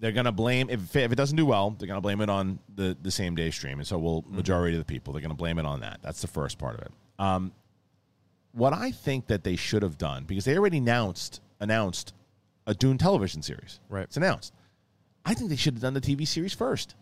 [0.00, 1.70] They're going to blame if, if it doesn't do well.
[1.70, 4.36] They're going to blame it on the the same day stream, and so will Mm-hmm.
[4.36, 5.12] majority of the people.
[5.12, 6.00] They're going to blame it on that.
[6.02, 6.92] That's the first part of it.
[7.18, 7.52] Um,
[8.52, 12.12] what I think that they should have done because they already announced announced
[12.66, 13.80] a Dune television series.
[13.88, 14.04] Right.
[14.04, 14.52] It's announced.
[15.24, 16.94] I think they should have done the TV series first.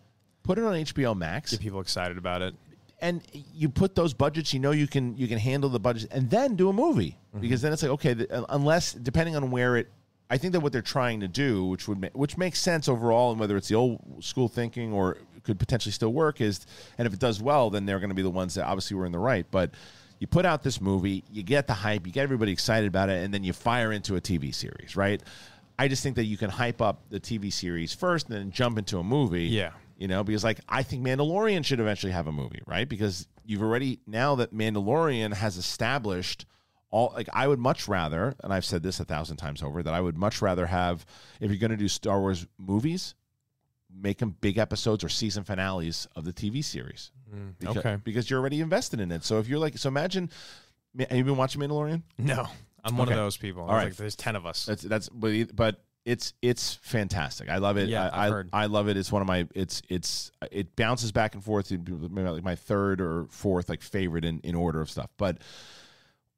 [0.43, 2.55] Put it on HBO Max Get people excited about it.
[2.99, 6.29] and you put those budgets you know you can you can handle the budgets and
[6.29, 7.41] then do a movie mm-hmm.
[7.41, 9.87] because then it's like okay the, uh, unless depending on where it
[10.29, 13.31] i think that what they're trying to do which would ma- which makes sense overall
[13.31, 16.65] and whether it's the old school thinking or could potentially still work is
[16.97, 19.05] and if it does well then they're going to be the ones that obviously were
[19.05, 19.71] in the right but
[20.19, 23.23] you put out this movie you get the hype you get everybody excited about it
[23.23, 25.23] and then you fire into a tv series right
[25.81, 28.77] i just think that you can hype up the tv series first and then jump
[28.77, 29.71] into a movie Yeah.
[29.97, 32.87] you know, because like I think Mandalorian should eventually have a movie, right?
[32.89, 36.45] Because you've already now that Mandalorian has established
[36.89, 39.93] all like I would much rather, and I've said this a thousand times over, that
[39.93, 41.05] I would much rather have
[41.39, 43.13] if you're going to do Star Wars movies,
[43.93, 47.11] make them big episodes or season finales of the TV series.
[47.33, 47.97] Mm, because, okay.
[48.03, 49.23] because you're already invested in it.
[49.23, 50.29] So if you're like, so imagine,
[50.99, 52.01] have you been watching Mandalorian?
[52.17, 52.47] No,
[52.83, 53.63] I'm one of those people.
[53.63, 53.85] All right.
[53.85, 54.65] Like, there's 10 of us.
[54.65, 57.49] That's that's but but it's it's fantastic.
[57.49, 57.89] I love it.
[57.89, 58.43] Yeah, I, I.
[58.53, 58.97] I love it.
[58.97, 61.71] It's one of my it's it's it bounces back and forth.
[61.71, 65.11] Maybe like my third or fourth like favorite in, in order of stuff.
[65.17, 65.37] But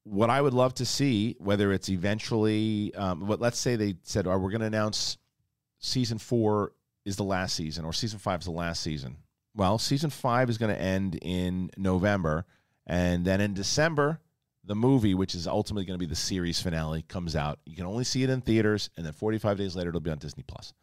[0.03, 4.27] what I would love to see, whether it's eventually, um, what let's say they said,
[4.27, 5.17] "Oh, we're going to announce
[5.79, 6.73] season four
[7.05, 9.17] is the last season, or season five is the last season."
[9.55, 12.45] Well, season five is going to end in November,
[12.85, 14.19] and then in December,
[14.65, 17.59] the movie, which is ultimately going to be the series finale, comes out.
[17.65, 20.17] You can only see it in theaters, and then 45 days later, it'll be on
[20.19, 20.73] Disney Plus.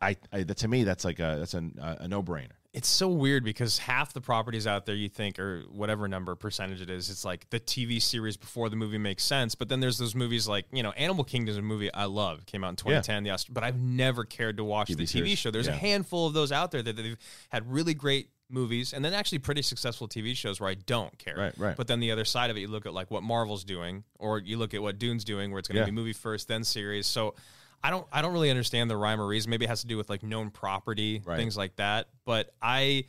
[0.00, 1.62] I, I, that, to me, that's like a that's a,
[2.00, 2.50] a no brainer.
[2.74, 6.82] it's so weird because half the properties out there you think or whatever number percentage
[6.82, 9.96] it is it's like the tv series before the movie makes sense but then there's
[9.96, 12.76] those movies like you know animal kingdom is a movie i love came out in
[12.76, 15.66] 2010 the Oscar, but i've never cared to watch TV the tv series, show there's
[15.66, 17.16] a handful of those out there that they've
[17.48, 21.34] had really great movies and then actually pretty successful tv shows where i don't care
[21.36, 21.76] Right, right.
[21.76, 24.38] but then the other side of it you look at like what marvel's doing or
[24.38, 25.86] you look at what dune's doing where it's going to Yeah.
[25.86, 27.34] be movie first then series so
[27.82, 29.48] I don't I don't really understand the rhyme or reason.
[29.48, 31.38] Maybe it has to do with like known property, Right.
[31.38, 32.08] things like that.
[32.26, 33.06] But I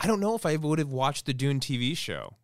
[0.00, 2.36] I don't know if I would have watched the Dune TV show.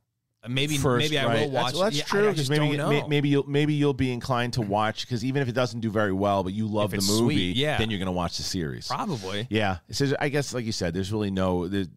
[0.44, 1.64] Uh, Maybe First, maybe I will watch.
[1.66, 3.08] That's, well, that's yeah, I- true I, because just maybe don't may- know.
[3.08, 6.12] maybe you'll maybe you'll be inclined to watch because even if it doesn't do very
[6.12, 7.78] well, but you love the movie, sweet, yeah.
[7.78, 8.88] then you're going to watch the series.
[8.88, 9.46] probably.
[9.50, 11.88] Yeah, so I guess like you said, there's really no there's,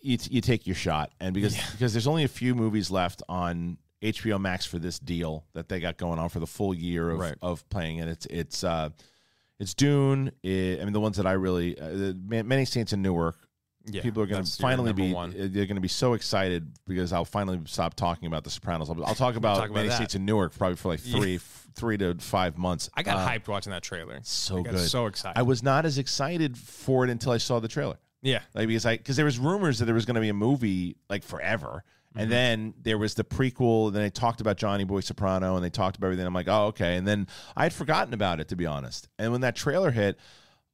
[0.00, 3.78] you, you take your shot, and because because there's only a few movies left on
[4.02, 7.20] HBO Max for this deal that they got going on for the full year of,
[7.20, 7.36] Right.
[7.40, 8.90] of playing, and it's it's uh
[9.60, 10.32] it's Dune.
[10.42, 13.36] It, I mean, the ones that I really uh, many saints in Newark.
[13.86, 15.30] Yeah, People are going to finally be one.
[15.32, 18.88] uh, they're going to be so excited because I'll finally stop talking about The Sopranos.
[18.88, 19.98] I'll, I'll talk about talk about many that.
[19.98, 21.18] saints in Newark probably for like Yeah.
[21.18, 22.88] three f- three to five months.
[22.94, 24.20] I got Uh, hyped watching that trailer.
[24.22, 25.38] so good, so excited.
[25.38, 27.98] I was not as excited for it until I saw the trailer.
[28.22, 30.34] yeah, Like because I because there was rumors that there was going to be a
[30.34, 32.22] movie like forever, Mm-hmm.
[32.22, 33.88] and then there was the prequel.
[33.88, 36.24] And then they talked about Johnny Boy Soprano, and they talked about everything.
[36.26, 36.96] I'm like, oh okay.
[36.96, 37.26] And then
[37.56, 39.08] I had forgotten about it to be honest.
[39.18, 40.16] And when that trailer hit,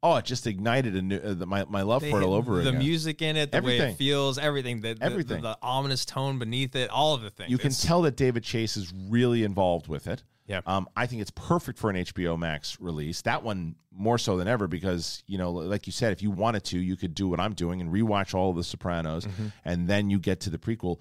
[0.03, 2.35] oh, it just ignited a new, uh, the- my my love They for it all
[2.35, 2.79] over the again.
[2.79, 3.93] music in it, the way Everything.
[3.93, 5.43] it feels, everything, the, the- Everything.
[5.43, 7.51] the, the ominous tone beneath it, all of the things.
[7.51, 10.23] you can It's- tell that David Chase is really involved with it.
[10.47, 10.63] Yeah.
[10.67, 13.23] Um, I think it's perfect for an HBO Max release.
[13.23, 16.65] That one more so than ever because you know, like you said, if you wanted
[16.65, 19.47] to, you could do what I'm doing and rewatch all of The Sopranos, Mm-hmm.
[19.65, 20.99] and then you get to the prequel.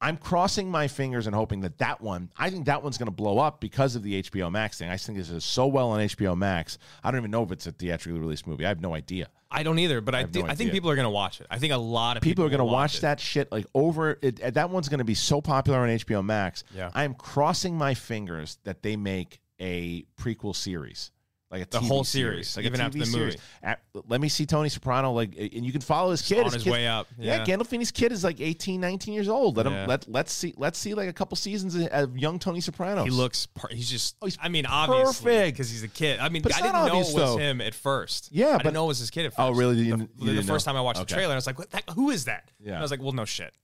[0.00, 3.12] I'm crossing my fingers and hoping that that one, I think that one's going to
[3.12, 4.90] blow up because of the HBO Max thing.
[4.90, 6.78] I think this is so well on HBO Max.
[7.02, 8.64] I don't even know if it's a theatrically released movie.
[8.66, 9.28] I have no idea.
[9.50, 11.40] I don't either, but I, have do, no I think people are going to watch
[11.40, 11.46] it.
[11.48, 13.02] I think a lot of People people, are going to watch it.
[13.02, 14.18] that shit like over.
[14.20, 16.64] It, that one's going to be so popular on HBO Max.
[16.74, 16.90] Yeah.
[16.92, 21.12] I am crossing my fingers that they make a prequel series.
[21.54, 23.34] Like a The TV whole series, series, like even a after the series.
[23.34, 23.38] movie.
[23.62, 26.44] At- let me see Tony Soprano, like, and you can follow his kid.
[26.44, 27.06] on his kid- way up.
[27.18, 27.44] Yeah, Yeah.
[27.46, 29.56] Gandolfini's kid is like 18, 19 years old.
[29.56, 29.86] Let him Yeah.
[29.86, 33.04] let let's see let's see like a couple seasons of young Tony Soprano.
[33.04, 33.46] He looks.
[33.70, 34.16] He's just.
[34.20, 35.56] Oh, he's I mean, obviously, perfect.
[35.56, 36.18] because he's a kid.
[36.18, 37.36] I mean, But I didn't not know it was though.
[37.38, 38.30] him at first.
[38.32, 39.40] Yeah, I but- didn't know it was his kid at oh, first.
[39.40, 39.76] Oh, really?
[39.78, 40.72] You The, you the first know?
[40.72, 41.06] time I watched Okay.
[41.06, 41.70] the trailer, I was like, "What?
[41.70, 42.70] That, who is that?" Yeah.
[42.72, 43.54] And I was like, "Well, no shit."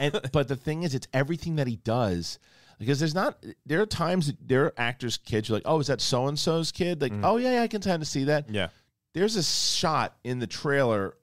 [0.00, 2.38] and but the thing is, it's everything that he does.
[2.78, 5.48] Because there's not, there are times that there are actors' kids.
[5.48, 7.00] You're like, oh, is that so and so's kid?
[7.00, 7.20] Like, mm.
[7.24, 8.48] oh yeah, yeah, I can kind of see that.
[8.50, 8.68] Yeah.
[9.14, 11.14] There's a shot in the trailer.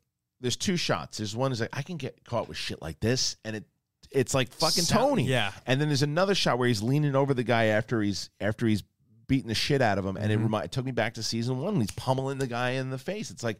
[0.41, 1.19] There's two shots.
[1.19, 3.63] There's one is like I can get caught with shit like this, and it
[4.11, 5.23] it's like fucking Sound- Tony.
[5.23, 5.51] yeah.
[5.65, 8.83] And then there's another shot where he's leaning over the guy after he's after he's
[9.27, 10.53] beating the shit out of him, and it, mm-hmm.
[10.53, 11.79] remi- it took me back to season one.
[11.79, 13.31] He's pummeling the guy in the face.
[13.31, 13.59] It's like,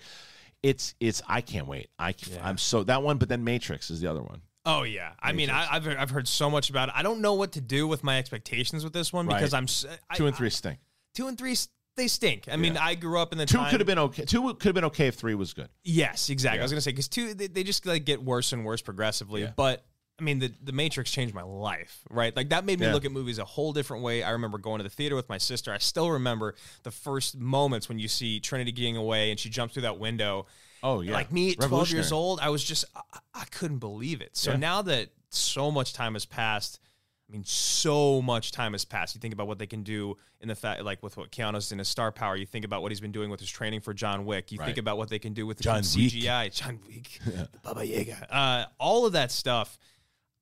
[0.64, 1.90] it's it's I can't wait.
[1.98, 2.40] I Yeah.
[2.44, 4.42] I'm so that one, but then Matrix is the other one.
[4.66, 5.12] Oh yeah.
[5.22, 6.96] I mean, I, I've heard- I've heard so much about it.
[6.98, 9.36] I don't know what to do with my expectations with this one Right.
[9.38, 9.68] because I'm
[10.10, 10.80] I- Two and three stink.
[11.14, 11.56] two and three.
[11.98, 12.50] They stink.
[12.52, 14.26] I mean, I grew up in the Two time- could have been okay.
[14.26, 15.70] Two could have been okay if three was good.
[15.84, 16.58] Yes, exactly.
[16.58, 16.64] Yeah.
[16.64, 19.44] I was gonna say because two they, they just like get worse and worse progressively.
[19.44, 19.52] Yeah.
[19.56, 19.86] But
[20.20, 22.36] I mean, the the Matrix changed my life, right?
[22.36, 22.94] Like that made me Yeah.
[22.94, 24.24] look at movies a whole different way.
[24.24, 25.72] I remember going to the theater with my sister.
[25.72, 29.74] I still remember the first moments when you see Trinity getting away and she jumps
[29.76, 30.48] through that window.
[30.88, 33.02] Oh yeah, Like me at twelve years old, I was just I,
[33.34, 34.38] I couldn't believe it.
[34.38, 34.58] So Yeah.
[34.58, 36.80] now that so much time has passed.
[37.28, 39.16] I mean, so much time has passed.
[39.16, 41.80] You think about what they can do in the fact, like with what Keanu's in
[41.80, 42.36] his star power.
[42.36, 44.52] You think about what he's been doing with his training for John Wick.
[44.52, 44.66] You Right.
[44.68, 47.20] think about what they can do with the John CGI, John Wick,
[47.64, 49.80] Baba Yaga, uh, all of that stuff.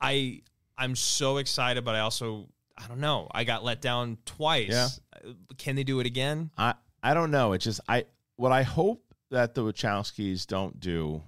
[0.01, 0.41] I
[0.77, 3.29] I'm so excited, but I also I don't know.
[3.31, 4.69] I got let down twice.
[4.71, 4.89] Yeah.
[5.15, 6.51] Uh, Can they do it again?
[6.57, 7.53] I I don't know.
[7.53, 11.21] It's just I what I hope that the Wachowskis don't do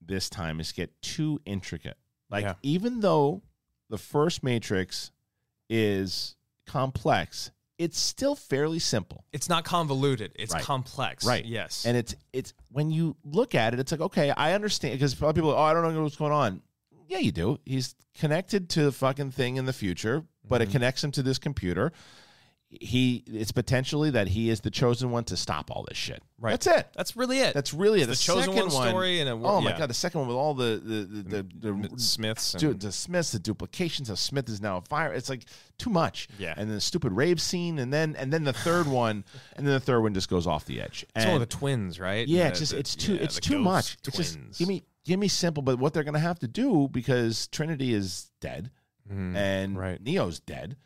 [0.00, 1.96] this time is get too intricate.
[2.30, 2.54] Like Yeah.
[2.62, 3.42] even though
[3.90, 5.10] the first Matrix
[5.68, 9.24] is complex, it's still fairly simple.
[9.32, 10.32] It's not convoluted.
[10.36, 10.62] It's Right.
[10.62, 11.24] complex.
[11.24, 11.44] Right.
[11.44, 11.84] Yes.
[11.86, 15.22] And it's it's when you look at it, it's like okay, I understand because a
[15.24, 16.62] lot of people, oh, I don't know what's going on.
[17.08, 17.58] Yeah, you do.
[17.64, 20.70] He's connected to the fucking thing in the future, but Mm-hmm.
[20.70, 21.92] it connects him to this computer.
[22.70, 26.22] He, it's potentially that he is the chosen one to stop all this shit.
[26.38, 26.50] Right.
[26.50, 26.86] That's it.
[26.94, 27.54] That's really it.
[27.54, 28.06] That's really it.
[28.06, 29.78] the chosen second one story and a oh my yeah.
[29.78, 32.52] god, the second one with all the the the, the, the Smiths.
[32.54, 35.14] And, the Smiths, the duplications of Smith is now a fire.
[35.14, 35.44] It's like
[35.78, 36.28] too much.
[36.38, 36.52] Yeah.
[36.58, 39.24] And then the stupid rave scene, and then and then the third one,
[39.56, 41.04] and then the third one just goes off the edge.
[41.16, 42.28] it's And- all the twins, right?
[42.28, 43.96] yeah, it's just it's too yeah, it's too much.
[44.06, 47.46] It's just give me give me simple, but what they're gonna have to do because
[47.48, 48.70] Trinity is dead
[49.10, 49.34] Mhm.
[49.34, 50.02] and right.
[50.02, 50.76] Neo's dead.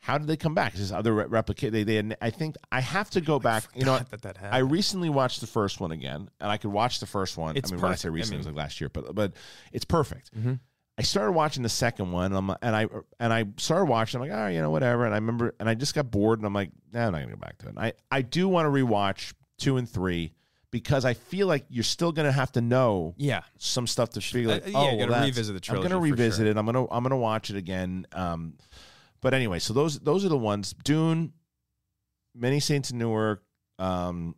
[0.00, 0.74] How did they come back?
[0.74, 1.72] Is this other re- replicate?
[1.72, 3.64] They, they, I think I have to go back.
[3.74, 7.00] You know, that that I recently watched the first one again, and I could watch
[7.00, 7.56] the first one.
[7.56, 8.12] It's I mean, when I say perfect.
[8.12, 9.32] I recently, it was like last year, but but
[9.72, 10.30] it's perfect.
[10.38, 10.60] Mhm.
[10.96, 12.86] I started watching the second one, and, I'm, and I
[13.20, 14.20] and I started watching.
[14.20, 15.04] I'm like, oh, you know, whatever.
[15.04, 17.32] And I remember, and I just got bored, and I'm like, nah, I'm not gonna
[17.34, 17.70] go back to it.
[17.70, 20.32] And I I do want to rewatch two and three
[20.70, 23.42] because I feel like you're still gonna have to know yeah.
[23.58, 24.50] some stuff to figure.
[24.50, 25.86] Like, Uh, yeah, oh, well, revisit the trilogy.
[25.86, 26.46] I'm gonna revisit sure.
[26.46, 26.56] it.
[26.56, 28.06] I'm gonna I'm gonna watch it again.
[28.12, 28.54] Um,
[29.20, 30.74] but anyway, so those those are the ones.
[30.84, 31.32] Dune,
[32.34, 33.42] Many Saints in Newark.
[33.78, 34.34] Um,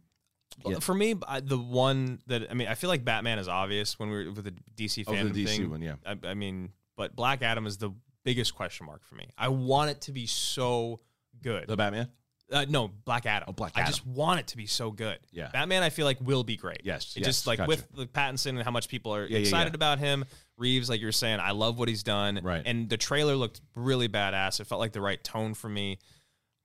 [0.64, 0.80] Well, Yeah.
[0.80, 4.10] For me, I, the one that I mean, I feel like Batman is obvious when
[4.10, 5.70] we're with the DC oh, Fandome the DC thing.
[5.70, 5.94] one, yeah.
[6.04, 7.90] I, I mean, but Black Adam is the
[8.24, 9.28] biggest question mark for me.
[9.38, 11.00] I want it to be so
[11.42, 11.66] good.
[11.66, 12.08] The Batman.
[12.52, 13.48] Uh, no, Black Adam.
[13.48, 13.84] Oh, Black Adam.
[13.84, 15.18] I just want it to be so good.
[15.30, 15.50] Yeah.
[15.52, 16.80] Batman, I feel like will be great.
[16.84, 17.68] Yes, It yes, just like gotcha.
[17.68, 19.76] with the Pattinson and how much people are Yeah, yeah, excited yeah.
[19.76, 20.24] about him.
[20.60, 22.38] Reeves, like you're saying, I love what he's done.
[22.42, 22.62] Right.
[22.64, 24.60] And the trailer looked really badass.
[24.60, 25.98] It felt like the right tone for me.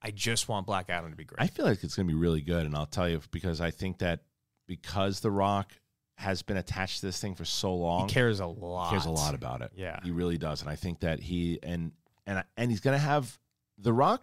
[0.02, 1.40] I just want Black Adam to be great.
[1.40, 3.70] I feel like it's going to be really good, and I'll tell you because I
[3.72, 4.20] think that
[4.68, 5.72] because The Rock
[6.18, 8.90] has been attached to this thing for so long, he cares a lot.
[8.90, 9.72] he cares a lot about it.
[9.74, 9.98] Yeah.
[10.04, 11.92] he really does, and I think that he and
[12.26, 13.38] and and he's going to have
[13.78, 14.22] The Rock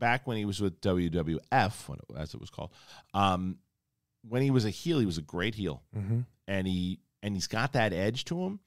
[0.00, 2.70] back when he was with WWF, when it, as it was called.
[3.14, 3.58] Um,
[4.28, 6.20] when he was a heel, he was a great heel, Mm-hmm.
[6.48, 8.60] and he and he's got that edge to him.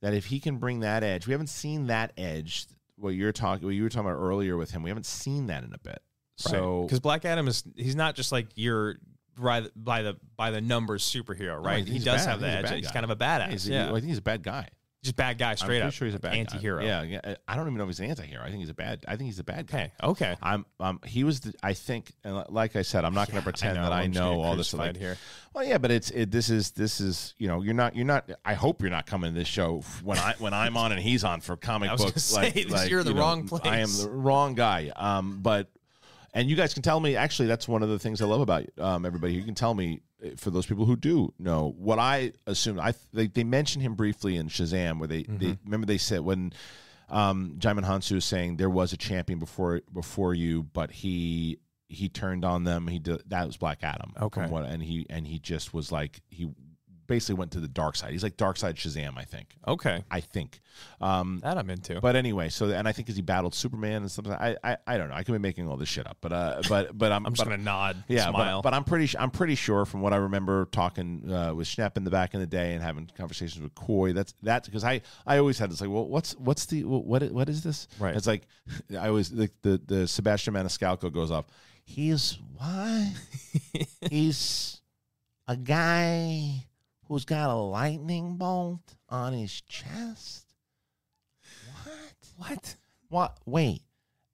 [0.00, 2.66] That if he can bring that edge, we haven't seen that edge.
[2.96, 5.64] What you're talking, what you were talking about earlier with him, we haven't seen that
[5.64, 6.00] in a bit.
[6.36, 8.96] So because Black Adam is he's not just like your
[9.36, 11.86] by the by the by the numbers superhero, right?
[11.86, 12.30] he does bad.
[12.30, 12.78] have think he's edge.
[12.84, 13.50] He's kind of a badass.
[13.50, 14.68] He's a- yeah, I think he's a bad guy.
[15.04, 15.94] Just bad guy straight I'm up.
[15.94, 16.80] sure he's a bad anti-hero.
[16.80, 16.86] Guy.
[16.86, 17.34] Yeah, yeah.
[17.46, 18.42] I don't even know if he's an anti-hero.
[18.42, 19.04] I think he's a bad.
[19.06, 19.92] I think he's a bad guy.
[20.02, 20.24] Okay.
[20.24, 20.36] Okay.
[20.42, 20.66] I'm.
[20.80, 21.00] Um.
[21.04, 21.40] He was.
[21.40, 22.12] The, I think.
[22.24, 24.56] And like I said, I'm not going to pretend that I I'm just know all
[24.56, 24.72] this.
[24.72, 25.16] Like, here.
[25.52, 26.10] well, yeah, but it's.
[26.10, 26.72] It, this is.
[26.72, 27.34] This is.
[27.38, 27.62] You know.
[27.62, 27.94] You're not.
[27.94, 28.30] You're not.
[28.44, 31.22] I hope you're not coming to this show when I when I'm on and he's
[31.22, 32.22] on for comic I books.
[32.22, 33.62] say, like, like, you're the you know, wrong place.
[33.64, 34.90] I am the wrong guy.
[34.96, 35.40] Um.
[35.42, 35.68] But.
[36.36, 37.14] And you guys can tell me.
[37.14, 39.34] Actually, that's one of the things I love about um, everybody.
[39.34, 40.00] You can tell me
[40.36, 42.78] for those people who do know what I assume.
[42.80, 45.38] I they, they mentioned him briefly in Shazam, where they, Mm-hmm.
[45.38, 46.52] they remember they said when
[47.08, 52.08] um, Djimon Hounsou is saying there was a champion before before you, but he he
[52.08, 52.88] turned on them.
[52.88, 54.12] He did that was Black Adam.
[54.20, 54.46] Okay.
[54.46, 56.48] What, and he and he just was like he
[57.06, 58.12] basically went to the dark side.
[58.12, 59.56] He's like dark side Shazam, I think.
[59.66, 60.60] Okay, I think.
[61.00, 62.00] Um, that I'm into.
[62.00, 64.98] but anyway, so and I think as he battled Superman and something, I, I I
[64.98, 65.14] don't know.
[65.14, 67.44] I could be making all this shit up, but uh, but but I'm I'm just
[67.44, 68.62] but- gonna nod, yeah, smile.
[68.62, 69.16] But, but I'm pretty.
[69.16, 72.40] I'm pretty sure from what I remember talking uh, with Schnepp in the back in
[72.40, 74.12] the day and having conversations with Coy.
[74.12, 77.48] That's that's because I I always had this like, well, what's what's the what what
[77.48, 77.86] is this?
[77.98, 78.16] Right.
[78.16, 78.46] It's like
[78.98, 81.46] I always the the, the Sebastian Maniscalco goes off.
[81.84, 83.12] He's why
[84.10, 84.80] He's
[85.46, 86.64] a guy
[87.08, 90.46] who's got a lightning bolt on his chest.
[91.84, 92.14] What?
[92.36, 92.76] what?
[93.08, 93.38] What?
[93.46, 93.82] Wait.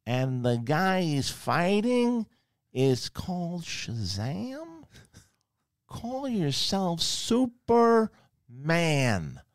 [0.06, 2.26] And the guy he's fighting
[2.72, 4.84] is called Shazam?
[5.86, 8.10] Call yourself Superman.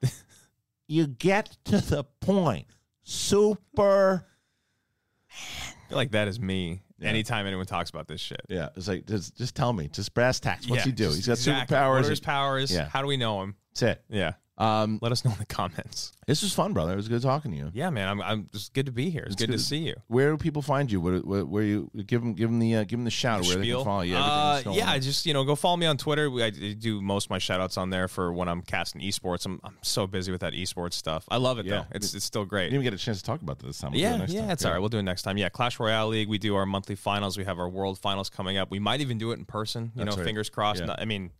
[0.87, 2.67] you get to the point.
[3.03, 4.25] Super.
[5.29, 6.81] I feel like that is me.
[7.01, 8.41] Anytime anyone talks about this shit.
[8.47, 10.67] Yeah, it's like just just tell me, just brass tacks.
[10.67, 11.03] What's Yeah, he do?
[11.05, 11.75] just He's got exactly.
[11.77, 11.95] superpowers.
[11.97, 12.71] What are his powers?
[12.73, 12.87] Yeah.
[12.87, 13.55] How do we know him?
[13.73, 14.03] That's it.
[14.09, 14.33] Yeah.
[14.57, 16.13] Um, Let us know in the comments.
[16.27, 16.93] this was fun, brother.
[16.93, 17.71] It was good talking to you.
[17.73, 18.07] Yeah, man.
[18.07, 18.21] I'm.
[18.21, 19.23] I'm just good to be here.
[19.25, 19.59] It's, good, to good.
[19.61, 19.95] see you.
[20.07, 21.01] Where do people find you?
[21.01, 23.57] Where, where, where you give them give them the uh, give them the shout where
[23.57, 23.79] they Spiel.
[23.79, 24.15] can follow you.
[24.15, 25.01] everything Uh, that's going yeah, on.
[25.01, 26.29] just you know, go follow me on Twitter.
[26.29, 29.45] We, I do most of my shout outs on there for when I'm casting esports.
[29.45, 31.25] I'm I'm so busy with that esports stuff.
[31.29, 31.71] I love it Yeah.
[31.81, 31.85] though.
[31.91, 32.67] It's it's still great.
[32.67, 33.91] didn't even get a chance to talk about this this time.
[33.91, 34.49] We'll do it Yeah, next yeah, time.
[34.51, 34.79] it's all right.
[34.79, 35.37] We'll do it next time.
[35.37, 36.29] Yeah, Clash Royale League.
[36.29, 37.37] We do our monthly finals.
[37.37, 38.71] We have our world finals coming up.
[38.71, 39.91] We might even do it in person.
[39.95, 40.25] You That's know, right.
[40.25, 40.79] fingers crossed.
[40.79, 40.85] Yeah.
[40.87, 41.31] Not- I mean,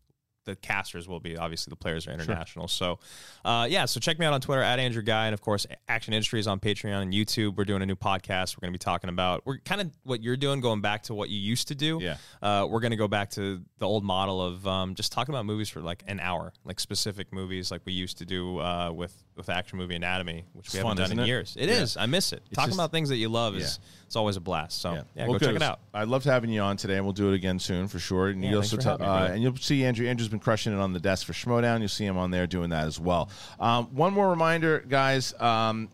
[0.46, 2.68] the casters will be obviously the players are international.
[2.68, 3.00] So,
[3.44, 3.86] uh, yeah.
[3.86, 6.60] So check me out on Twitter at Andrew Ghai, and of course, Action Industries on
[6.60, 7.58] Patreon and YouTube.
[7.58, 8.56] We're doing a new podcast.
[8.56, 11.14] We're going to be talking about we're kind of what you're doing, going back to
[11.14, 12.00] what you used to do.
[12.02, 12.18] Yeah.
[12.42, 15.46] Uh, we're going to go back to the old model of um, just talking about
[15.46, 19.25] movies for like an hour, like specific movies, like we used to do uh, with
[19.36, 21.28] with Action Movie Anatomy, which we haven't done in it?
[21.28, 21.56] years.
[21.60, 21.82] It Yeah.
[21.82, 21.98] is.
[21.98, 22.41] I miss it.
[22.53, 24.03] Talking just- about things that you love is Yeah.
[24.06, 24.80] it's always a blast.
[24.82, 25.45] So yeah, Well, go good.
[25.48, 25.80] check it out.
[25.94, 28.30] I loved having you on today, and we'll do it again soon for sure.
[28.30, 30.07] And Yeah, you also having me, uh, and you'll see Andrew.
[30.07, 31.80] Andrew's been crushing it on the desk for Schmoedown.
[31.80, 33.30] You'll see him on there doing that as well.
[33.60, 35.34] Um, one more reminder, guys.
[35.40, 35.90] Um,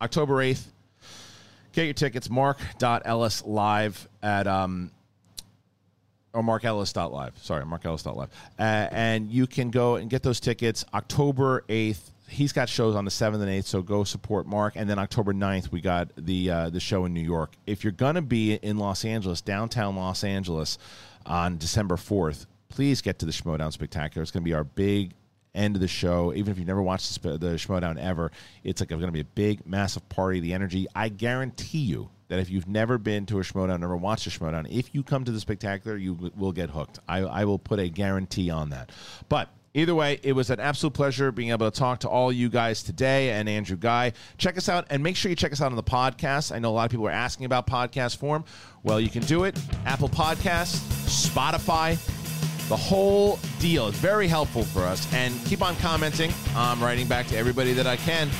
[0.00, 0.72] October eighth.
[1.72, 2.30] Get your tickets.
[2.30, 4.90] Mark.ellis live at um,
[6.32, 7.32] or markellis.live.
[7.42, 8.30] Sorry, Mark markellis.live.
[8.58, 12.12] Uh, and you can go and get those tickets October 8th.
[12.28, 14.74] He's got shows on the 7th and 8th, so go support Mark.
[14.76, 17.54] And then October 9th, we got the uh, the show in New York.
[17.66, 20.78] If you're going to be in Los Angeles, downtown Los Angeles,
[21.26, 24.22] on December 4th, please get to the Schmoedown Spectacular.
[24.22, 25.12] It's going to be our big
[25.54, 26.32] end of the show.
[26.34, 28.30] Even if you've never watched the, the Schmoedown ever,
[28.62, 30.40] it's like it's going to be a big, massive party.
[30.40, 34.26] The energy, I guarantee you that if you've never been to a Schmoedown, never watched
[34.26, 36.98] a Schmoedown, if you come to the Spectacular, you will get hooked.
[37.08, 38.90] I, I will put a guarantee on that.
[39.28, 42.48] But Either way, it was an absolute pleasure being able to talk to all you
[42.48, 44.14] guys today and Andrew Ghai.
[44.38, 46.50] Check us out and make sure you check us out on the podcast.
[46.50, 48.46] I know a lot of people are asking about podcast form.
[48.84, 49.60] Well, you can do it.
[49.84, 50.78] Apple Podcasts,
[51.28, 51.98] Spotify,
[52.70, 53.88] the whole deal.
[53.88, 55.12] It's very helpful for us.
[55.12, 56.32] And keep on commenting.
[56.56, 58.30] I'm writing back to everybody that I can.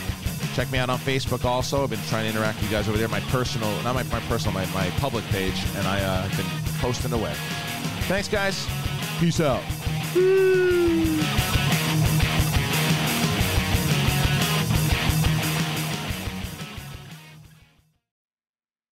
[0.54, 1.84] Check me out on Facebook also.
[1.84, 3.08] I've been trying to interact with you guys over there.
[3.08, 5.62] My personal, not my, my personal, my, my public page.
[5.76, 7.34] And I uh, have been posting away.
[8.08, 8.66] Thanks, guys.
[9.20, 9.62] Peace out.
[10.16, 11.65] Woo!